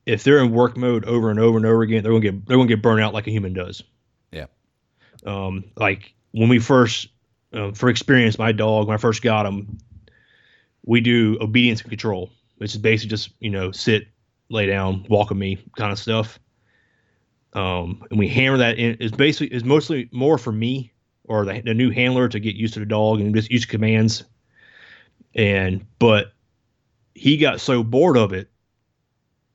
if 0.06 0.24
they're 0.24 0.38
in 0.38 0.52
work 0.52 0.76
mode 0.76 1.04
over 1.04 1.30
and 1.30 1.38
over 1.38 1.56
and 1.56 1.66
over 1.66 1.82
again, 1.82 2.02
they're 2.02 2.12
gonna 2.12 2.20
get 2.22 2.46
they're 2.46 2.56
gonna 2.56 2.68
get 2.68 2.82
burned 2.82 3.00
out 3.00 3.14
like 3.14 3.26
a 3.26 3.30
human 3.30 3.52
does. 3.52 3.82
Yeah. 4.32 4.46
Um, 5.24 5.64
like 5.76 6.14
when 6.32 6.48
we 6.48 6.58
first, 6.58 7.08
uh, 7.52 7.72
for 7.72 7.88
experience, 7.88 8.38
my 8.38 8.52
dog 8.52 8.88
when 8.88 8.94
I 8.94 8.98
first 8.98 9.22
got 9.22 9.46
him, 9.46 9.78
we 10.84 11.00
do 11.00 11.38
obedience 11.40 11.80
and 11.80 11.90
control, 11.90 12.30
which 12.58 12.74
is 12.74 12.80
basically 12.80 13.10
just 13.10 13.30
you 13.40 13.50
know 13.50 13.72
sit, 13.72 14.08
lay 14.50 14.66
down, 14.66 15.04
walk 15.08 15.30
with 15.30 15.38
me 15.38 15.58
kind 15.76 15.92
of 15.92 15.98
stuff. 15.98 16.38
Um, 17.52 18.04
and 18.10 18.18
we 18.18 18.28
hammer 18.28 18.58
that 18.58 18.78
in. 18.78 18.96
It's 19.00 19.16
basically 19.16 19.54
is 19.54 19.64
mostly 19.64 20.08
more 20.12 20.38
for 20.38 20.52
me 20.52 20.92
or 21.24 21.44
the, 21.44 21.60
the 21.60 21.74
new 21.74 21.90
handler 21.90 22.28
to 22.28 22.40
get 22.40 22.54
used 22.54 22.74
to 22.74 22.80
the 22.80 22.86
dog 22.86 23.20
and 23.20 23.34
just 23.34 23.50
use 23.50 23.64
commands. 23.64 24.24
And 25.34 25.84
but 25.98 26.32
he 27.14 27.36
got 27.36 27.60
so 27.60 27.82
bored 27.82 28.16
of 28.16 28.32
it, 28.32 28.50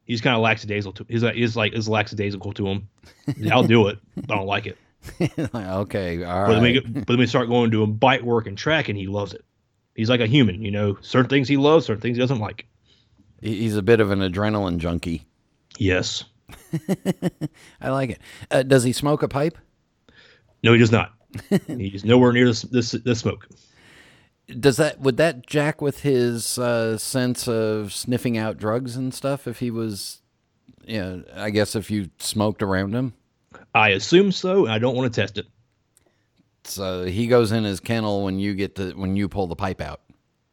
he's 0.06 0.22
kind 0.22 0.36
of 0.36 0.42
lackadaisical. 0.42 0.94
To, 0.94 1.06
he's 1.08 1.24
like 1.24 1.36
he's 1.36 1.56
like 1.56 1.74
is 1.74 1.88
lackadaisical 1.88 2.54
to 2.54 2.68
him. 2.68 2.90
I'll 3.52 3.64
do 3.64 3.88
it, 3.88 4.00
but 4.16 4.32
I 4.32 4.36
don't 4.36 4.48
like 4.48 4.66
it. 4.66 4.78
okay, 5.56 6.24
all 6.24 6.48
but 6.48 6.54
right. 6.54 6.54
Then 6.54 6.62
we, 6.62 6.80
but 6.80 7.08
then 7.08 7.20
we 7.20 7.28
start 7.28 7.48
going 7.48 7.72
to 7.72 7.86
bite 7.88 8.24
work 8.26 8.48
and 8.48 8.58
track, 8.58 8.90
and 8.90 8.98
he 8.98 9.08
loves 9.08 9.34
it. 9.34 9.46
He's 10.00 10.10
like 10.10 10.22
a 10.22 10.28
human, 10.28 10.64
you 10.64 10.72
know. 10.72 10.98
Certain 11.02 11.28
things 11.28 11.50
he 11.50 11.58
loves, 11.58 11.86
certain 11.86 12.00
things 12.00 12.16
he 12.16 12.22
doesn't 12.22 12.40
like. 12.40 12.66
He's 13.42 13.76
a 13.76 13.82
bit 13.82 14.00
of 14.00 14.12
an 14.12 14.20
adrenaline 14.20 14.78
junkie. 14.78 15.26
Yes. 15.78 16.24
I 17.82 17.90
like 17.90 18.12
it. 18.12 18.22
Uh, 18.50 18.64
does 18.64 18.86
he 18.86 18.94
smoke 18.94 19.24
a 19.24 19.28
pipe? 19.28 19.58
No, 20.64 20.72
he 20.72 20.80
does 20.80 20.94
not. 20.94 21.12
He's 21.68 22.06
nowhere 22.06 22.32
near 22.32 22.46
this 22.46 22.62
this, 22.62 22.92
this 22.92 23.20
smoke. 23.20 23.50
Does 24.48 24.78
that 24.78 25.02
would 25.02 25.18
that 25.18 25.46
jack 25.46 25.82
with 25.82 26.00
his 26.00 26.58
uh, 26.58 26.98
sense 26.98 27.50
of 27.50 27.92
sniffing 27.92 28.38
out 28.38 28.58
drugs 28.58 28.96
and 28.96 29.14
stuff 29.14 29.50
if 29.50 29.60
he 29.60 29.70
was, 29.70 30.22
yeah, 30.86 30.94
you 30.94 31.16
know, 31.18 31.24
I 31.36 31.50
guess 31.50 31.76
if 31.76 31.92
you 31.92 32.10
smoked 32.20 32.64
around 32.64 32.96
him? 32.96 33.16
I 33.76 33.90
assume 33.90 34.32
so, 34.32 34.64
and 34.64 34.72
I 34.72 34.80
don't 34.80 34.96
want 34.96 35.14
to 35.14 35.22
test 35.22 35.38
it. 35.38 35.48
So 36.64 37.06
he 37.06 37.28
goes 37.28 37.52
in 37.52 37.64
his 37.64 37.80
kennel 37.80 38.24
when 38.24 38.40
you 38.40 38.54
get 38.54 38.76
to 38.76 38.92
when 38.92 39.16
you 39.16 39.30
pull 39.30 39.48
the 39.48 39.56
pipe 39.56 39.82
out. 39.82 40.02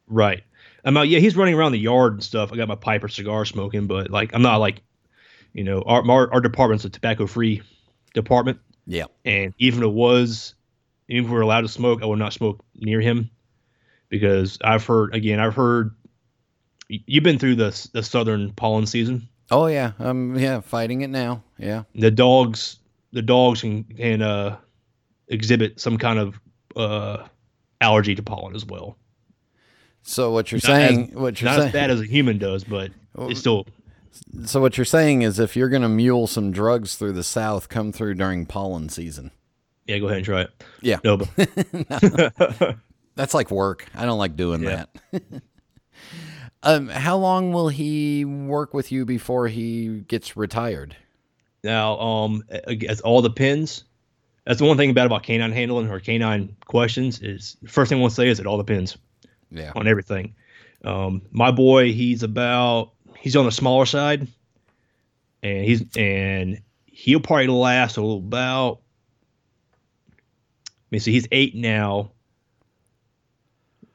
Right. 0.06 0.42
I'm 0.84 0.96
out. 0.96 1.08
Yeah, 1.08 1.18
he's 1.18 1.36
running 1.36 1.54
around 1.54 1.72
the 1.72 1.78
yard 1.78 2.14
and 2.14 2.22
stuff. 2.22 2.52
I 2.52 2.56
got 2.56 2.68
my 2.68 2.76
pipe 2.76 3.02
or 3.02 3.08
cigar 3.08 3.44
smoking, 3.44 3.86
but 3.86 4.10
like 4.10 4.34
I'm 4.34 4.42
not 4.42 4.58
like, 4.58 4.82
you 5.52 5.64
know, 5.64 5.82
our 5.82 6.08
our, 6.08 6.32
our 6.32 6.40
department's 6.40 6.84
a 6.84 6.90
tobacco 6.90 7.26
free 7.26 7.62
department. 8.14 8.58
Yeah. 8.86 9.06
And 9.24 9.52
even 9.58 9.80
if 9.80 9.86
it 9.86 9.92
was, 9.92 10.54
even 11.08 11.24
if 11.24 11.30
we 11.30 11.36
are 11.36 11.42
allowed 11.42 11.62
to 11.62 11.68
smoke, 11.68 12.02
I 12.02 12.06
would 12.06 12.18
not 12.18 12.32
smoke 12.32 12.64
near 12.76 13.00
him 13.00 13.30
because 14.08 14.58
I've 14.62 14.86
heard 14.86 15.14
again. 15.14 15.40
I've 15.40 15.54
heard 15.54 15.94
you've 16.88 17.24
been 17.24 17.38
through 17.38 17.56
the 17.56 17.88
the 17.92 18.02
southern 18.02 18.52
pollen 18.52 18.86
season. 18.86 19.28
Oh 19.50 19.66
yeah, 19.66 19.92
um, 19.98 20.36
yeah, 20.38 20.60
fighting 20.60 21.02
it 21.02 21.10
now. 21.10 21.42
Yeah. 21.58 21.84
The 21.94 22.10
dogs, 22.10 22.78
the 23.12 23.22
dogs 23.22 23.60
can 23.60 23.84
can 23.84 24.22
uh 24.22 24.56
exhibit 25.28 25.80
some 25.80 25.98
kind 25.98 26.18
of 26.18 26.40
uh, 26.76 27.26
allergy 27.80 28.14
to 28.14 28.22
pollen 28.22 28.54
as 28.54 28.64
well. 28.64 28.96
So 30.02 30.30
what 30.30 30.52
you're 30.52 30.58
not 30.58 30.62
saying, 30.64 31.10
as, 31.10 31.14
what 31.16 31.40
you're 31.40 31.50
not 31.50 31.56
saying, 31.56 31.68
as 31.68 31.72
bad 31.72 31.90
as 31.90 32.00
a 32.00 32.06
human 32.06 32.38
does, 32.38 32.62
but 32.62 32.90
it's 33.18 33.40
still. 33.40 33.66
So 34.44 34.60
what 34.60 34.78
you're 34.78 34.84
saying 34.84 35.22
is, 35.22 35.38
if 35.40 35.56
you're 35.56 35.68
going 35.68 35.82
to 35.82 35.88
mule 35.88 36.26
some 36.26 36.52
drugs 36.52 36.94
through 36.94 37.12
the 37.12 37.24
South, 37.24 37.68
come 37.68 37.92
through 37.92 38.14
during 38.14 38.46
pollen 38.46 38.88
season. 38.88 39.32
Yeah, 39.86 39.98
go 39.98 40.06
ahead 40.06 40.18
and 40.18 40.24
try 40.24 40.42
it. 40.42 40.50
Yeah, 40.80 40.98
no, 41.04 41.16
but 41.16 42.76
that's 43.16 43.34
like 43.34 43.50
work. 43.50 43.86
I 43.94 44.04
don't 44.04 44.18
like 44.18 44.36
doing 44.36 44.62
yeah. 44.62 44.84
that. 45.12 45.22
um, 46.62 46.88
how 46.88 47.16
long 47.16 47.52
will 47.52 47.68
he 47.68 48.24
work 48.24 48.74
with 48.74 48.92
you 48.92 49.04
before 49.04 49.48
he 49.48 50.04
gets 50.06 50.36
retired? 50.36 50.96
Now, 51.64 51.98
um, 51.98 52.44
it 52.48 53.00
all 53.00 53.22
depends 53.22 53.84
that's 54.46 54.60
the 54.60 54.64
one 54.64 54.76
thing 54.76 54.94
bad 54.94 55.06
about 55.06 55.24
canine 55.24 55.52
handling 55.52 55.90
or 55.90 55.98
canine 55.98 56.56
questions 56.66 57.20
is 57.20 57.56
first 57.66 57.88
thing 57.88 57.98
I 57.98 58.00
want 58.00 58.12
to 58.12 58.14
say 58.14 58.28
is 58.28 58.38
it 58.38 58.46
all 58.46 58.58
depends. 58.58 58.96
Yeah. 59.50 59.72
On 59.74 59.86
everything. 59.86 60.34
Um, 60.84 61.22
my 61.32 61.50
boy, 61.50 61.92
he's 61.92 62.22
about 62.22 62.92
he's 63.18 63.34
on 63.34 63.44
the 63.44 63.52
smaller 63.52 63.86
side, 63.86 64.28
and 65.42 65.64
he's 65.64 65.84
and 65.96 66.60
he'll 66.86 67.20
probably 67.20 67.48
last 67.48 67.96
a 67.96 68.00
little 68.00 68.18
about. 68.18 68.80
Let 70.66 70.92
me 70.92 70.98
see. 71.00 71.12
He's 71.12 71.26
eight 71.32 71.56
now. 71.56 72.12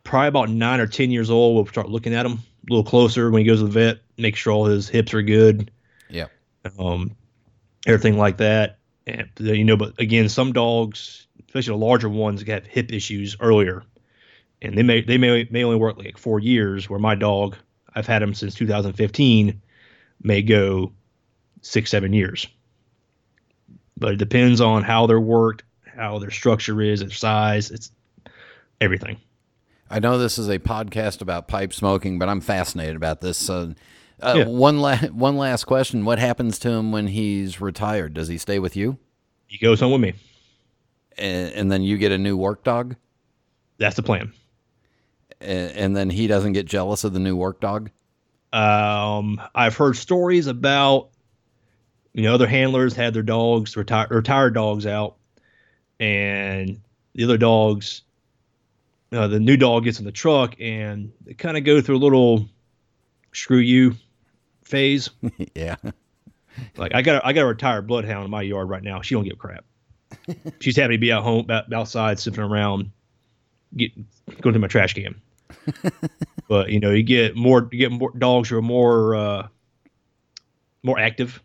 Probably 0.04 0.28
about 0.28 0.50
nine 0.50 0.82
or 0.82 0.88
ten 0.88 1.12
years 1.12 1.30
old. 1.30 1.56
We'll 1.56 1.66
start 1.68 1.90
looking 1.90 2.14
at 2.14 2.26
him 2.26 2.34
a 2.34 2.40
little 2.74 2.84
closer 2.84 3.32
when 3.32 3.40
he 3.40 3.46
goes 3.46 3.60
to 3.60 3.66
the 3.66 3.72
vet. 3.72 4.00
Make 4.18 4.36
sure 4.36 4.52
all 4.52 4.66
his 4.66 4.90
hips 4.90 5.14
are 5.14 5.22
good. 5.22 5.72
Yeah. 6.10 6.28
Um, 6.78 7.16
everything 7.88 8.18
like 8.18 8.38
that. 8.38 8.80
And, 9.12 9.30
you 9.40 9.66
know, 9.66 9.78
but 9.78 10.00
again, 10.00 10.30
some 10.30 10.54
dogs, 10.54 11.28
especially 11.48 11.78
the 11.78 11.86
larger 11.86 12.10
ones, 12.10 12.44
have 12.44 12.66
hip 12.66 12.92
issues 12.92 13.36
earlier, 13.40 13.84
and 14.62 14.78
they 14.78 14.84
may 14.84 15.02
they 15.02 15.18
may 15.18 15.48
may 15.52 15.64
only 15.64 15.78
work 15.78 15.98
like 15.98 16.18
four 16.18 16.40
years. 16.40 16.90
Where 16.90 17.00
my 17.00 17.16
dog, 17.16 17.58
I've 17.94 18.08
had 18.08 18.22
him 18.22 18.34
since 18.34 18.56
2015, 18.56 19.62
may 20.24 20.42
go 20.42 20.94
six 21.62 21.90
seven 21.90 22.14
years. 22.14 22.48
But 23.98 24.14
it 24.14 24.18
depends 24.18 24.62
on 24.62 24.84
how 24.84 25.08
they're 25.08 25.20
worked, 25.20 25.64
how 25.86 26.20
their 26.20 26.32
structure 26.32 26.82
is, 26.82 27.02
their 27.02 27.12
size, 27.12 27.70
it's 27.70 27.92
everything. 28.80 29.18
I 29.90 30.00
know 30.00 30.18
this 30.18 30.40
is 30.40 30.48
a 30.48 30.58
podcast 30.58 31.22
about 31.22 31.50
pipe 31.50 31.74
smoking, 31.74 32.18
but 32.18 32.30
I'm 32.30 32.40
fascinated 32.40 32.96
about 32.96 33.20
this. 33.20 33.38
So 33.38 33.76
uh, 34.22 34.36
yeah. 34.38 34.46
One 34.46 34.80
la- 34.80 34.98
one 35.12 35.38
last 35.38 35.66
question: 35.66 36.06
What 36.06 36.20
happens 36.20 36.60
to 36.60 36.70
him 36.70 36.92
when 36.92 37.08
he's 37.08 37.60
retired? 37.60 38.14
Does 38.14 38.28
he 38.28 38.38
stay 38.38 38.60
with 38.60 38.76
you? 38.76 38.98
He 39.48 39.58
goes 39.58 39.80
home 39.80 39.92
with 39.92 40.02
me, 40.02 40.14
and, 41.18 41.52
and 41.54 41.72
then 41.72 41.82
you 41.84 41.98
get 41.98 42.12
a 42.12 42.18
new 42.18 42.38
work 42.38 42.64
dog. 42.64 42.96
That's 43.78 43.96
the 43.96 44.04
plan. 44.04 44.32
And, 45.40 45.72
and, 45.72 45.98
then 45.98 46.12
he 46.12 46.28
doesn't 46.28 46.54
get 46.54 46.68
jealous 46.68 47.04
of 47.04 47.14
the 47.14 47.20
new 47.20 47.36
work 47.36 47.60
dog. 47.60 47.90
Um, 48.54 49.42
I've 49.56 49.76
heard 49.76 49.96
stories 49.96 50.46
about 50.46 51.10
you 52.14 52.24
know 52.24 52.34
other 52.34 52.48
handlers 52.48 52.96
had 52.96 53.14
their 53.14 53.24
dogs 53.24 53.76
retired 53.76 54.12
retired 54.12 54.54
dogs 54.54 54.86
out, 54.86 55.16
and 56.00 56.80
the 57.16 57.24
other 57.24 57.38
dogs, 57.38 58.04
uh, 59.12 59.28
the 59.28 59.40
new 59.40 59.58
dog 59.58 59.86
gets 59.86 60.00
in 60.00 60.06
the 60.06 60.12
truck 60.12 60.56
and 60.60 61.12
they 61.26 61.34
kind 61.34 61.58
of 61.58 61.64
go 61.64 61.82
through 61.82 61.98
a 61.98 62.00
little 62.00 62.48
screw 63.34 63.58
you 63.58 63.96
phase. 64.72 65.10
yeah. 65.56 65.76
Like 66.78 66.96
I 66.96 67.02
got 67.04 67.24
I 67.26 67.34
got 67.34 67.42
a 67.42 67.46
retired 67.46 67.86
bloodhound 67.86 68.26
in 68.26 68.32
my 68.32 68.42
yard 68.42 68.70
right 68.70 68.82
now. 68.82 69.02
She 69.02 69.14
don't 69.14 69.24
give 69.24 69.34
a 69.34 69.36
crap. 69.36 69.66
She's 70.60 70.76
happy 70.76 70.96
to 70.96 71.00
be 71.00 71.12
out 71.12 71.24
home 71.24 71.48
outside 71.74 72.20
sniffing 72.20 72.44
around, 72.44 72.92
get 73.76 73.92
going 74.42 74.54
to 74.54 74.60
my 74.60 74.68
trash 74.68 74.94
can. 74.94 75.22
but 76.50 76.70
you 76.70 76.80
know, 76.80 76.92
you 76.92 77.04
get 77.04 77.36
more 77.36 77.70
you 77.72 77.78
get 77.78 77.92
more 77.92 78.12
dogs 78.18 78.50
who 78.50 78.58
are 78.58 78.62
more 78.62 79.16
uh, 79.16 79.48
more 80.84 81.00
active. 81.00 81.42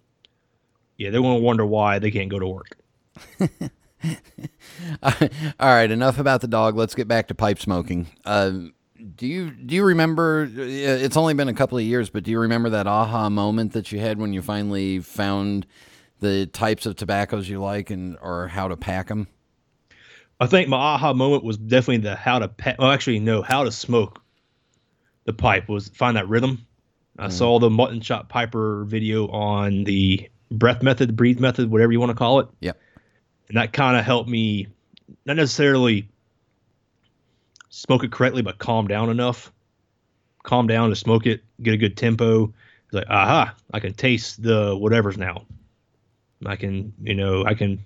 Yeah, 0.96 1.10
they're 1.10 1.20
going 1.20 1.38
to 1.38 1.42
wonder 1.42 1.66
why 1.66 1.98
they 1.98 2.10
can't 2.10 2.30
go 2.30 2.38
to 2.38 2.46
work. 2.46 2.78
All 5.02 5.74
right, 5.74 5.90
enough 5.90 6.18
about 6.18 6.40
the 6.40 6.48
dog. 6.48 6.74
Let's 6.74 6.94
get 6.94 7.06
back 7.06 7.28
to 7.28 7.34
pipe 7.34 7.58
smoking. 7.58 8.06
Um, 8.24 8.72
do 9.14 9.26
you 9.26 9.50
do 9.50 9.74
you 9.74 9.84
remember? 9.84 10.50
It's 10.56 11.16
only 11.16 11.34
been 11.34 11.48
a 11.48 11.54
couple 11.54 11.78
of 11.78 11.84
years, 11.84 12.10
but 12.10 12.24
do 12.24 12.30
you 12.30 12.40
remember 12.40 12.70
that 12.70 12.86
aha 12.86 13.28
moment 13.28 13.72
that 13.72 13.92
you 13.92 14.00
had 14.00 14.18
when 14.18 14.32
you 14.32 14.42
finally 14.42 15.00
found 15.00 15.66
the 16.20 16.46
types 16.46 16.86
of 16.86 16.96
tobaccos 16.96 17.48
you 17.48 17.60
like 17.60 17.90
and 17.90 18.16
or 18.20 18.48
how 18.48 18.68
to 18.68 18.76
pack 18.76 19.08
them? 19.08 19.28
I 20.40 20.46
think 20.46 20.68
my 20.68 20.76
aha 20.76 21.12
moment 21.12 21.44
was 21.44 21.56
definitely 21.56 22.08
the 22.08 22.16
how 22.16 22.38
to 22.38 22.48
pack. 22.48 22.78
Well, 22.78 22.90
actually, 22.90 23.20
no, 23.20 23.42
how 23.42 23.64
to 23.64 23.72
smoke 23.72 24.20
the 25.24 25.32
pipe 25.32 25.68
was 25.68 25.88
find 25.88 26.16
that 26.16 26.28
rhythm. 26.28 26.66
I 27.18 27.28
mm. 27.28 27.32
saw 27.32 27.58
the 27.58 27.70
mutton 27.70 28.00
chop 28.00 28.28
piper 28.28 28.84
video 28.84 29.28
on 29.28 29.84
the 29.84 30.28
breath 30.50 30.82
method, 30.82 31.16
breathe 31.16 31.40
method, 31.40 31.70
whatever 31.70 31.92
you 31.92 32.00
want 32.00 32.10
to 32.10 32.16
call 32.16 32.40
it. 32.40 32.48
Yep. 32.60 32.78
And 33.48 33.56
that 33.56 33.72
kind 33.72 33.96
of 33.96 34.04
helped 34.04 34.28
me, 34.28 34.68
not 35.24 35.36
necessarily 35.36 36.08
smoke 37.76 38.04
it 38.04 38.10
correctly, 38.10 38.40
but 38.40 38.58
calm 38.58 38.88
down 38.88 39.10
enough. 39.10 39.52
Calm 40.44 40.66
down 40.66 40.88
to 40.88 40.96
smoke 40.96 41.26
it, 41.26 41.42
get 41.62 41.74
a 41.74 41.76
good 41.76 41.96
tempo. 41.96 42.44
It's 42.86 42.94
like, 42.94 43.06
aha, 43.10 43.54
I 43.74 43.80
can 43.80 43.92
taste 43.92 44.42
the 44.42 44.76
whatever's 44.76 45.18
now. 45.18 45.44
I 46.46 46.56
can, 46.56 46.94
you 47.02 47.14
know, 47.14 47.44
I 47.44 47.54
can. 47.54 47.84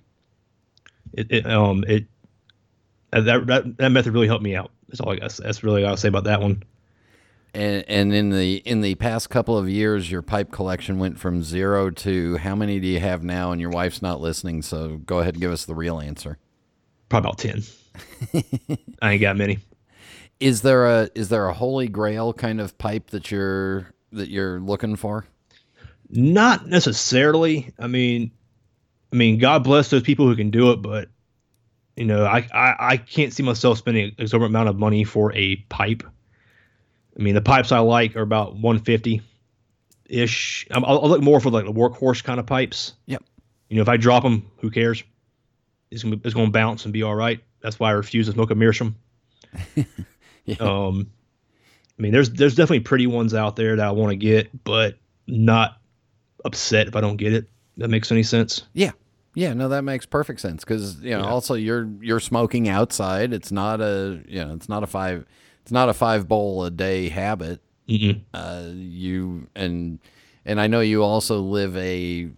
It, 1.13 1.31
it 1.31 1.47
um 1.47 1.85
it 1.89 2.05
that 3.11 3.47
that 3.47 3.77
that 3.79 3.89
method 3.91 4.13
really 4.13 4.29
helped 4.29 4.45
me 4.45 4.55
out. 4.55 4.71
That's 4.89 5.01
all 5.01 5.13
I 5.13 5.17
guess. 5.17 5.39
That's 5.39 5.65
really 5.65 5.83
all 5.85 5.91
I'll 5.91 5.97
say 5.97 6.09
about 6.09 6.25
that 6.25 6.41
one. 6.41 6.63
And 7.53 7.85
and 7.89 8.15
in 8.15 8.31
the 8.31 8.57
in 8.59 8.83
the 8.83 8.95
past 8.97 9.31
couple 9.31 9.59
of 9.59 9.69
years, 9.69 10.11
your 10.11 10.23
pipe 10.23 10.53
collection 10.53 10.99
went 10.99 11.19
from 11.19 11.43
zero 11.43 11.91
to 11.91 12.37
how 12.37 12.55
many 12.55 12.79
do 12.79 12.87
you 12.87 13.01
have 13.01 13.25
now? 13.25 13.51
And 13.51 13.61
your 13.61 13.71
wife's 13.71 14.03
not 14.03 14.21
listening, 14.21 14.63
so 14.63 14.99
go 14.99 15.19
ahead 15.19 15.35
and 15.35 15.41
give 15.41 15.51
us 15.51 15.65
the 15.65 15.75
real 15.75 15.99
answer. 15.99 16.39
Probably 17.09 17.29
about 17.29 17.39
ten. 17.39 17.63
I 19.03 19.13
ain't 19.13 19.21
got 19.21 19.37
many 19.37 19.59
is 20.41 20.63
there 20.63 20.87
a 20.87 21.11
is 21.15 21.29
there 21.29 21.47
a 21.47 21.55
holy 21.55 21.89
grail 21.89 22.33
kind 22.33 22.61
of 22.61 22.77
pipe 22.79 23.11
that 23.11 23.31
you're 23.31 23.93
that 24.13 24.29
you're 24.31 24.59
looking 24.61 24.97
for? 24.97 25.27
Not 26.09 26.67
necessarily. 26.67 27.73
I 27.79 27.87
mean, 27.87 28.33
I 29.13 29.17
mean, 29.17 29.39
God 29.39 29.63
bless 29.63 29.91
those 29.91 30.03
people 30.03 30.27
who 30.27 30.35
can 30.35 30.51
do 30.51 30.73
it, 30.73 30.77
but 30.83 31.09
You 31.97 32.07
know, 32.07 32.25
I, 32.25 32.49
I, 32.53 32.77
I 32.79 32.97
can't 32.97 33.33
see 33.33 33.43
myself 33.43 33.79
spending 33.79 34.05
an 34.05 34.15
exorbitant 34.19 34.53
amount 34.53 34.71
of 34.71 34.79
money 34.79 35.05
for 35.05 35.33
a 35.35 35.57
pipe. 35.69 36.03
I 37.19 37.23
mean, 37.23 37.35
the 37.35 37.43
pipes 37.43 37.73
I 37.73 37.81
like 37.81 38.17
are 38.17 38.23
about 38.23 38.55
150 38.55 39.21
ish. 40.07 40.67
I'll, 40.71 40.85
I'll 40.87 41.09
look 41.09 41.23
more 41.23 41.41
for 41.41 41.51
like 41.51 41.67
the 41.67 41.73
workhorse 41.73 42.25
kind 42.25 42.41
of 42.41 42.47
pipes. 42.47 42.95
Yep. 43.07 43.23
You 43.69 43.77
know, 43.77 43.83
if 43.83 43.89
I 43.89 43.99
drop 43.99 44.23
them, 44.23 44.51
who 44.61 44.71
cares? 44.71 45.05
It's 45.91 46.03
gonna, 46.03 46.17
it's 46.25 46.35
gonna 46.35 46.51
bounce 46.51 46.85
and 46.85 46.93
be 46.93 47.03
all 47.03 47.15
right. 47.15 47.41
That's 47.61 47.79
why 47.79 47.91
I 47.91 47.93
refuse 47.93 48.27
to 48.27 48.33
smoke 48.33 48.51
a 48.51 48.55
Meerschaum. 48.55 48.97
Yeah. 50.45 50.57
Um, 50.61 51.11
I 51.99 52.03
mean, 52.03 52.13
there's 52.13 52.31
there's 52.31 52.55
definitely 52.55 52.81
pretty 52.81 53.07
ones 53.07 53.35
out 53.35 53.57
there 53.57 53.77
that 53.77 53.87
I 53.87 53.91
want 53.91 54.11
to 54.11 54.17
get, 54.17 54.65
but 54.65 54.97
not 55.27 55.79
upset 56.45 56.89
if 56.89 56.97
I 56.97 57.01
don't 57.01 57.17
get 57.17 57.33
it. 57.33 57.49
That 57.77 57.89
makes 57.89 58.11
any 58.11 58.23
sense? 58.23 58.63
Yeah. 58.73 58.93
Yeah, 59.35 59.53
no, 59.55 59.69
that 59.69 59.83
makes 59.83 60.07
perfect 60.07 60.41
sense 60.41 60.65
because 60.65 60.97
you 61.03 61.11
know 61.11 61.21
Yeah. 61.21 61.31
also 61.31 61.55
you're 61.55 61.89
you're 62.01 62.19
smoking 62.21 62.69
outside. 62.69 63.33
It's 63.33 63.53
not 63.53 63.81
a 63.81 64.21
you 64.27 64.45
know 64.45 64.55
it's 64.55 64.69
not 64.69 64.83
a 64.83 64.87
five 64.89 65.25
it's 65.63 65.71
not 65.71 65.89
a 65.89 65.95
five 65.95 66.27
bowl 66.27 66.65
a 66.65 66.71
day 66.71 67.09
habit. 67.11 67.61
Uh, 68.35 68.67
you 68.73 69.47
and 69.55 69.99
and 70.45 70.61
I 70.61 70.67
know 70.69 70.81
you 70.81 71.03
also 71.05 71.41
live 71.41 71.77
a 71.77 72.29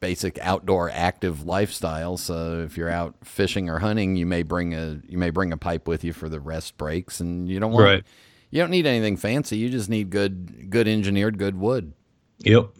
basic 0.00 0.38
outdoor 0.40 0.90
active 0.90 1.44
lifestyle. 1.46 2.16
So 2.16 2.60
if 2.62 2.76
you're 2.76 2.90
out 2.90 3.14
fishing 3.24 3.68
or 3.68 3.78
hunting, 3.78 4.16
you 4.16 4.26
may 4.26 4.42
bring 4.42 4.74
a 4.74 5.00
you 5.08 5.18
may 5.18 5.30
bring 5.30 5.52
a 5.52 5.56
pipe 5.56 5.88
with 5.88 6.04
you 6.04 6.12
for 6.12 6.28
the 6.28 6.40
rest 6.40 6.76
breaks, 6.76 7.20
and 7.20 7.48
you 7.48 7.58
don't 7.60 7.72
want 7.72 7.84
Right. 7.84 8.04
you 8.50 8.60
don't 8.60 8.70
need 8.70 8.86
anything 8.86 9.16
fancy. 9.16 9.56
You 9.58 9.68
just 9.70 9.88
need 9.88 10.10
good 10.10 10.70
good 10.70 10.86
engineered 10.88 11.38
good 11.38 11.58
wood. 11.58 11.92
Yep. 12.40 12.70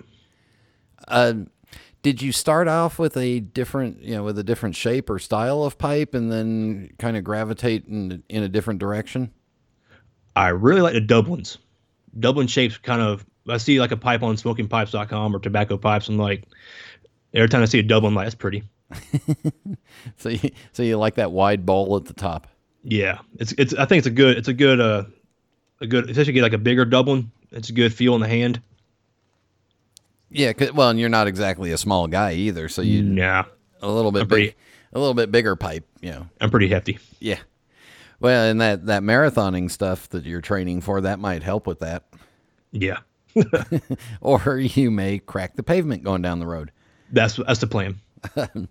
Uh, 1.09 1.35
did 2.03 2.23
you 2.23 2.31
start 2.33 2.69
off 2.69 2.99
with 2.99 3.17
a 3.17 3.41
different, 3.41 4.01
you 4.03 4.15
know, 4.15 4.23
with 4.23 4.39
a 4.39 4.45
different 4.45 4.77
shape 4.77 5.11
or 5.11 5.19
style 5.19 5.65
of 5.65 5.77
pipe, 5.79 6.15
and 6.15 6.31
then 6.31 6.91
kind 6.99 7.17
of 7.17 7.25
gravitate 7.25 7.87
in 7.87 8.23
in 8.29 8.43
a 8.43 8.49
different 8.49 8.79
direction? 8.81 9.31
I 10.37 10.49
really 10.49 10.83
like 10.83 10.93
the 10.95 11.01
Dublins. 11.01 11.59
Dublin 12.19 12.47
shapes 12.47 12.77
kind 12.79 13.01
of. 13.01 13.25
I 13.49 13.59
see 13.59 13.79
like 13.81 13.93
a 13.93 13.97
pipe 13.97 14.23
on 14.23 14.37
smokingpipes.com 14.37 15.35
or 15.35 15.39
tobacco 15.39 15.77
pipes. 15.77 16.09
I'm 16.09 16.19
like, 16.19 16.45
every 17.35 17.49
time 17.49 17.63
I 17.63 17.67
see 17.67 17.79
a 17.79 17.83
Dublin, 17.83 18.15
that's 18.15 18.35
pretty. 18.35 18.63
So, 20.19 20.29
you, 20.29 20.51
so 20.73 20.83
you 20.83 20.97
like 20.99 21.17
that 21.17 21.33
wide 21.33 21.67
bowl 21.67 21.97
at 21.97 22.05
the 22.05 22.15
top? 22.15 22.47
Yeah, 22.85 23.19
it's 23.39 23.53
it's. 23.59 23.75
I 23.75 23.85
think 23.87 23.99
it's 23.99 24.07
a 24.07 24.11
good. 24.11 24.37
It's 24.39 24.47
a 24.49 24.53
good. 24.53 24.81
Uh, 24.81 25.05
a 25.81 25.87
good. 25.87 26.09
Especially 26.09 26.33
get 26.33 26.43
like 26.43 26.53
a 26.53 26.59
bigger 26.59 26.85
Dublin. 26.85 27.31
It's 27.51 27.69
a 27.71 27.73
good 27.73 27.93
feel 27.93 28.15
in 28.15 28.21
the 28.21 28.29
hand. 28.29 28.63
Yeah. 30.31 30.53
well, 30.75 30.91
and 30.91 31.01
you're 31.01 31.09
not 31.09 31.27
exactly 31.27 31.73
a 31.73 31.77
small 31.79 32.07
guy 32.07 32.35
either, 32.35 32.69
so 32.69 32.83
you 32.83 33.03
Nah, 33.03 33.45
a 33.81 33.89
little 33.91 34.13
bit 34.13 34.29
pretty- 34.29 34.47
big, 34.49 34.57
a 34.93 34.99
little 34.99 35.15
bit 35.15 35.33
bigger 35.33 35.57
pipe. 35.57 35.85
You 36.01 36.11
know. 36.13 36.27
I'm 36.41 36.51
pretty 36.51 36.69
hefty. 36.69 36.99
Yeah. 37.19 37.39
Well, 38.21 38.49
and 38.51 38.61
that 38.61 38.87
that 38.87 39.03
marathoning 39.03 39.71
stuff 39.71 40.09
that 40.11 40.25
you're 40.25 40.41
training 40.41 40.81
for 40.83 41.01
that 41.03 41.19
might 41.19 41.43
help 41.43 41.67
with 41.67 41.81
that, 41.81 42.05
Yeah, 42.73 42.99
or 44.21 44.59
you 44.59 44.91
may 44.91 45.19
crack 45.19 45.57
the 45.57 45.63
pavement 45.63 46.03
going 46.05 46.23
down 46.23 46.39
the 46.39 46.47
road. 46.47 46.71
That's 47.13 47.37
that's 47.37 47.61
the 47.61 47.67
plan. 47.67 48.01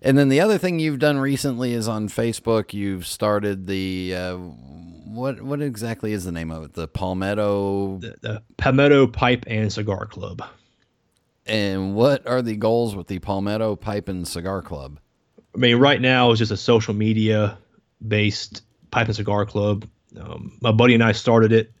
And 0.00 0.16
then 0.16 0.28
the 0.28 0.40
other 0.40 0.58
thing 0.58 0.78
you've 0.78 1.00
done 1.00 1.18
recently 1.18 1.72
is 1.72 1.88
on 1.88 2.08
Facebook. 2.08 2.72
You've 2.72 3.06
started 3.06 3.66
the 3.66 4.14
uh, 4.14 4.36
what? 4.36 5.42
What 5.42 5.60
exactly 5.60 6.12
is 6.12 6.24
the 6.24 6.32
name 6.32 6.50
of 6.50 6.64
it? 6.64 6.74
The 6.74 6.86
Palmetto. 6.86 7.98
The, 7.98 8.14
the 8.20 8.42
Palmetto 8.56 9.08
Pipe 9.08 9.44
and 9.48 9.72
Cigar 9.72 10.06
Club. 10.06 10.42
And 11.46 11.94
what 11.94 12.26
are 12.26 12.42
the 12.42 12.56
goals 12.56 12.94
with 12.94 13.08
the 13.08 13.18
Palmetto 13.18 13.74
Pipe 13.74 14.08
and 14.08 14.28
Cigar 14.28 14.62
Club? 14.62 15.00
I 15.54 15.58
mean, 15.58 15.76
right 15.76 16.00
now 16.00 16.30
it's 16.30 16.38
just 16.38 16.52
a 16.52 16.56
social 16.56 16.94
media 16.94 17.58
based 18.06 18.62
pipe 18.90 19.06
and 19.06 19.16
cigar 19.16 19.44
club. 19.44 19.88
Um, 20.18 20.56
my 20.60 20.72
buddy 20.72 20.94
and 20.94 21.02
I 21.02 21.12
started 21.12 21.52
it. 21.52 21.72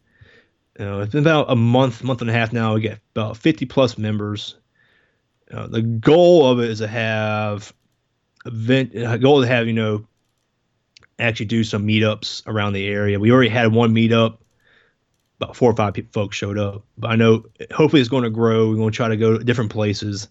Uh, 0.80 1.00
it's 1.00 1.12
been 1.12 1.22
about 1.22 1.50
a 1.50 1.56
month, 1.56 2.02
month 2.02 2.20
and 2.20 2.30
a 2.30 2.32
half 2.32 2.52
now. 2.52 2.74
We 2.74 2.80
get 2.80 2.98
about 3.14 3.36
50 3.36 3.66
plus 3.66 3.98
members. 3.98 4.56
Uh, 5.52 5.66
the 5.66 5.82
goal 5.82 6.46
of 6.46 6.60
it 6.60 6.70
is 6.70 6.78
to 6.78 6.88
have 6.88 7.72
event, 8.44 8.92
a 8.94 9.18
goal 9.18 9.40
to 9.40 9.46
have, 9.46 9.66
you 9.66 9.72
know, 9.72 10.06
actually 11.18 11.46
do 11.46 11.64
some 11.64 11.86
meetups 11.86 12.46
around 12.46 12.74
the 12.74 12.86
area. 12.86 13.18
We 13.18 13.32
already 13.32 13.50
had 13.50 13.72
one 13.72 13.94
meetup. 13.94 14.38
About 15.40 15.54
four 15.54 15.70
or 15.70 15.76
five 15.76 15.94
people, 15.94 16.10
folks 16.12 16.36
showed 16.36 16.58
up. 16.58 16.84
But 16.96 17.12
I 17.12 17.16
know 17.16 17.44
hopefully 17.72 18.00
it's 18.00 18.08
going 18.08 18.24
to 18.24 18.30
grow. 18.30 18.70
We're 18.70 18.76
going 18.76 18.90
to 18.90 18.96
try 18.96 19.08
to 19.08 19.16
go 19.16 19.38
to 19.38 19.44
different 19.44 19.70
places 19.70 20.26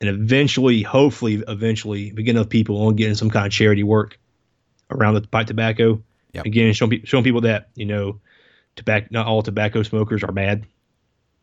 and 0.00 0.10
eventually, 0.10 0.82
hopefully, 0.82 1.42
eventually, 1.48 2.12
we 2.12 2.22
get 2.22 2.36
enough 2.36 2.50
people 2.50 2.86
on 2.86 2.96
getting 2.96 3.14
some 3.14 3.30
kind 3.30 3.46
of 3.46 3.52
charity 3.52 3.82
work 3.82 4.18
around 4.90 5.14
the 5.14 5.22
pipe 5.22 5.46
tobacco. 5.46 6.02
Yep. 6.32 6.44
Again, 6.44 6.72
showing, 6.74 6.90
pe- 6.90 7.04
showing 7.04 7.24
people 7.24 7.40
that 7.42 7.70
you 7.74 7.86
know, 7.86 8.20
tobacco. 8.76 9.08
Not 9.10 9.26
all 9.26 9.42
tobacco 9.42 9.82
smokers 9.82 10.22
are 10.22 10.32
bad. 10.32 10.66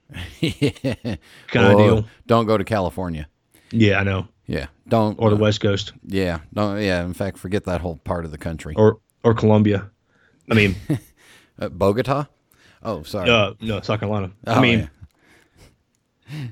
yeah. 0.39 1.15
Kind 1.47 1.67
of 1.67 1.77
deal. 1.77 2.05
Don't 2.27 2.45
go 2.45 2.57
to 2.57 2.63
California. 2.63 3.27
Yeah, 3.71 3.99
I 3.99 4.03
know. 4.03 4.27
Yeah. 4.45 4.67
Don't. 4.87 5.17
Or 5.19 5.29
the 5.29 5.35
West 5.35 5.61
Coast, 5.61 5.93
Yeah. 6.05 6.39
Don't. 6.53 6.81
Yeah. 6.81 7.03
In 7.03 7.13
fact, 7.13 7.37
forget 7.37 7.63
that 7.65 7.81
whole 7.81 7.97
part 8.03 8.25
of 8.25 8.31
the 8.31 8.37
country. 8.37 8.73
or 8.77 8.99
or 9.23 9.33
Colombia. 9.33 9.89
I 10.51 10.55
mean, 10.55 10.75
Uh, 11.59 11.69
Bogota. 11.69 12.25
Oh, 12.81 13.03
sorry. 13.03 13.29
uh, 13.29 13.53
no, 13.61 13.79
South 13.81 13.99
Carolina. 13.99 14.31
Oh, 14.47 14.53
I 14.53 14.59
mean, 14.61 14.89
yeah. 16.29 16.47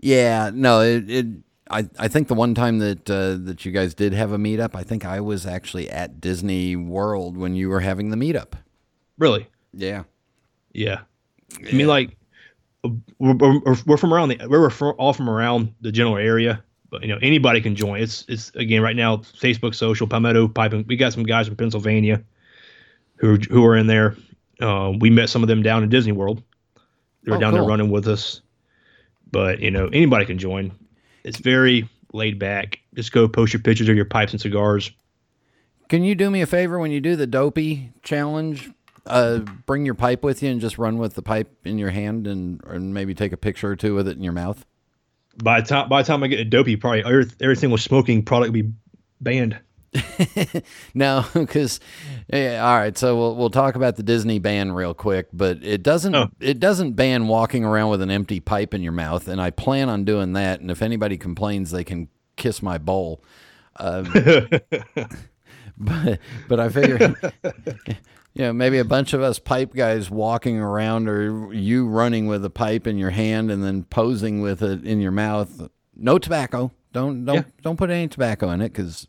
Yeah, 0.00 0.50
no, 0.52 0.80
it, 0.80 1.08
it 1.10 1.26
I 1.70 1.86
I 1.98 2.08
think 2.08 2.28
the 2.28 2.34
one 2.34 2.54
time 2.54 2.78
that 2.80 3.08
uh, 3.08 3.36
that 3.44 3.64
you 3.64 3.70
guys 3.72 3.94
did 3.94 4.12
have 4.14 4.32
a 4.32 4.38
meetup, 4.38 4.74
I 4.74 4.82
think 4.82 5.04
I 5.04 5.20
was 5.20 5.46
actually 5.46 5.88
at 5.90 6.20
Disney 6.20 6.74
World 6.74 7.36
when 7.36 7.54
you 7.54 7.68
were 7.68 7.80
having 7.80 8.10
the 8.10 8.16
meetup. 8.16 8.54
really, 9.18 9.48
Yeah. 9.72 10.04
yeah. 10.72 11.02
I 11.68 11.72
mean, 11.72 11.86
like, 11.86 12.16
we're, 13.18 13.60
we're, 13.86 13.96
from 13.96 14.12
around 14.12 14.30
the 14.30 14.46
we're 14.48 14.70
from, 14.70 14.94
all 14.98 15.12
from 15.12 15.30
around 15.30 15.72
the 15.80 15.92
general 15.92 16.16
area, 16.16 16.62
but 16.90 17.02
you 17.02 17.08
know 17.08 17.18
anybody 17.22 17.60
can 17.60 17.74
join. 17.76 18.00
It's 18.00 18.24
it's 18.28 18.50
again 18.56 18.82
right 18.82 18.96
now 18.96 19.18
Facebook, 19.18 19.74
social, 19.74 20.06
Palmetto 20.06 20.48
Piping. 20.48 20.84
We 20.88 20.96
got 20.96 21.12
some 21.12 21.22
guys 21.22 21.46
from 21.46 21.56
Pennsylvania 21.56 22.22
who 23.16 23.36
who 23.36 23.64
are 23.64 23.76
in 23.76 23.86
there. 23.86 24.16
Uh, 24.60 24.92
we 24.98 25.10
met 25.10 25.28
some 25.28 25.42
of 25.42 25.48
them 25.48 25.62
down 25.62 25.82
in 25.82 25.88
Disney 25.88 26.12
World. 26.12 26.42
They 27.24 27.30
were 27.30 27.36
Oh, 27.36 27.40
down 27.40 27.52
cool. 27.52 27.60
there 27.60 27.68
running 27.68 27.90
with 27.90 28.08
us, 28.08 28.40
but 29.30 29.60
you 29.60 29.70
know 29.70 29.86
anybody 29.92 30.24
can 30.24 30.38
join. 30.38 30.72
It's 31.24 31.38
very 31.38 31.88
laid 32.12 32.38
back. 32.38 32.80
Just 32.94 33.12
go 33.12 33.28
post 33.28 33.52
your 33.52 33.62
pictures 33.62 33.88
of 33.88 33.94
your 33.96 34.04
pipes 34.04 34.32
and 34.32 34.40
cigars. 34.40 34.90
Can 35.88 36.02
you 36.04 36.14
do 36.14 36.30
me 36.30 36.40
a 36.42 36.46
favor 36.46 36.78
when 36.78 36.90
you 36.90 37.00
do 37.00 37.16
the 37.16 37.26
dopey 37.26 37.90
challenge? 38.02 38.70
Uh, 39.06 39.38
bring 39.66 39.84
your 39.84 39.94
pipe 39.94 40.22
with 40.22 40.42
you 40.42 40.50
and 40.50 40.60
just 40.60 40.78
run 40.78 40.96
with 40.98 41.14
the 41.14 41.22
pipe 41.22 41.50
in 41.64 41.76
your 41.78 41.90
hand 41.90 42.26
and, 42.26 42.62
and 42.66 42.94
maybe 42.94 43.14
take 43.14 43.32
a 43.32 43.36
picture 43.36 43.68
or 43.70 43.76
two 43.76 43.94
with 43.94 44.06
it 44.06 44.16
in 44.16 44.22
your 44.22 44.32
mouth. 44.32 44.64
By 45.42 45.60
the 45.60 45.66
time 45.66 45.88
by 45.88 46.02
the 46.02 46.06
time 46.06 46.22
I 46.22 46.28
get 46.28 46.40
a 46.40 46.44
dopey, 46.44 46.76
probably 46.76 47.04
every, 47.04 47.24
every 47.40 47.56
single 47.56 47.78
smoking 47.78 48.22
product 48.22 48.52
will 48.52 48.62
be 48.62 48.72
banned. 49.20 49.58
No, 50.94 51.24
because 51.34 51.80
yeah, 52.32 52.64
all 52.66 52.76
right. 52.78 52.96
So 52.96 53.16
we'll 53.16 53.36
we'll 53.36 53.50
talk 53.50 53.74
about 53.74 53.96
the 53.96 54.02
Disney 54.02 54.38
ban 54.38 54.72
real 54.72 54.94
quick, 54.94 55.28
but 55.32 55.62
it 55.64 55.82
doesn't 55.82 56.14
Oh. 56.14 56.28
it 56.40 56.60
doesn't 56.60 56.92
ban 56.92 57.28
walking 57.28 57.64
around 57.64 57.90
with 57.90 58.02
an 58.02 58.10
empty 58.10 58.40
pipe 58.40 58.72
in 58.74 58.82
your 58.82 58.92
mouth, 58.92 59.26
and 59.28 59.40
I 59.40 59.50
plan 59.50 59.88
on 59.88 60.04
doing 60.04 60.32
that. 60.34 60.60
And 60.60 60.70
if 60.70 60.80
anybody 60.82 61.16
complains, 61.18 61.70
they 61.70 61.84
can 61.84 62.08
kiss 62.36 62.62
my 62.62 62.78
bowl. 62.78 63.22
Um, 63.80 64.04
but 65.78 66.18
but 66.48 66.60
I 66.60 66.68
figure, 66.68 67.14
you 68.34 68.42
know, 68.42 68.52
maybe 68.52 68.78
a 68.78 68.84
bunch 68.84 69.12
of 69.12 69.22
us 69.22 69.38
pipe 69.38 69.74
guys 69.74 70.10
walking 70.10 70.58
around, 70.58 71.08
or 71.08 71.52
you 71.52 71.86
running 71.86 72.26
with 72.26 72.44
a 72.44 72.50
pipe 72.50 72.86
in 72.86 72.98
your 72.98 73.10
hand 73.10 73.50
and 73.50 73.62
then 73.62 73.84
posing 73.84 74.40
with 74.40 74.62
it 74.62 74.84
in 74.84 75.00
your 75.00 75.12
mouth. 75.12 75.68
No 75.96 76.18
tobacco. 76.18 76.72
Don't 76.92 77.24
don't 77.24 77.36
Yeah. 77.36 77.44
don't 77.62 77.76
put 77.76 77.90
any 77.90 78.08
tobacco 78.08 78.50
in 78.50 78.60
it 78.60 78.72
because 78.72 79.06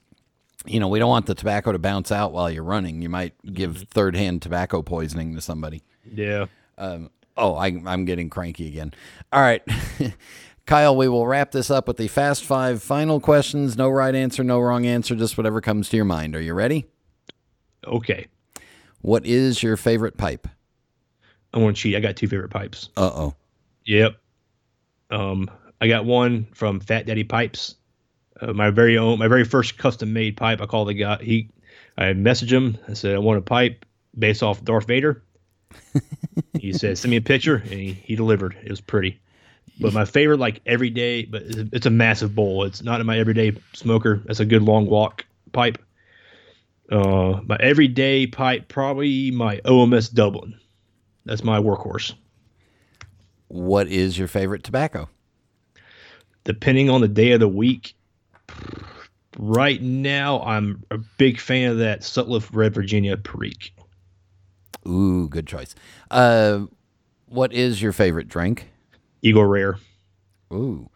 you 0.66 0.80
know, 0.80 0.88
we 0.88 1.00
don't 1.00 1.10
want 1.10 1.26
the 1.26 1.36
tobacco 1.36 1.72
to 1.72 1.80
bounce 1.80 2.12
out 2.12 2.32
while 2.32 2.50
you're 2.50 2.64
running. 2.64 3.02
You 3.02 3.10
might 3.10 3.34
give 3.54 3.72
mm-hmm. 3.74 3.84
third 3.84 4.16
hand 4.16 4.42
tobacco 4.42 4.82
poisoning 4.82 5.36
to 5.36 5.42
somebody. 5.42 5.84
Yeah. 6.10 6.46
Um, 6.78 7.10
oh, 7.36 7.56
I, 7.56 7.82
I'm 7.86 8.06
getting 8.06 8.30
cranky 8.30 8.68
again. 8.68 8.94
All 9.32 9.42
right. 9.42 9.62
Kyle, 10.66 10.96
we 10.96 11.10
will 11.10 11.28
wrap 11.28 11.52
this 11.52 11.70
up 11.70 11.88
with 11.88 11.98
the 11.98 12.08
fast 12.08 12.44
five 12.44 12.82
final 12.82 13.20
questions. 13.20 13.78
No 13.78 13.90
right 13.90 14.16
answer, 14.16 14.44
no 14.44 14.60
wrong 14.60 14.86
answer, 14.86 15.16
just 15.16 15.38
whatever 15.38 15.60
comes 15.60 15.90
to 15.90 15.98
your 15.98 16.06
mind. 16.06 16.36
Are 16.36 16.42
you 16.42 16.54
ready? 16.54 16.86
Okay. 17.86 18.28
What 19.02 19.26
is 19.26 19.62
your 19.62 19.76
favorite 19.76 20.16
pipe? 20.16 20.48
I 21.54 21.60
want 21.60 21.76
to 21.76 21.82
cheat. 21.82 21.96
I 21.96 22.00
got 22.00 22.16
two 22.16 22.28
favorite 22.28 22.50
pipes. 22.50 22.90
Uh 22.96 23.12
oh. 23.14 23.36
Yep. 23.86 24.16
Um, 25.12 25.52
I 25.82 25.88
got 25.88 26.06
one 26.06 26.48
from 26.54 26.80
Fat 26.80 27.06
Daddy 27.06 27.26
Pipes. 27.26 27.76
Uh, 28.40 28.54
my 28.54 28.70
very 28.70 28.98
own, 28.98 29.20
my 29.20 29.28
very 29.28 29.44
first 29.44 29.78
custom 29.78 30.14
made 30.14 30.38
pipe. 30.38 30.62
I 30.62 30.66
called 30.66 30.88
the 30.88 30.94
guy. 30.94 31.18
He, 31.22 31.50
I 31.98 32.06
messaged 32.06 32.52
him. 32.52 32.78
I 32.88 32.94
said 32.94 33.16
I 33.16 33.20
want 33.20 33.38
a 33.38 33.42
pipe 33.42 33.86
based 34.18 34.42
off 34.42 34.64
Darth 34.64 34.88
Vader. 34.88 35.22
he 36.60 36.72
said 36.72 36.98
send 36.98 37.12
me 37.12 37.18
a 37.18 37.22
picture, 37.22 37.56
and 37.56 37.74
he, 37.74 37.94
he 37.94 38.16
delivered. 38.16 38.56
It 38.64 38.70
was 38.70 38.82
pretty. 38.82 39.20
But 39.80 39.94
my 39.94 40.06
favorite, 40.06 40.40
like 40.40 40.62
every 40.66 40.90
day, 40.90 41.26
but 41.26 41.44
it's 41.46 41.86
a, 41.86 41.90
massive 41.90 42.36
bowl. 42.36 42.64
It's 42.64 42.84
not 42.84 43.00
in 43.00 43.08
my 43.08 43.18
everyday 43.18 43.56
smoker. 43.74 44.22
That's 44.26 44.40
a 44.40 44.46
good 44.46 44.62
long 44.62 44.86
walk 44.86 45.26
pipe. 45.52 45.80
Uh, 46.92 47.42
my 47.46 47.58
everyday 47.60 48.28
pipe, 48.28 48.68
probably 48.68 49.32
my 49.32 49.58
OMS 49.66 50.14
Dublin. 50.14 50.60
That's 51.26 51.44
my 51.44 51.60
workhorse. 51.60 52.14
What 53.48 53.88
is 53.88 54.18
your 54.18 54.28
favorite 54.28 54.64
tobacco? 54.64 55.10
Depending 56.44 56.90
on 56.90 57.02
the 57.02 57.08
day 57.08 57.32
of 57.32 57.40
the 57.40 57.48
week, 57.48 57.96
right 59.38 59.82
now 59.82 60.42
I'm 60.42 60.84
a 60.92 60.98
big 60.98 61.40
fan 61.40 61.72
of 61.72 61.78
that 61.80 62.02
Sutliff 62.02 62.50
Red 62.52 62.74
Virginia 62.74 63.16
Perique. 63.18 63.74
Ooh, 64.88 65.30
good 65.30 65.48
choice. 65.48 65.74
Uh, 66.12 66.66
what 67.28 67.54
is 67.54 67.82
your 67.82 67.94
favorite 67.94 68.28
drink? 68.28 68.73
Eagle 69.24 69.46
Rare. 69.46 69.78
Ooh. 70.54 70.90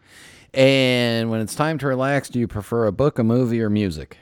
And 0.54 1.30
when 1.30 1.40
it's 1.40 1.54
time 1.54 1.78
to 1.78 1.86
relax, 1.86 2.28
do 2.28 2.38
you 2.38 2.46
prefer 2.46 2.86
a 2.86 2.92
book, 2.92 3.18
a 3.18 3.24
movie, 3.24 3.60
or 3.60 3.70
music? 3.70 4.16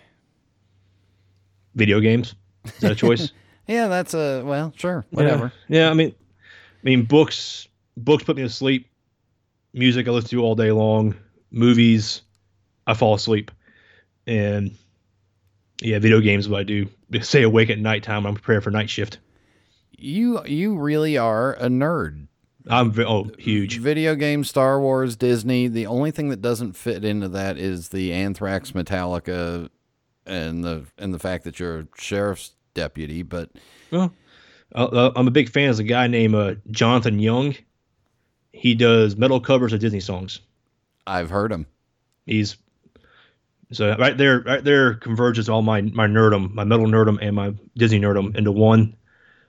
Video 1.75 2.01
games. 2.01 2.35
Is 2.65 2.79
that 2.81 2.93
a 2.93 2.97
choice? 2.97 3.33
yeah, 3.67 3.89
that's 3.89 4.15
a 4.15 4.43
well, 4.45 4.73
sure, 4.77 5.05
whatever. 5.11 5.53
Yeah. 5.69 5.85
yeah, 5.85 5.91
I 5.91 5.95
mean, 5.95 6.15
I 6.39 6.85
mean, 6.85 7.05
books. 7.05 7.69
Books 7.99 8.25
put 8.25 8.37
me 8.37 8.43
to 8.43 8.49
sleep. 8.49 8.89
Music 9.73 10.07
I 10.07 10.11
listen 10.11 10.31
to 10.31 10.43
all 10.43 10.55
day 10.55 10.71
long. 10.71 11.15
Movies, 11.51 12.23
I 12.87 12.95
fall 12.95 13.15
asleep. 13.15 13.51
And 14.27 14.75
yeah, 15.81 15.99
video 15.99 16.21
games. 16.21 16.49
What 16.49 16.61
I 16.61 16.65
do. 16.65 16.89
Stay 17.21 17.43
awake 17.43 17.71
at 17.71 17.79
nighttime. 17.79 18.27
I'm 18.27 18.35
prepared 18.35 18.65
for 18.65 18.71
night 18.71 18.91
shift. 18.91 19.19
You 19.93 20.45
you 20.45 20.77
really 20.79 21.17
are 21.17 21.55
a 21.55 21.69
nerd. 21.69 22.27
I'm 22.69 22.93
oh 23.07 23.31
huge. 23.39 23.79
Video 23.79 24.15
game, 24.15 24.43
Star 24.43 24.81
Wars, 24.81 25.17
Disney. 25.17 25.69
The 25.69 25.87
only 25.87 26.11
thing 26.11 26.31
that 26.31 26.43
doesn't 26.43 26.73
fit 26.73 27.05
into 27.05 27.29
that 27.29 27.59
is 27.59 27.91
the 27.91 28.13
Anthrax, 28.13 28.73
Metallica, 28.73 29.69
and 30.27 30.65
the 30.65 30.85
and 30.99 31.15
the 31.15 31.19
fact 31.19 31.45
that 31.45 31.61
you're 31.61 31.81
a 31.81 31.87
sheriff's 31.97 32.53
deputy. 32.75 33.23
But 33.23 33.51
well, 33.91 34.13
uh, 34.75 35.13
I'm 35.15 35.29
a 35.29 35.33
big 35.33 35.49
fan 35.49 35.71
of 35.71 35.79
a 35.79 35.85
guy 35.85 36.09
named 36.09 36.35
uh, 36.35 36.55
Jonathan 36.71 37.21
Young. 37.21 37.55
He 38.53 38.75
does 38.75 39.17
metal 39.17 39.41
covers 39.41 39.73
of 39.73 39.81
Disney 39.81 40.01
songs. 40.01 40.41
I've 41.07 41.31
heard 41.31 41.53
him. 41.53 41.67
He's 42.25 42.57
so 43.73 43.97
right 43.97 44.17
there, 44.17 44.41
right 44.41 44.63
there 44.63 44.95
converges 44.95 45.49
all 45.49 45.63
my 45.63 45.83
my 45.83 46.07
nerdum, 46.07 46.53
my 46.53 46.65
metal 46.65 46.87
nerdum, 46.87 47.19
and 47.21 47.37
my 47.37 47.55
Disney 47.77 48.01
nerdum 48.01 48.37
into 48.37 48.51
one. 48.51 48.97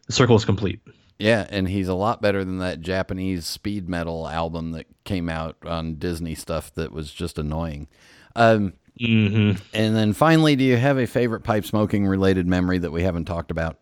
The 0.05 0.13
circle 0.13 0.35
is 0.35 0.45
complete. 0.45 0.81
Yeah, 1.19 1.47
and 1.49 1.67
he's 1.67 1.87
a 1.87 1.95
lot 1.95 2.21
better 2.21 2.45
than 2.45 2.59
that 2.59 2.81
Japanese 2.81 3.47
speed 3.47 3.89
metal 3.89 4.27
album 4.27 4.71
that 4.73 4.85
came 5.03 5.29
out 5.29 5.57
on 5.65 5.95
Disney 5.95 6.35
stuff 6.35 6.73
that 6.75 6.91
was 6.91 7.11
just 7.11 7.39
annoying. 7.39 7.87
Um, 8.35 8.73
mm-hmm. 8.99 9.59
And 9.73 9.95
then 9.95 10.13
finally, 10.13 10.55
do 10.55 10.63
you 10.63 10.77
have 10.77 10.99
a 10.99 11.07
favorite 11.07 11.41
pipe 11.41 11.65
smoking 11.65 12.05
related 12.05 12.45
memory 12.45 12.77
that 12.77 12.91
we 12.91 13.01
haven't 13.01 13.25
talked 13.25 13.49
about? 13.49 13.79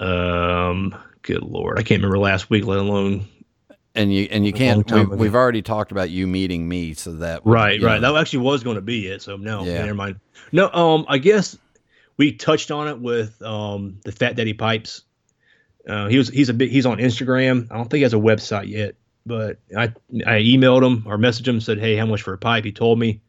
Um, 0.00 0.94
good 1.20 1.42
lord, 1.42 1.78
I 1.78 1.82
can't 1.82 2.00
remember 2.00 2.18
last 2.18 2.48
week, 2.48 2.64
let 2.64 2.78
alone. 2.78 3.26
And 3.94 4.12
you 4.12 4.26
and 4.30 4.46
you 4.46 4.54
can't. 4.54 4.90
We, 4.90 5.04
we've 5.04 5.34
already 5.34 5.60
talked 5.60 5.92
about 5.92 6.08
you 6.08 6.26
meeting 6.26 6.66
me, 6.66 6.94
so 6.94 7.12
that 7.16 7.42
right, 7.44 7.78
right. 7.82 8.00
Know. 8.00 8.14
That 8.14 8.20
actually 8.20 8.38
was 8.38 8.64
going 8.64 8.76
to 8.76 8.80
be 8.80 9.06
it. 9.06 9.20
So 9.20 9.36
no, 9.36 9.64
yeah. 9.64 9.82
never 9.82 9.92
mind. 9.92 10.18
No, 10.50 10.70
um, 10.72 11.04
I 11.08 11.18
guess 11.18 11.58
we 12.16 12.32
touched 12.32 12.70
on 12.70 12.88
it 12.88 12.98
with 12.98 13.42
um 13.42 13.98
the 14.02 14.10
Fat 14.10 14.34
Daddy 14.34 14.54
Pipes 14.54 15.02
uh, 15.88 16.08
he 16.08 16.18
was 16.18 16.28
he's 16.28 16.48
a 16.48 16.54
bit 16.54 16.70
he's 16.70 16.86
on 16.86 16.98
Instagram. 16.98 17.66
I 17.70 17.76
don't 17.76 17.84
think 17.84 17.98
he 17.98 18.02
has 18.02 18.14
a 18.14 18.16
website 18.16 18.68
yet, 18.68 18.94
but 19.26 19.58
I 19.76 19.92
I 20.26 20.40
emailed 20.40 20.86
him 20.86 21.04
or 21.06 21.18
messaged 21.18 21.48
him 21.48 21.60
said, 21.60 21.78
hey, 21.78 21.96
how 21.96 22.06
much 22.06 22.22
for 22.22 22.32
a 22.32 22.38
pipe? 22.38 22.64
He 22.64 22.72
told 22.72 22.98
me. 22.98 23.20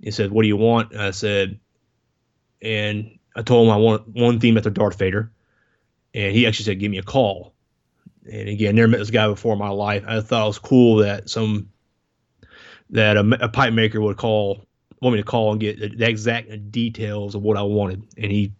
He 0.00 0.10
said, 0.10 0.32
what 0.32 0.42
do 0.42 0.48
you 0.48 0.56
want? 0.56 0.96
I 0.96 1.12
said, 1.12 1.60
and 2.60 3.18
I 3.36 3.42
told 3.42 3.66
him 3.66 3.72
I 3.72 3.76
want 3.76 4.08
one 4.08 4.40
theme 4.40 4.56
at 4.56 4.64
the 4.64 4.70
Darth 4.70 4.98
Vader, 4.98 5.30
and 6.12 6.34
he 6.34 6.44
actually 6.44 6.64
said, 6.64 6.80
give 6.80 6.90
me 6.90 6.98
a 6.98 7.04
call. 7.04 7.54
And 8.30 8.48
again, 8.48 8.74
never 8.74 8.88
met 8.88 8.98
this 8.98 9.10
guy 9.10 9.28
before 9.28 9.52
in 9.52 9.60
my 9.60 9.68
life. 9.68 10.02
I 10.06 10.20
thought 10.20 10.44
it 10.44 10.48
was 10.48 10.58
cool 10.58 10.96
that 10.96 11.30
some 11.30 11.70
that 12.90 13.16
a, 13.16 13.44
a 13.44 13.48
pipe 13.48 13.72
maker 13.72 14.00
would 14.00 14.16
call 14.16 14.66
want 15.00 15.14
me 15.14 15.20
to 15.20 15.26
call 15.26 15.52
and 15.52 15.60
get 15.60 15.78
the 15.78 16.08
exact 16.08 16.70
details 16.70 17.34
of 17.34 17.42
what 17.42 17.56
I 17.56 17.62
wanted, 17.62 18.02
and 18.16 18.30
he 18.30 18.52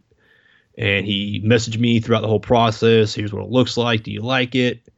and 0.78 1.06
he 1.06 1.42
messaged 1.44 1.78
me 1.78 2.00
throughout 2.00 2.22
the 2.22 2.28
whole 2.28 2.40
process. 2.40 3.14
Here's 3.14 3.32
what 3.32 3.44
it 3.44 3.50
looks 3.50 3.76
like. 3.76 4.02
Do 4.02 4.10
you 4.10 4.20
like 4.20 4.54
it? 4.54 4.88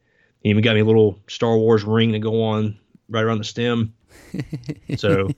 He 0.41 0.49
even 0.49 0.63
got 0.63 0.75
me 0.75 0.81
a 0.81 0.85
little 0.85 1.19
Star 1.27 1.57
Wars 1.57 1.83
ring 1.83 2.11
to 2.11 2.19
go 2.19 2.43
on 2.43 2.77
right 3.09 3.23
around 3.23 3.39
the 3.39 3.43
stem. 3.43 3.93
so 4.97 5.29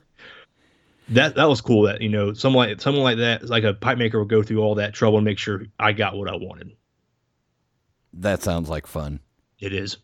that 1.10 1.36
that 1.36 1.46
was 1.46 1.62
cool. 1.62 1.84
That 1.84 2.02
you 2.02 2.10
know, 2.10 2.34
someone 2.34 2.70
like 2.70 2.82
someone 2.82 3.04
like 3.04 3.18
that, 3.18 3.50
like 3.50 3.64
a 3.64 3.74
pipe 3.74 3.98
maker, 3.98 4.20
would 4.20 4.30
go 4.30 4.44
through 4.44 4.60
all 4.60 4.76
that 4.76 4.94
trouble 4.94 5.18
and 5.18 5.26
make 5.26 5.40
sure 5.40 5.64
I 5.80 5.94
got 5.94 6.18
what 6.18 6.30
I 6.30 6.36
wanted. 6.36 6.72
That 8.14 8.44
sounds 8.44 8.70
like 8.70 8.88
fun. 8.88 9.20
It 9.60 9.74
is. 9.74 9.98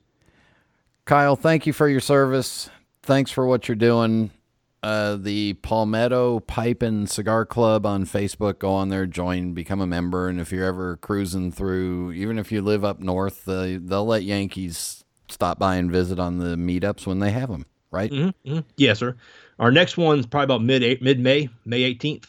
Kyle, 1.05 1.35
thank 1.35 1.67
you 1.67 1.73
for 1.73 1.87
your 1.89 1.99
service. 1.99 2.69
Thanks 3.01 3.29
for 3.29 3.45
what 3.45 3.67
you're 3.67 3.75
doing 3.75 4.31
uh, 4.83 5.15
the 5.15 5.53
Palmetto 5.53 6.41
Pipe 6.41 6.81
and 6.81 7.09
Cigar 7.09 7.45
Club 7.45 7.85
on 7.85 8.05
Facebook. 8.05 8.59
Go 8.59 8.73
on 8.73 8.89
there, 8.89 9.05
join, 9.05 9.53
become 9.53 9.79
a 9.79 9.87
member, 9.87 10.27
and 10.27 10.41
if 10.41 10.51
you're 10.51 10.65
ever 10.65 10.97
cruising 10.97 11.51
through, 11.51 12.11
even 12.11 12.37
if 12.37 12.51
you 12.51 12.61
live 12.61 12.83
up 12.83 12.99
north, 12.99 13.47
uh, 13.47 13.79
they'll 13.79 14.05
let 14.05 14.23
Yankees 14.23 15.05
stop 15.29 15.57
by 15.57 15.77
and 15.77 15.89
visit 15.89 16.19
on 16.19 16.37
the 16.37 16.57
meetups 16.57 17.07
when 17.07 17.19
they 17.19 17.31
have 17.31 17.49
them. 17.49 17.65
Right? 17.91 18.11
Mm-hmm, 18.11 18.51
mm-hmm. 18.51 18.67
Yes, 18.75 18.99
sir. 18.99 19.15
Our 19.59 19.71
next 19.71 19.97
one's 19.97 20.25
probably 20.25 20.45
about 20.45 20.63
mid 20.63 21.01
mid 21.01 21.19
May, 21.19 21.49
May 21.65 21.93
18th. 21.93 22.25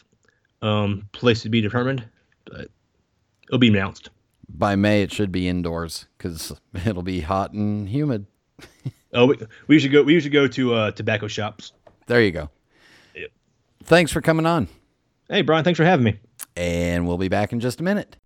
Um, 0.61 1.09
place 1.11 1.41
to 1.41 1.49
be 1.49 1.59
determined, 1.59 2.07
but 2.45 2.69
it'll 3.47 3.59
be 3.59 3.67
announced. 3.67 4.09
By 4.47 4.75
May, 4.75 5.01
it 5.01 5.11
should 5.11 5.31
be 5.31 5.49
indoors 5.49 6.07
because 6.17 6.53
it'll 6.85 7.03
be 7.03 7.19
hot 7.19 7.51
and 7.51 7.89
humid. 7.89 8.27
oh, 9.13 9.25
we, 9.25 9.37
we 9.67 9.79
should 9.79 9.91
go. 9.91 10.03
We 10.03 10.13
usually 10.13 10.31
go 10.31 10.47
to 10.47 10.73
uh, 10.73 10.91
tobacco 10.91 11.27
shops. 11.27 11.73
There 12.07 12.21
you 12.21 12.31
go. 12.31 12.49
Yep. 13.15 13.31
Thanks 13.83 14.11
for 14.11 14.21
coming 14.21 14.45
on. 14.45 14.67
Hey, 15.29 15.41
Brian, 15.41 15.63
thanks 15.63 15.77
for 15.77 15.85
having 15.85 16.03
me. 16.03 16.19
And 16.55 17.07
we'll 17.07 17.17
be 17.17 17.27
back 17.27 17.51
in 17.51 17.59
just 17.59 17.79
a 17.79 17.83
minute. 17.83 18.17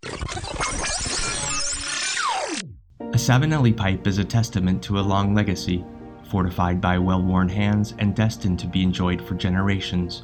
A 3.01 3.21
Savinelli 3.21 3.75
pipe 3.75 4.05
is 4.05 4.17
a 4.17 4.25
testament 4.25 4.83
to 4.83 4.99
a 4.99 5.01
long 5.01 5.33
legacy, 5.33 5.83
fortified 6.29 6.79
by 6.81 6.97
well 6.97 7.21
worn 7.21 7.49
hands 7.49 7.95
and 7.97 8.15
destined 8.15 8.59
to 8.59 8.67
be 8.67 8.83
enjoyed 8.83 9.21
for 9.21 9.35
generations. 9.35 10.23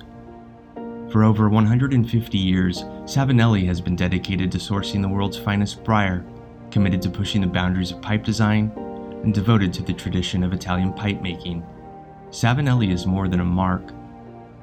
For 1.11 1.23
over 1.23 1.49
150 1.49 2.37
years, 2.37 2.83
Savinelli 3.05 3.65
has 3.67 3.79
been 3.79 3.95
dedicated 3.95 4.51
to 4.51 4.57
sourcing 4.57 5.01
the 5.01 5.07
world's 5.07 5.37
finest 5.37 5.83
briar, 5.83 6.25
committed 6.71 7.01
to 7.03 7.09
pushing 7.09 7.41
the 7.41 7.47
boundaries 7.47 7.91
of 7.91 8.01
pipe 8.01 8.23
design, 8.23 8.71
and 9.23 9.33
devoted 9.33 9.71
to 9.73 9.83
the 9.83 9.93
tradition 9.93 10.43
of 10.43 10.51
Italian 10.51 10.91
pipe 10.93 11.21
making. 11.21 11.65
Savinelli 12.35 12.91
is 12.91 13.07
more 13.07 13.29
than 13.29 13.39
a 13.39 13.45
mark. 13.45 13.93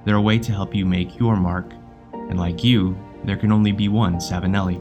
They're 0.04 0.16
a 0.16 0.20
way 0.20 0.38
to 0.38 0.52
help 0.52 0.74
you 0.74 0.84
make 0.84 1.18
your 1.18 1.36
mark, 1.36 1.72
and 2.12 2.38
like 2.38 2.62
you, 2.62 2.94
there 3.24 3.38
can 3.38 3.50
only 3.50 3.72
be 3.72 3.88
one 3.88 4.16
Savinelli. 4.16 4.78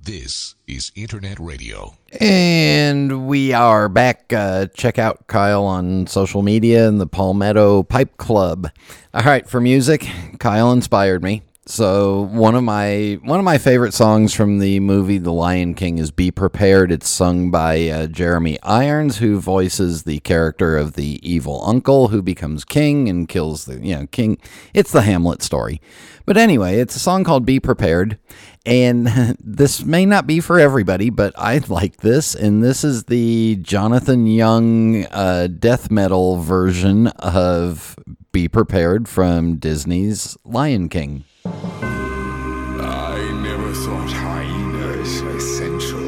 This 0.00 0.54
is 0.68 0.92
Internet 0.94 1.40
Radio. 1.40 1.96
And 2.20 3.26
we 3.26 3.52
are 3.52 3.88
back. 3.88 4.32
Uh, 4.32 4.66
check 4.66 5.00
out 5.00 5.26
Kyle 5.26 5.64
on 5.64 6.06
social 6.06 6.42
media 6.42 6.86
and 6.86 7.00
the 7.00 7.08
Palmetto 7.08 7.82
Pipe 7.82 8.16
Club. 8.18 8.70
All 9.12 9.24
right, 9.24 9.48
for 9.48 9.60
music, 9.60 10.08
Kyle 10.38 10.70
inspired 10.70 11.24
me. 11.24 11.42
So 11.66 12.22
one 12.22 12.54
of 12.54 12.64
my 12.64 13.18
one 13.22 13.38
of 13.38 13.44
my 13.44 13.58
favorite 13.58 13.92
songs 13.92 14.32
from 14.32 14.60
the 14.60 14.80
movie 14.80 15.18
The 15.18 15.32
Lion 15.32 15.74
King 15.74 15.98
is 15.98 16.10
"Be 16.10 16.30
Prepared." 16.30 16.90
It's 16.90 17.08
sung 17.08 17.50
by 17.50 17.86
uh, 17.86 18.06
Jeremy 18.06 18.58
Irons, 18.62 19.18
who 19.18 19.38
voices 19.38 20.04
the 20.04 20.20
character 20.20 20.78
of 20.78 20.94
the 20.94 21.20
evil 21.22 21.62
uncle 21.66 22.08
who 22.08 22.22
becomes 22.22 22.64
king 22.64 23.10
and 23.10 23.28
kills 23.28 23.66
the 23.66 23.78
you 23.78 23.94
know 23.94 24.06
king. 24.06 24.38
It's 24.72 24.90
the 24.90 25.02
Hamlet 25.02 25.42
story, 25.42 25.82
but 26.24 26.38
anyway, 26.38 26.78
it's 26.78 26.96
a 26.96 26.98
song 26.98 27.24
called 27.24 27.44
"Be 27.44 27.60
Prepared," 27.60 28.18
and 28.64 29.06
this 29.38 29.84
may 29.84 30.06
not 30.06 30.26
be 30.26 30.40
for 30.40 30.58
everybody, 30.58 31.10
but 31.10 31.34
I 31.36 31.58
like 31.68 31.98
this, 31.98 32.34
and 32.34 32.64
this 32.64 32.84
is 32.84 33.04
the 33.04 33.56
Jonathan 33.56 34.26
Young 34.26 35.04
uh, 35.10 35.46
death 35.46 35.90
metal 35.90 36.38
version 36.38 37.08
of 37.08 37.96
"Be 38.32 38.48
Prepared" 38.48 39.08
from 39.08 39.56
Disney's 39.56 40.38
Lion 40.42 40.88
King. 40.88 41.24
I 41.44 43.30
never 43.42 43.72
thought 43.72 44.12
hyenas 44.12 45.22
essential. 45.22 46.00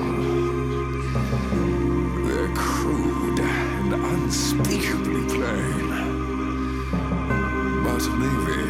They're 2.26 2.52
crude 2.54 3.40
and 3.40 3.94
unspeakably 3.94 5.24
plain. 5.34 5.88
But 7.82 8.06
maybe 8.18 8.62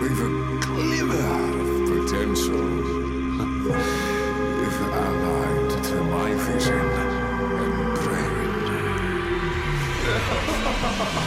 they've 0.00 0.20
a 0.20 0.22
glimmer 0.60 1.60
of 1.60 1.68
potential. 1.88 2.68
if 4.62 4.80
allied 4.80 5.70
to 5.84 5.96
my 6.04 6.34
vision 6.34 6.88
and 7.62 7.94
brain. 7.96 8.50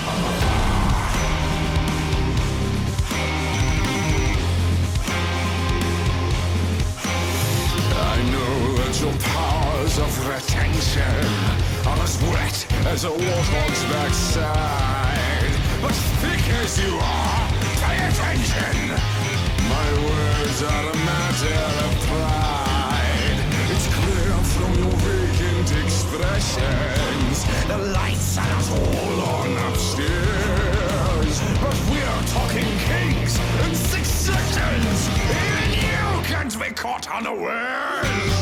as 13.00 13.06
a 13.06 13.08
warthog's 13.08 13.84
backside. 13.86 15.56
But 15.82 15.96
thick 16.20 16.44
as 16.60 16.78
you 16.84 17.00
are, 17.02 17.48
pay 17.80 17.96
attention. 17.96 18.92
My 19.72 19.88
words 20.04 20.60
are 20.64 20.84
a 20.84 20.98
matter 21.08 21.60
of 21.86 21.92
pride. 22.10 23.40
It's 23.72 23.88
clear 23.96 24.36
from 24.52 24.72
your 24.84 24.96
vacant 25.00 25.70
expressions. 25.82 27.38
The 27.72 27.78
lights 27.96 28.38
are 28.38 28.50
not 28.50 28.68
all 28.70 29.20
on 29.32 29.52
upstairs, 29.72 31.36
but 31.64 31.78
we're 31.92 32.24
talking 32.36 32.72
kings 32.90 33.40
and 33.64 33.78
successions. 33.78 35.00
Even 35.40 35.72
you 35.88 36.04
can't 36.28 36.56
be 36.60 36.70
caught 36.76 37.08
unawares. 37.10 38.36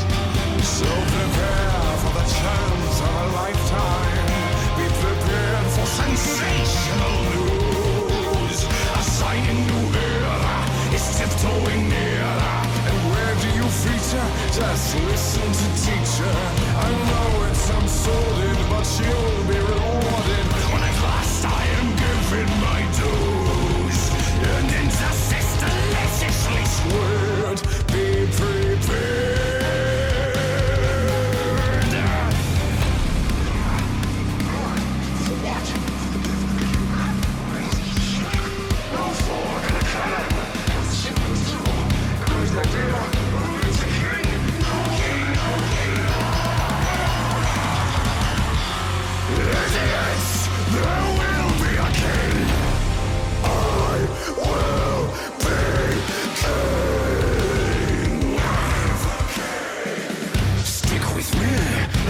So 0.65 0.89
prepare 1.13 1.97
for 2.01 2.11
the 2.17 2.25
chance 2.25 3.01
of 3.01 3.13
a 3.21 3.27
lifetime. 3.35 4.06
Sensational 5.95 7.17
news. 7.31 8.59
A 8.99 9.01
shining 9.15 9.61
new 9.67 9.85
era 9.95 10.37
is 10.93 11.05
tiptoeing 11.17 11.89
nearer. 11.89 12.39
And 12.87 12.97
where 13.11 13.35
do 13.43 13.49
you 13.59 13.67
feature? 13.83 14.27
Just 14.51 14.95
listen 15.07 15.47
to 15.59 15.67
teacher. 15.85 16.35
I 16.85 16.89
know 17.07 17.47
it's 17.47 17.71
sordid, 18.03 18.59
but 18.69 18.87
you'll 18.99 19.43
be 19.47 19.59
rewarded 19.71 20.66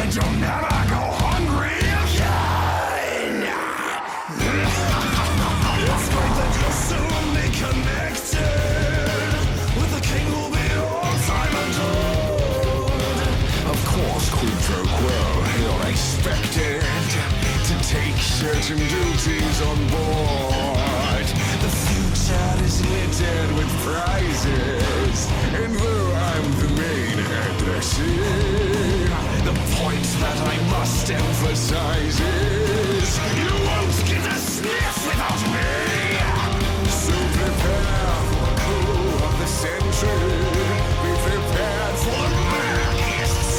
and 0.01 0.15
you'll 0.15 0.37
never 0.39 0.77
go 0.93 1.01
hungry 1.23 1.77
again. 1.77 2.87
it's 5.97 6.09
great 6.13 6.33
that 6.39 6.51
you'll 6.57 6.79
soon 6.89 7.23
be 7.35 7.45
connected 7.61 9.31
with 9.77 9.91
the 9.95 10.01
king 10.01 10.25
who'll 10.31 10.51
be 10.51 10.67
all 10.79 11.15
time 11.27 11.55
adored. 11.63 13.21
Of 13.73 13.79
course, 13.93 14.27
quid 14.35 14.57
pro 14.67 14.81
quo, 14.83 15.19
you're 15.61 15.85
expected 15.89 16.81
to 17.69 17.75
take 17.83 18.17
certain 18.17 18.77
duties 18.77 19.61
on 19.61 19.77
board. 19.91 21.27
The 21.63 21.71
future 21.87 22.55
is 22.63 22.77
littered 22.91 23.51
with 23.57 23.71
prizes, 23.83 25.19
and 25.59 25.71
though 25.75 26.13
I'm 26.13 26.47
the 26.61 26.69
main 26.81 27.17
addressee, 27.19 28.96
the 29.47 29.53
point 29.79 30.03
that 30.19 30.39
I 30.43 30.55
must 30.75 31.09
emphasize 31.09 32.19
is 32.19 33.09
you 33.39 33.53
won't 33.63 33.95
get 34.03 34.19
a 34.27 34.35
sniff 34.35 34.97
without 35.07 35.39
me. 35.55 35.71
So 36.91 37.15
prepare 37.15 38.11
for 38.27 38.43
the 38.43 38.55
coup 38.59 39.23
of 39.23 39.33
the 39.39 39.47
century. 39.47 40.35
Be 40.99 41.11
prepared 41.23 41.95
for 42.03 42.23
the 42.27 42.47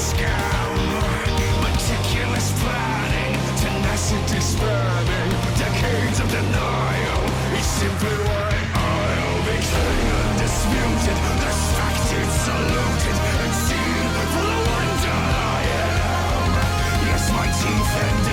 scam. 0.05 0.76
Meticulous 1.64 2.49
planning, 2.61 3.32
tenacity 3.57 4.41
spanning, 4.45 5.30
decades 5.57 6.20
of 6.20 6.28
denial. 6.28 7.22
It's 7.57 7.64
simply 7.80 8.16
why 8.28 8.53
I'll 8.76 9.41
be 9.49 9.57
king 9.57 10.05
undisputed, 10.20 11.18
respected, 11.49 12.28
saluted, 12.45 13.18
and 13.41 13.55
seen 13.64 14.09
for 14.36 14.45
the 14.45 14.57
wonder 14.68 14.78
and 18.01 18.28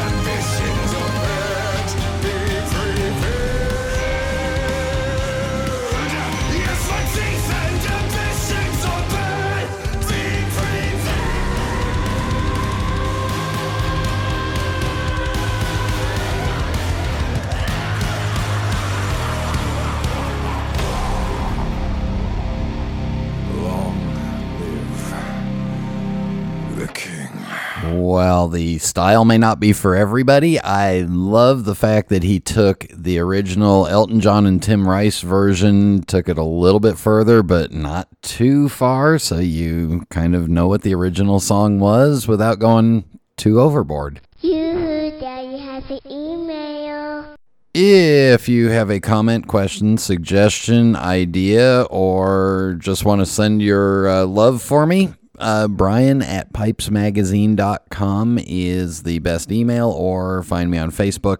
the 28.55 28.77
style 28.77 29.25
may 29.25 29.37
not 29.37 29.59
be 29.59 29.73
for 29.73 29.95
everybody. 29.95 30.57
I 30.61 31.01
love 31.01 31.65
the 31.65 31.75
fact 31.75 32.07
that 32.07 32.23
he 32.23 32.39
took 32.39 32.87
the 32.89 33.19
original 33.19 33.85
Elton 33.85 34.21
John 34.21 34.45
and 34.45 34.63
Tim 34.63 34.87
Rice 34.87 35.19
version, 35.19 36.03
took 36.03 36.29
it 36.29 36.37
a 36.37 36.43
little 36.43 36.79
bit 36.79 36.97
further, 36.97 37.43
but 37.43 37.73
not 37.73 38.07
too 38.21 38.69
far, 38.69 39.19
so 39.19 39.39
you 39.39 40.07
kind 40.09 40.33
of 40.35 40.47
know 40.47 40.69
what 40.69 40.83
the 40.83 40.95
original 40.95 41.41
song 41.41 41.81
was 41.81 42.29
without 42.29 42.57
going 42.59 43.03
too 43.35 43.59
overboard. 43.59 44.21
You, 44.39 45.13
Daddy, 45.19 45.57
has 45.57 45.83
an 45.89 45.99
email. 46.09 47.35
If 47.73 48.47
you 48.47 48.69
have 48.69 48.89
a 48.89 49.01
comment, 49.01 49.47
question, 49.47 49.97
suggestion, 49.97 50.95
idea, 50.95 51.81
or 51.89 52.77
just 52.79 53.03
want 53.03 53.19
to 53.19 53.25
send 53.25 53.61
your 53.61 54.07
uh, 54.07 54.25
love 54.25 54.61
for 54.61 54.85
me, 54.85 55.13
uh, 55.39 55.67
Brian 55.67 56.21
at 56.21 56.53
pipesmagazine.com 56.53 58.39
is 58.45 59.03
the 59.03 59.19
best 59.19 59.51
email, 59.51 59.89
or 59.89 60.43
find 60.43 60.69
me 60.71 60.77
on 60.77 60.91
Facebook. 60.91 61.37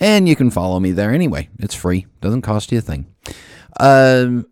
And 0.00 0.28
you 0.28 0.36
can 0.36 0.50
follow 0.50 0.78
me 0.78 0.92
there 0.92 1.12
anyway. 1.12 1.48
It's 1.58 1.74
free, 1.74 2.06
doesn't 2.20 2.42
cost 2.42 2.70
you 2.72 2.78
a 2.78 2.80
thing. 2.80 3.06
Um, 3.80 4.46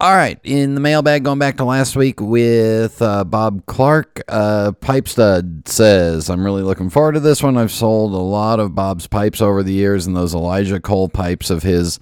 all 0.00 0.14
right, 0.14 0.38
in 0.44 0.76
the 0.76 0.80
mailbag, 0.80 1.24
going 1.24 1.40
back 1.40 1.56
to 1.56 1.64
last 1.64 1.96
week 1.96 2.20
with 2.20 3.02
uh, 3.02 3.24
Bob 3.24 3.66
Clark, 3.66 4.22
uh, 4.28 4.70
Pipe 4.80 5.08
Stud 5.08 5.66
says, 5.66 6.30
I'm 6.30 6.44
really 6.44 6.62
looking 6.62 6.88
forward 6.88 7.14
to 7.14 7.20
this 7.20 7.42
one. 7.42 7.56
I've 7.56 7.72
sold 7.72 8.12
a 8.12 8.16
lot 8.16 8.60
of 8.60 8.76
Bob's 8.76 9.08
pipes 9.08 9.42
over 9.42 9.64
the 9.64 9.72
years, 9.72 10.06
and 10.06 10.16
those 10.16 10.34
Elijah 10.34 10.78
Cole 10.78 11.08
pipes 11.08 11.50
of 11.50 11.64
his 11.64 11.98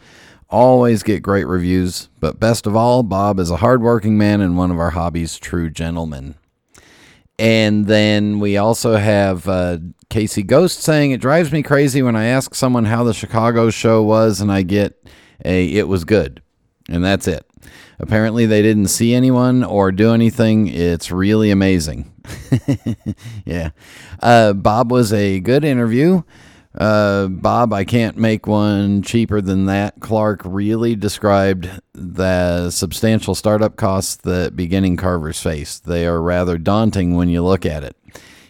always 0.48 1.02
get 1.02 1.22
great 1.22 1.46
reviews. 1.46 2.08
But 2.20 2.40
best 2.40 2.66
of 2.66 2.76
all, 2.76 3.02
Bob 3.02 3.38
is 3.38 3.50
a 3.50 3.56
hardworking 3.56 4.18
man 4.18 4.40
and 4.40 4.56
one 4.56 4.70
of 4.70 4.78
our 4.78 4.90
hobby's 4.90 5.38
true 5.38 5.70
gentlemen. 5.70 6.36
And 7.38 7.86
then 7.86 8.38
we 8.40 8.56
also 8.56 8.96
have 8.96 9.46
uh, 9.46 9.78
Casey 10.08 10.42
Ghost 10.42 10.80
saying, 10.80 11.10
It 11.10 11.20
drives 11.20 11.52
me 11.52 11.62
crazy 11.62 12.00
when 12.00 12.16
I 12.16 12.26
ask 12.26 12.54
someone 12.54 12.86
how 12.86 13.04
the 13.04 13.12
Chicago 13.12 13.68
show 13.70 14.02
was 14.02 14.40
and 14.40 14.50
I 14.50 14.62
get 14.62 15.06
a, 15.44 15.66
it 15.66 15.86
was 15.88 16.04
good. 16.04 16.42
And 16.88 17.04
that's 17.04 17.28
it. 17.28 17.44
Apparently, 17.98 18.46
they 18.46 18.62
didn't 18.62 18.88
see 18.88 19.14
anyone 19.14 19.64
or 19.64 19.90
do 19.90 20.12
anything. 20.12 20.68
It's 20.68 21.10
really 21.10 21.50
amazing. 21.50 22.12
yeah. 23.44 23.70
Uh, 24.20 24.52
Bob 24.52 24.92
was 24.92 25.12
a 25.12 25.40
good 25.40 25.64
interview. 25.64 26.22
Uh, 26.76 27.28
Bob, 27.28 27.72
I 27.72 27.84
can't 27.84 28.16
make 28.16 28.46
one 28.46 29.02
cheaper 29.02 29.40
than 29.40 29.66
that. 29.66 29.94
Clark 30.00 30.42
really 30.44 30.94
described 30.94 31.70
the 31.94 32.70
substantial 32.70 33.34
startup 33.34 33.76
costs 33.76 34.16
that 34.16 34.56
beginning 34.56 34.96
carvers 34.96 35.40
face. 35.40 35.78
They 35.78 36.06
are 36.06 36.20
rather 36.20 36.58
daunting 36.58 37.14
when 37.14 37.28
you 37.28 37.42
look 37.42 37.64
at 37.64 37.82
it. 37.82 37.96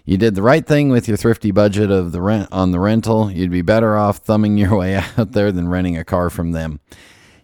You 0.05 0.16
did 0.16 0.35
the 0.35 0.43
right 0.43 0.64
thing 0.64 0.89
with 0.89 1.09
your 1.09 1.16
thrifty 1.16 1.51
budget 1.51 1.91
of 1.91 2.12
the 2.12 2.22
rent 2.22 2.49
on 2.53 2.70
the 2.70 2.81
rental. 2.81 3.31
You'd 3.31 3.51
be 3.51 3.62
better 3.62 3.97
off 3.97 4.18
thumbing 4.18 4.57
your 4.57 4.77
way 4.77 4.97
out 5.16 5.33
there 5.33 5.53
than 5.53 5.68
renting 5.68 5.97
a 5.97 6.05
car 6.05 6.31
from 6.31 6.53
them. 6.53 6.81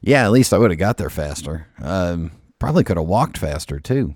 Yeah, 0.01 0.24
at 0.24 0.33
least 0.33 0.53
I 0.53 0.59
would 0.59 0.70
have 0.70 0.78
got 0.78 0.97
there 0.97 1.11
faster. 1.11 1.68
Um, 1.80 2.33
probably 2.59 2.85
could 2.85 2.97
have 2.97 3.07
walked 3.07 3.39
faster 3.39 3.78
too. 3.78 4.14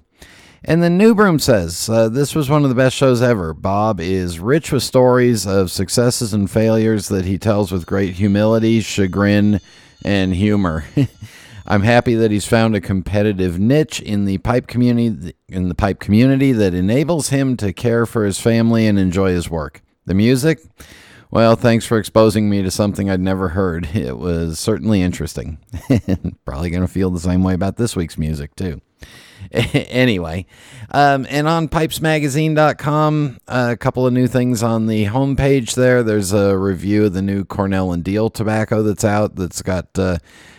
And 0.69 0.83
then 0.83 0.99
Newbroom 0.99 1.39
says, 1.39 1.89
uh, 1.89 2.09
This 2.09 2.35
was 2.35 2.51
one 2.51 2.65
of 2.65 2.69
the 2.69 2.75
best 2.75 2.97
shows 2.97 3.23
ever. 3.23 3.55
Bob 3.55 4.01
is 4.01 4.41
rich 4.41 4.73
with 4.73 4.83
stories 4.83 5.47
of 5.47 5.71
successes 5.71 6.35
and 6.35 6.51
failures 6.51 7.07
that 7.07 7.25
he 7.25 7.39
tells 7.39 7.71
with 7.71 7.87
great 7.87 8.15
humility, 8.15 8.81
chagrin, 8.81 9.61
and 10.05 10.35
humor. 10.35 10.85
I'm 11.69 11.83
happy 11.83 12.17
that 12.17 12.33
he's 12.33 12.47
found 12.47 12.75
a 12.75 12.81
competitive 12.81 13.61
niche 13.61 14.01
in 14.01 14.25
the 14.25 14.39
pipe 14.39 14.67
community 14.67 15.35
in 15.49 15.69
the 15.69 15.75
pipe 15.75 16.01
community 16.01 16.51
that 16.53 16.75
enables 16.75 17.29
him 17.29 17.57
to 17.59 17.73
care 17.73 18.05
for 18.05 18.25
his 18.25 18.41
family 18.41 18.89
and 18.89 18.99
enjoy 18.99 19.31
his 19.31 19.49
work. 19.49 19.83
The 20.05 20.15
music, 20.15 20.61
well, 21.31 21.55
thanks 21.55 21.87
for 21.87 21.97
exposing 21.99 22.51
me 22.51 22.63
to 22.63 22.71
something 22.73 23.09
I'd 23.09 23.21
never 23.21 23.51
heard. 23.51 23.89
It 23.95 24.19
was 24.19 24.59
certainly 24.59 25.01
interesting. 25.01 25.59
Probably 26.45 26.71
going 26.71 26.83
to 26.83 26.89
feel 26.89 27.11
the 27.11 27.21
same 27.21 27.45
way 27.45 27.55
about 27.55 27.77
this 27.77 27.95
week's 27.95 28.19
music, 28.19 28.57
too. 28.57 28.81
anyway, 29.53 30.47
um, 30.91 31.27
and 31.29 31.49
on 31.49 31.69
pipesmagazine.com, 31.69 33.39
uh, 33.49 33.69
a 33.73 33.77
couple 33.77 34.07
of 34.07 34.13
new 34.13 34.27
things 34.27 34.63
on 34.63 34.87
the 34.87 35.07
homepage 35.07 35.75
there. 35.75 36.03
There's 36.03 36.33
a 36.33 36.57
review 36.57 37.07
of 37.07 37.13
the 37.13 37.23
new 37.23 37.45
Cornell 37.45 37.93
and 37.93 38.05
Diehl 38.05 38.33
tobacco 38.33 38.83
that's 38.83 39.05
out 39.05 39.37
that's 39.37 39.63
got. 39.63 39.99
Uh, 39.99 40.19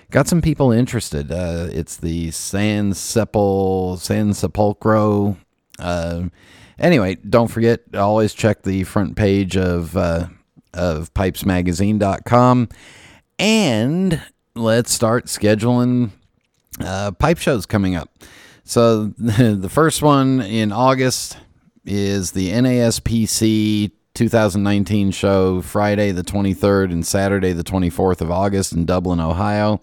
got 0.09 0.27
some 0.27 0.41
people 0.41 0.71
interested. 0.71 1.31
Uh, 1.31 1.67
it's 1.71 1.97
the 1.97 2.31
San 2.31 2.93
Sepul 2.93 3.97
San 3.99 4.31
Sepulcro. 4.31 5.37
Uh, 5.79 6.23
anyway, 6.79 7.15
don't 7.15 7.49
forget 7.49 7.81
always 7.95 8.33
check 8.33 8.63
the 8.63 8.83
front 8.83 9.15
page 9.15 9.57
of 9.57 9.95
uh, 9.97 10.27
of 10.73 11.13
pipesmagazine.com 11.13 12.69
and 13.39 14.21
let's 14.55 14.91
start 14.91 15.25
scheduling 15.25 16.11
uh, 16.79 17.11
pipe 17.11 17.37
shows 17.37 17.65
coming 17.65 17.95
up. 17.95 18.09
So 18.67 19.05
the 19.17 19.69
first 19.69 20.01
one 20.01 20.41
in 20.41 20.73
August 20.73 21.37
is 21.85 22.31
the 22.31 22.49
NASPC 22.49 23.91
2019 24.13 25.11
show 25.11 25.61
Friday 25.61 26.11
the 26.11 26.21
23rd 26.21 26.91
and 26.91 27.07
Saturday 27.07 27.53
the 27.53 27.63
24th 27.63 28.19
of 28.19 28.29
August 28.29 28.73
in 28.73 28.83
Dublin, 28.83 29.21
Ohio. 29.21 29.79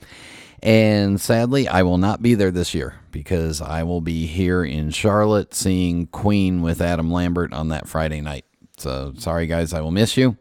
And 0.62 1.18
sadly, 1.18 1.66
I 1.66 1.82
will 1.82 1.96
not 1.96 2.20
be 2.20 2.34
there 2.34 2.50
this 2.50 2.74
year 2.74 2.96
because 3.10 3.62
I 3.62 3.84
will 3.84 4.02
be 4.02 4.26
here 4.26 4.62
in 4.62 4.90
Charlotte 4.90 5.54
seeing 5.54 6.06
Queen 6.08 6.60
with 6.60 6.82
Adam 6.82 7.10
Lambert 7.10 7.54
on 7.54 7.68
that 7.68 7.88
Friday 7.88 8.20
night. 8.20 8.44
So 8.76 9.14
sorry, 9.16 9.46
guys, 9.46 9.72
I 9.72 9.80
will 9.80 9.92
miss 9.92 10.18
you. 10.18 10.36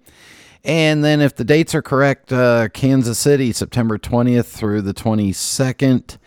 And 0.66 1.02
then, 1.04 1.22
if 1.22 1.36
the 1.36 1.44
dates 1.46 1.76
are 1.76 1.82
correct, 1.82 2.32
uh, 2.32 2.68
Kansas 2.74 3.20
City, 3.20 3.54
September 3.54 3.98
20th 3.98 4.48
through 4.48 4.82
the 4.82 4.94
22nd. 4.94 6.18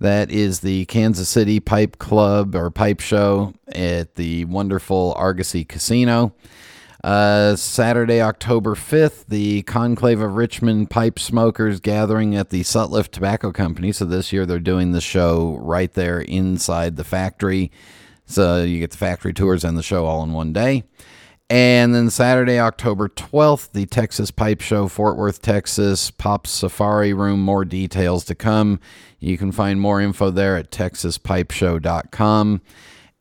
That 0.00 0.30
is 0.30 0.60
the 0.60 0.84
Kansas 0.86 1.28
City 1.28 1.60
Pipe 1.60 1.98
Club 1.98 2.54
or 2.54 2.70
Pipe 2.70 3.00
Show 3.00 3.54
at 3.68 4.16
the 4.16 4.44
wonderful 4.46 5.14
Argosy 5.16 5.64
Casino. 5.64 6.34
Uh, 7.04 7.54
Saturday, 7.54 8.22
October 8.22 8.74
5th, 8.74 9.26
the 9.26 9.60
Conclave 9.62 10.20
of 10.20 10.36
Richmond 10.36 10.88
Pipe 10.88 11.18
Smokers 11.18 11.78
gathering 11.78 12.34
at 12.34 12.48
the 12.48 12.62
Sutliff 12.62 13.10
Tobacco 13.10 13.52
Company. 13.52 13.92
So 13.92 14.06
this 14.06 14.32
year 14.32 14.46
they're 14.46 14.58
doing 14.58 14.92
the 14.92 15.02
show 15.02 15.58
right 15.60 15.92
there 15.92 16.20
inside 16.20 16.96
the 16.96 17.04
factory. 17.04 17.70
So 18.24 18.62
you 18.62 18.78
get 18.78 18.90
the 18.90 18.96
factory 18.96 19.34
tours 19.34 19.64
and 19.64 19.76
the 19.76 19.82
show 19.82 20.06
all 20.06 20.22
in 20.22 20.32
one 20.32 20.54
day. 20.54 20.84
And 21.50 21.94
then 21.94 22.08
Saturday, 22.08 22.58
October 22.58 23.08
12th, 23.10 23.72
the 23.72 23.84
Texas 23.84 24.30
Pipe 24.30 24.62
Show, 24.62 24.88
Fort 24.88 25.18
Worth, 25.18 25.42
Texas, 25.42 26.10
Pop 26.10 26.46
Safari 26.46 27.12
Room. 27.12 27.40
More 27.40 27.66
details 27.66 28.24
to 28.24 28.34
come. 28.34 28.80
You 29.24 29.38
can 29.38 29.52
find 29.52 29.80
more 29.80 30.02
info 30.02 30.28
there 30.30 30.58
at 30.58 30.70
texaspipeshow.com. 30.70 32.60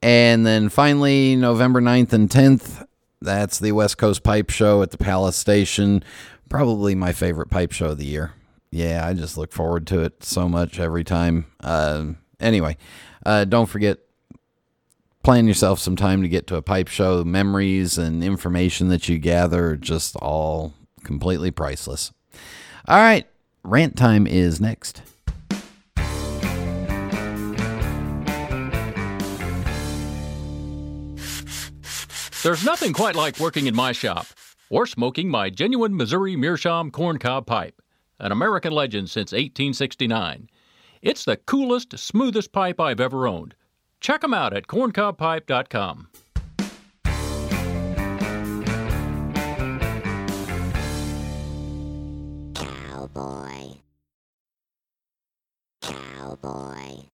And 0.01 0.45
then 0.45 0.67
finally, 0.67 1.37
November 1.37 1.79
9th 1.79 2.11
and 2.11 2.29
10th, 2.29 2.85
that's 3.21 3.57
the 3.57 3.71
West 3.71 3.97
Coast 3.97 4.21
Pipe 4.21 4.49
Show 4.49 4.81
at 4.81 4.91
the 4.91 4.97
Palace 4.97 5.37
Station. 5.37 6.03
Probably 6.49 6.93
my 6.93 7.13
favorite 7.13 7.49
pipe 7.49 7.71
show 7.71 7.91
of 7.91 7.99
the 7.99 8.05
year. 8.05 8.33
Yeah, 8.69 9.07
I 9.07 9.13
just 9.13 9.37
look 9.37 9.53
forward 9.53 9.87
to 9.87 10.01
it 10.01 10.25
so 10.25 10.49
much 10.49 10.77
every 10.77 11.05
time. 11.05 11.45
Uh, 11.61 12.07
anyway, 12.37 12.75
uh, 13.25 13.45
don't 13.45 13.67
forget, 13.67 13.99
plan 15.23 15.47
yourself 15.47 15.79
some 15.79 15.95
time 15.95 16.21
to 16.21 16.27
get 16.27 16.47
to 16.47 16.57
a 16.57 16.61
pipe 16.61 16.89
show. 16.89 17.23
Memories 17.23 17.97
and 17.97 18.21
information 18.21 18.89
that 18.89 19.07
you 19.07 19.19
gather 19.19 19.69
are 19.69 19.77
just 19.77 20.17
all 20.17 20.73
completely 21.05 21.49
priceless. 21.49 22.11
All 22.89 22.97
right, 22.97 23.25
rant 23.63 23.95
time 23.95 24.27
is 24.27 24.59
next. 24.59 25.01
There's 32.43 32.65
nothing 32.65 32.91
quite 32.91 33.15
like 33.15 33.39
working 33.39 33.67
in 33.67 33.75
my 33.75 33.93
shop 33.93 34.25
or 34.69 34.85
smoking 34.85 35.29
my 35.29 35.49
genuine 35.49 35.95
Missouri 35.95 36.35
Meerschaum 36.35 36.91
corncob 36.91 37.45
pipe, 37.45 37.81
an 38.19 38.33
American 38.33 38.73
legend 38.73 39.09
since 39.09 39.31
1869. 39.31 40.49
It's 41.01 41.23
the 41.23 41.37
coolest, 41.37 41.97
smoothest 41.97 42.51
pipe 42.51 42.81
I've 42.81 42.99
ever 42.99 43.27
owned. 43.27 43.55
Check 44.01 44.19
them 44.19 44.33
out 44.33 44.53
at 44.53 44.67
corncobpipe.com. 44.67 46.09
Cowboy. 52.53 53.77
Cowboy. 55.81 57.12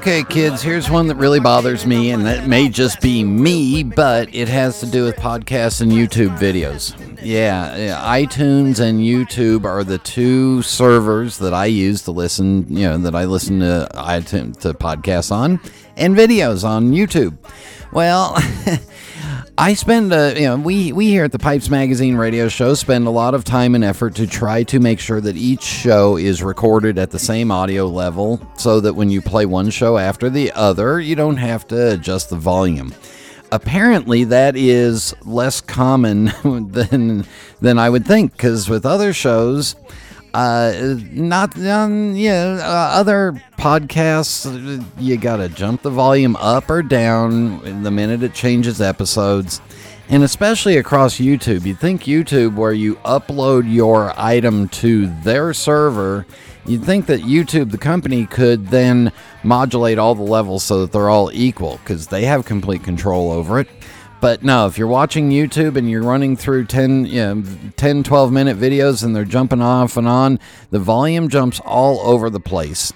Okay, 0.00 0.24
kids, 0.24 0.62
here's 0.62 0.88
one 0.88 1.08
that 1.08 1.16
really 1.16 1.40
bothers 1.40 1.84
me, 1.84 2.10
and 2.10 2.24
that 2.24 2.48
may 2.48 2.70
just 2.70 3.02
be 3.02 3.22
me, 3.22 3.82
but 3.82 4.34
it 4.34 4.48
has 4.48 4.80
to 4.80 4.86
do 4.86 5.04
with 5.04 5.14
podcasts 5.16 5.82
and 5.82 5.92
YouTube 5.92 6.38
videos. 6.38 6.96
Yeah, 7.22 7.76
yeah, 7.76 8.02
iTunes 8.02 8.80
and 8.80 9.00
YouTube 9.00 9.66
are 9.66 9.84
the 9.84 9.98
two 9.98 10.62
servers 10.62 11.36
that 11.36 11.52
I 11.52 11.66
use 11.66 12.00
to 12.04 12.12
listen, 12.12 12.64
you 12.74 12.88
know, 12.88 12.96
that 12.96 13.14
I 13.14 13.26
listen 13.26 13.60
to 13.60 13.88
iTunes 13.92 14.58
to 14.60 14.72
podcasts 14.72 15.30
on 15.30 15.60
and 15.98 16.16
videos 16.16 16.64
on 16.64 16.92
YouTube. 16.92 17.36
Well, 17.92 18.38
I 19.60 19.74
spend, 19.74 20.10
uh, 20.10 20.32
you 20.36 20.44
know, 20.44 20.56
we, 20.56 20.90
we 20.90 21.08
here 21.08 21.24
at 21.24 21.32
the 21.32 21.38
Pipes 21.38 21.68
Magazine 21.68 22.16
radio 22.16 22.48
show 22.48 22.72
spend 22.72 23.06
a 23.06 23.10
lot 23.10 23.34
of 23.34 23.44
time 23.44 23.74
and 23.74 23.84
effort 23.84 24.14
to 24.14 24.26
try 24.26 24.62
to 24.62 24.80
make 24.80 24.98
sure 24.98 25.20
that 25.20 25.36
each 25.36 25.62
show 25.62 26.16
is 26.16 26.42
recorded 26.42 26.98
at 26.98 27.10
the 27.10 27.18
same 27.18 27.50
audio 27.50 27.86
level 27.86 28.40
so 28.56 28.80
that 28.80 28.94
when 28.94 29.10
you 29.10 29.20
play 29.20 29.44
one 29.44 29.68
show 29.68 29.98
after 29.98 30.30
the 30.30 30.50
other, 30.52 30.98
you 30.98 31.14
don't 31.14 31.36
have 31.36 31.68
to 31.68 31.92
adjust 31.92 32.30
the 32.30 32.36
volume. 32.36 32.94
Apparently, 33.52 34.24
that 34.24 34.56
is 34.56 35.14
less 35.26 35.60
common 35.60 36.32
than 36.70 37.26
than 37.60 37.78
I 37.78 37.90
would 37.90 38.06
think 38.06 38.32
because 38.32 38.66
with 38.70 38.86
other 38.86 39.12
shows, 39.12 39.76
uh, 40.34 40.96
not 41.10 41.58
um, 41.66 42.14
yeah, 42.14 42.58
uh, 42.60 42.98
other 42.98 43.42
podcasts, 43.58 44.84
you 44.98 45.16
gotta 45.16 45.48
jump 45.48 45.82
the 45.82 45.90
volume 45.90 46.36
up 46.36 46.70
or 46.70 46.82
down 46.82 47.82
the 47.82 47.90
minute 47.90 48.22
it 48.22 48.34
changes 48.34 48.80
episodes, 48.80 49.60
and 50.08 50.22
especially 50.22 50.76
across 50.76 51.16
YouTube. 51.16 51.66
You'd 51.66 51.80
think 51.80 52.02
YouTube, 52.04 52.54
where 52.54 52.72
you 52.72 52.96
upload 52.96 53.72
your 53.72 54.12
item 54.16 54.68
to 54.68 55.08
their 55.22 55.52
server, 55.52 56.26
you'd 56.64 56.84
think 56.84 57.06
that 57.06 57.20
YouTube, 57.20 57.70
the 57.70 57.78
company, 57.78 58.26
could 58.26 58.68
then 58.68 59.12
modulate 59.42 59.98
all 59.98 60.14
the 60.14 60.22
levels 60.22 60.62
so 60.62 60.80
that 60.80 60.92
they're 60.92 61.10
all 61.10 61.30
equal 61.32 61.78
because 61.78 62.06
they 62.06 62.24
have 62.24 62.44
complete 62.44 62.84
control 62.84 63.32
over 63.32 63.58
it. 63.60 63.68
But 64.20 64.42
no, 64.42 64.66
if 64.66 64.76
you're 64.76 64.86
watching 64.86 65.30
YouTube 65.30 65.76
and 65.76 65.90
you're 65.90 66.02
running 66.02 66.36
through 66.36 66.66
10, 66.66 67.06
you 67.06 67.20
know, 67.22 67.44
10, 67.76 68.02
12 68.02 68.32
minute 68.32 68.58
videos 68.58 69.02
and 69.02 69.16
they're 69.16 69.24
jumping 69.24 69.62
off 69.62 69.96
and 69.96 70.06
on, 70.06 70.38
the 70.70 70.78
volume 70.78 71.28
jumps 71.28 71.58
all 71.60 72.00
over 72.00 72.28
the 72.28 72.40
place 72.40 72.92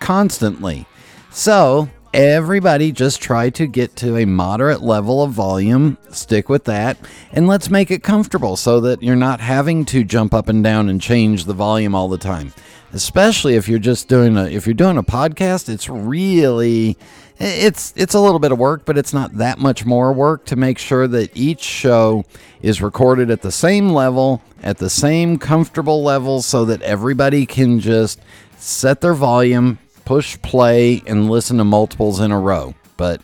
constantly. 0.00 0.86
So, 1.30 1.90
everybody 2.12 2.92
just 2.92 3.20
try 3.22 3.50
to 3.50 3.66
get 3.66 3.96
to 3.96 4.16
a 4.16 4.24
moderate 4.24 4.82
level 4.82 5.22
of 5.22 5.32
volume, 5.32 5.96
stick 6.10 6.48
with 6.48 6.64
that, 6.64 6.96
and 7.32 7.46
let's 7.46 7.70
make 7.70 7.90
it 7.90 8.02
comfortable 8.02 8.56
so 8.56 8.80
that 8.80 9.02
you're 9.02 9.16
not 9.16 9.40
having 9.40 9.84
to 9.86 10.04
jump 10.04 10.34
up 10.34 10.48
and 10.48 10.62
down 10.62 10.88
and 10.88 11.00
change 11.00 11.44
the 11.44 11.54
volume 11.54 11.94
all 11.94 12.08
the 12.08 12.18
time. 12.18 12.52
Especially 12.92 13.54
if 13.54 13.68
you're 13.68 13.78
just 13.78 14.08
doing 14.08 14.36
a 14.36 14.44
if 14.44 14.66
you're 14.66 14.74
doing 14.74 14.98
a 14.98 15.02
podcast, 15.02 15.70
it's 15.70 15.88
really 15.88 16.98
it's 17.38 17.94
it's 17.96 18.12
a 18.12 18.20
little 18.20 18.38
bit 18.38 18.52
of 18.52 18.58
work, 18.58 18.84
but 18.84 18.98
it's 18.98 19.14
not 19.14 19.38
that 19.38 19.58
much 19.58 19.86
more 19.86 20.12
work 20.12 20.44
to 20.46 20.56
make 20.56 20.78
sure 20.78 21.08
that 21.08 21.34
each 21.34 21.62
show 21.62 22.24
is 22.60 22.82
recorded 22.82 23.30
at 23.30 23.40
the 23.40 23.50
same 23.50 23.88
level, 23.88 24.42
at 24.62 24.76
the 24.76 24.90
same 24.90 25.38
comfortable 25.38 26.02
level 26.02 26.42
so 26.42 26.66
that 26.66 26.82
everybody 26.82 27.46
can 27.46 27.80
just 27.80 28.20
set 28.58 29.00
their 29.00 29.14
volume, 29.14 29.78
push 30.04 30.40
play 30.42 31.02
and 31.06 31.30
listen 31.30 31.58
to 31.58 31.64
multiples 31.64 32.20
in 32.20 32.30
a 32.30 32.38
row. 32.38 32.74
But 32.96 33.20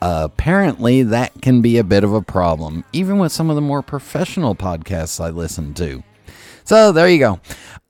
uh, 0.00 0.28
apparently 0.30 1.02
that 1.02 1.40
can 1.42 1.60
be 1.60 1.78
a 1.78 1.84
bit 1.84 2.04
of 2.04 2.12
a 2.12 2.22
problem 2.22 2.84
even 2.92 3.18
with 3.18 3.32
some 3.32 3.50
of 3.50 3.56
the 3.56 3.62
more 3.62 3.82
professional 3.82 4.54
podcasts 4.54 5.22
I 5.22 5.30
listen 5.30 5.74
to. 5.74 6.02
So 6.64 6.92
there 6.92 7.08
you 7.08 7.18
go. 7.18 7.40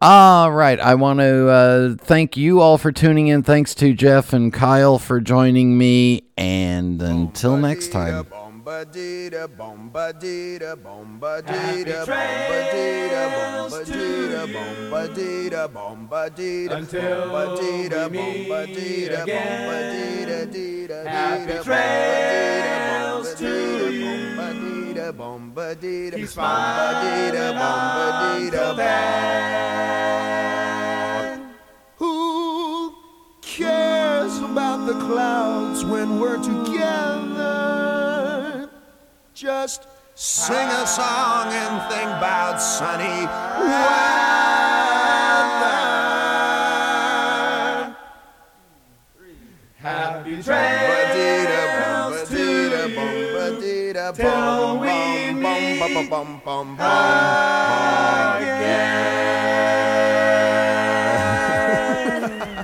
All 0.01 0.53
right. 0.53 0.78
I 0.78 0.95
want 0.95 1.18
to 1.18 1.49
uh, 1.49 1.95
thank 1.99 2.36
you 2.36 2.61
all 2.61 2.78
for 2.78 2.93
tuning 2.93 3.26
in. 3.26 3.43
Thanks 3.43 3.74
to 3.76 3.93
Jeff 3.93 4.32
and 4.32 4.53
Kyle 4.53 5.01
for 5.01 5.20
joining 5.20 5.76
me. 5.76 6.22
And 6.36 7.03
until 7.03 7.57
next 7.57 7.91
time. 7.91 8.47
Bombadita, 8.68 9.48
bombadita, 15.72 16.76
Until 16.76 17.30
bombadita, 17.30 18.10
we 18.10 18.18
meet 18.18 18.46
bombadita, 18.46 19.22
again. 19.22 19.68
bombadita, 19.70 20.38
dita, 20.52 20.98
Happy 21.08 21.46
dita, 21.46 21.64
trails 21.64 23.34
to 23.36 23.52
bombadita, 24.04 25.06
bombadita, 25.16 26.16
Keep 26.16 26.28
smiling 26.28 27.32
bombadita, 27.32 27.48
until 27.48 27.64
bombadita, 27.64 28.76
then. 28.76 30.28
Who 31.96 32.92
cares 33.40 34.36
about 34.40 34.84
the 34.84 34.92
clouds 35.06 35.86
when 35.86 36.20
we're 36.20 36.36
together? 36.36 37.97
Just 39.39 39.86
sing 40.16 40.66
a 40.66 40.84
song 40.84 41.53
and 41.53 41.80
think 41.89 42.11
about 42.11 42.61
sunny 42.61 43.24
weather. 43.62 43.95
Happy 49.76 50.43
trails 50.43 52.28
to 52.28 52.34
till 54.16 54.78
we 54.80 55.32
meet 55.34 55.82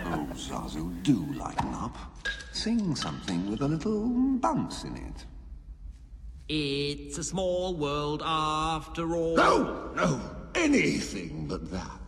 Oh, 0.07 0.27
Zazu, 0.35 0.91
do 1.05 1.25
lighten 1.39 1.73
up. 1.75 1.97
Sing 2.51 2.97
something 2.97 3.49
with 3.49 3.63
a 3.63 3.69
little 3.69 4.09
bounce 4.41 4.83
in 4.83 4.97
it. 4.97 5.25
It's 6.57 7.19
a 7.19 7.25
small 7.25 7.75
world 7.75 8.23
after 8.25 9.17
all. 9.17 9.35
No, 9.35 9.91
no, 9.97 10.21
anything 10.55 11.47
but 11.49 11.69
that. 11.73 12.04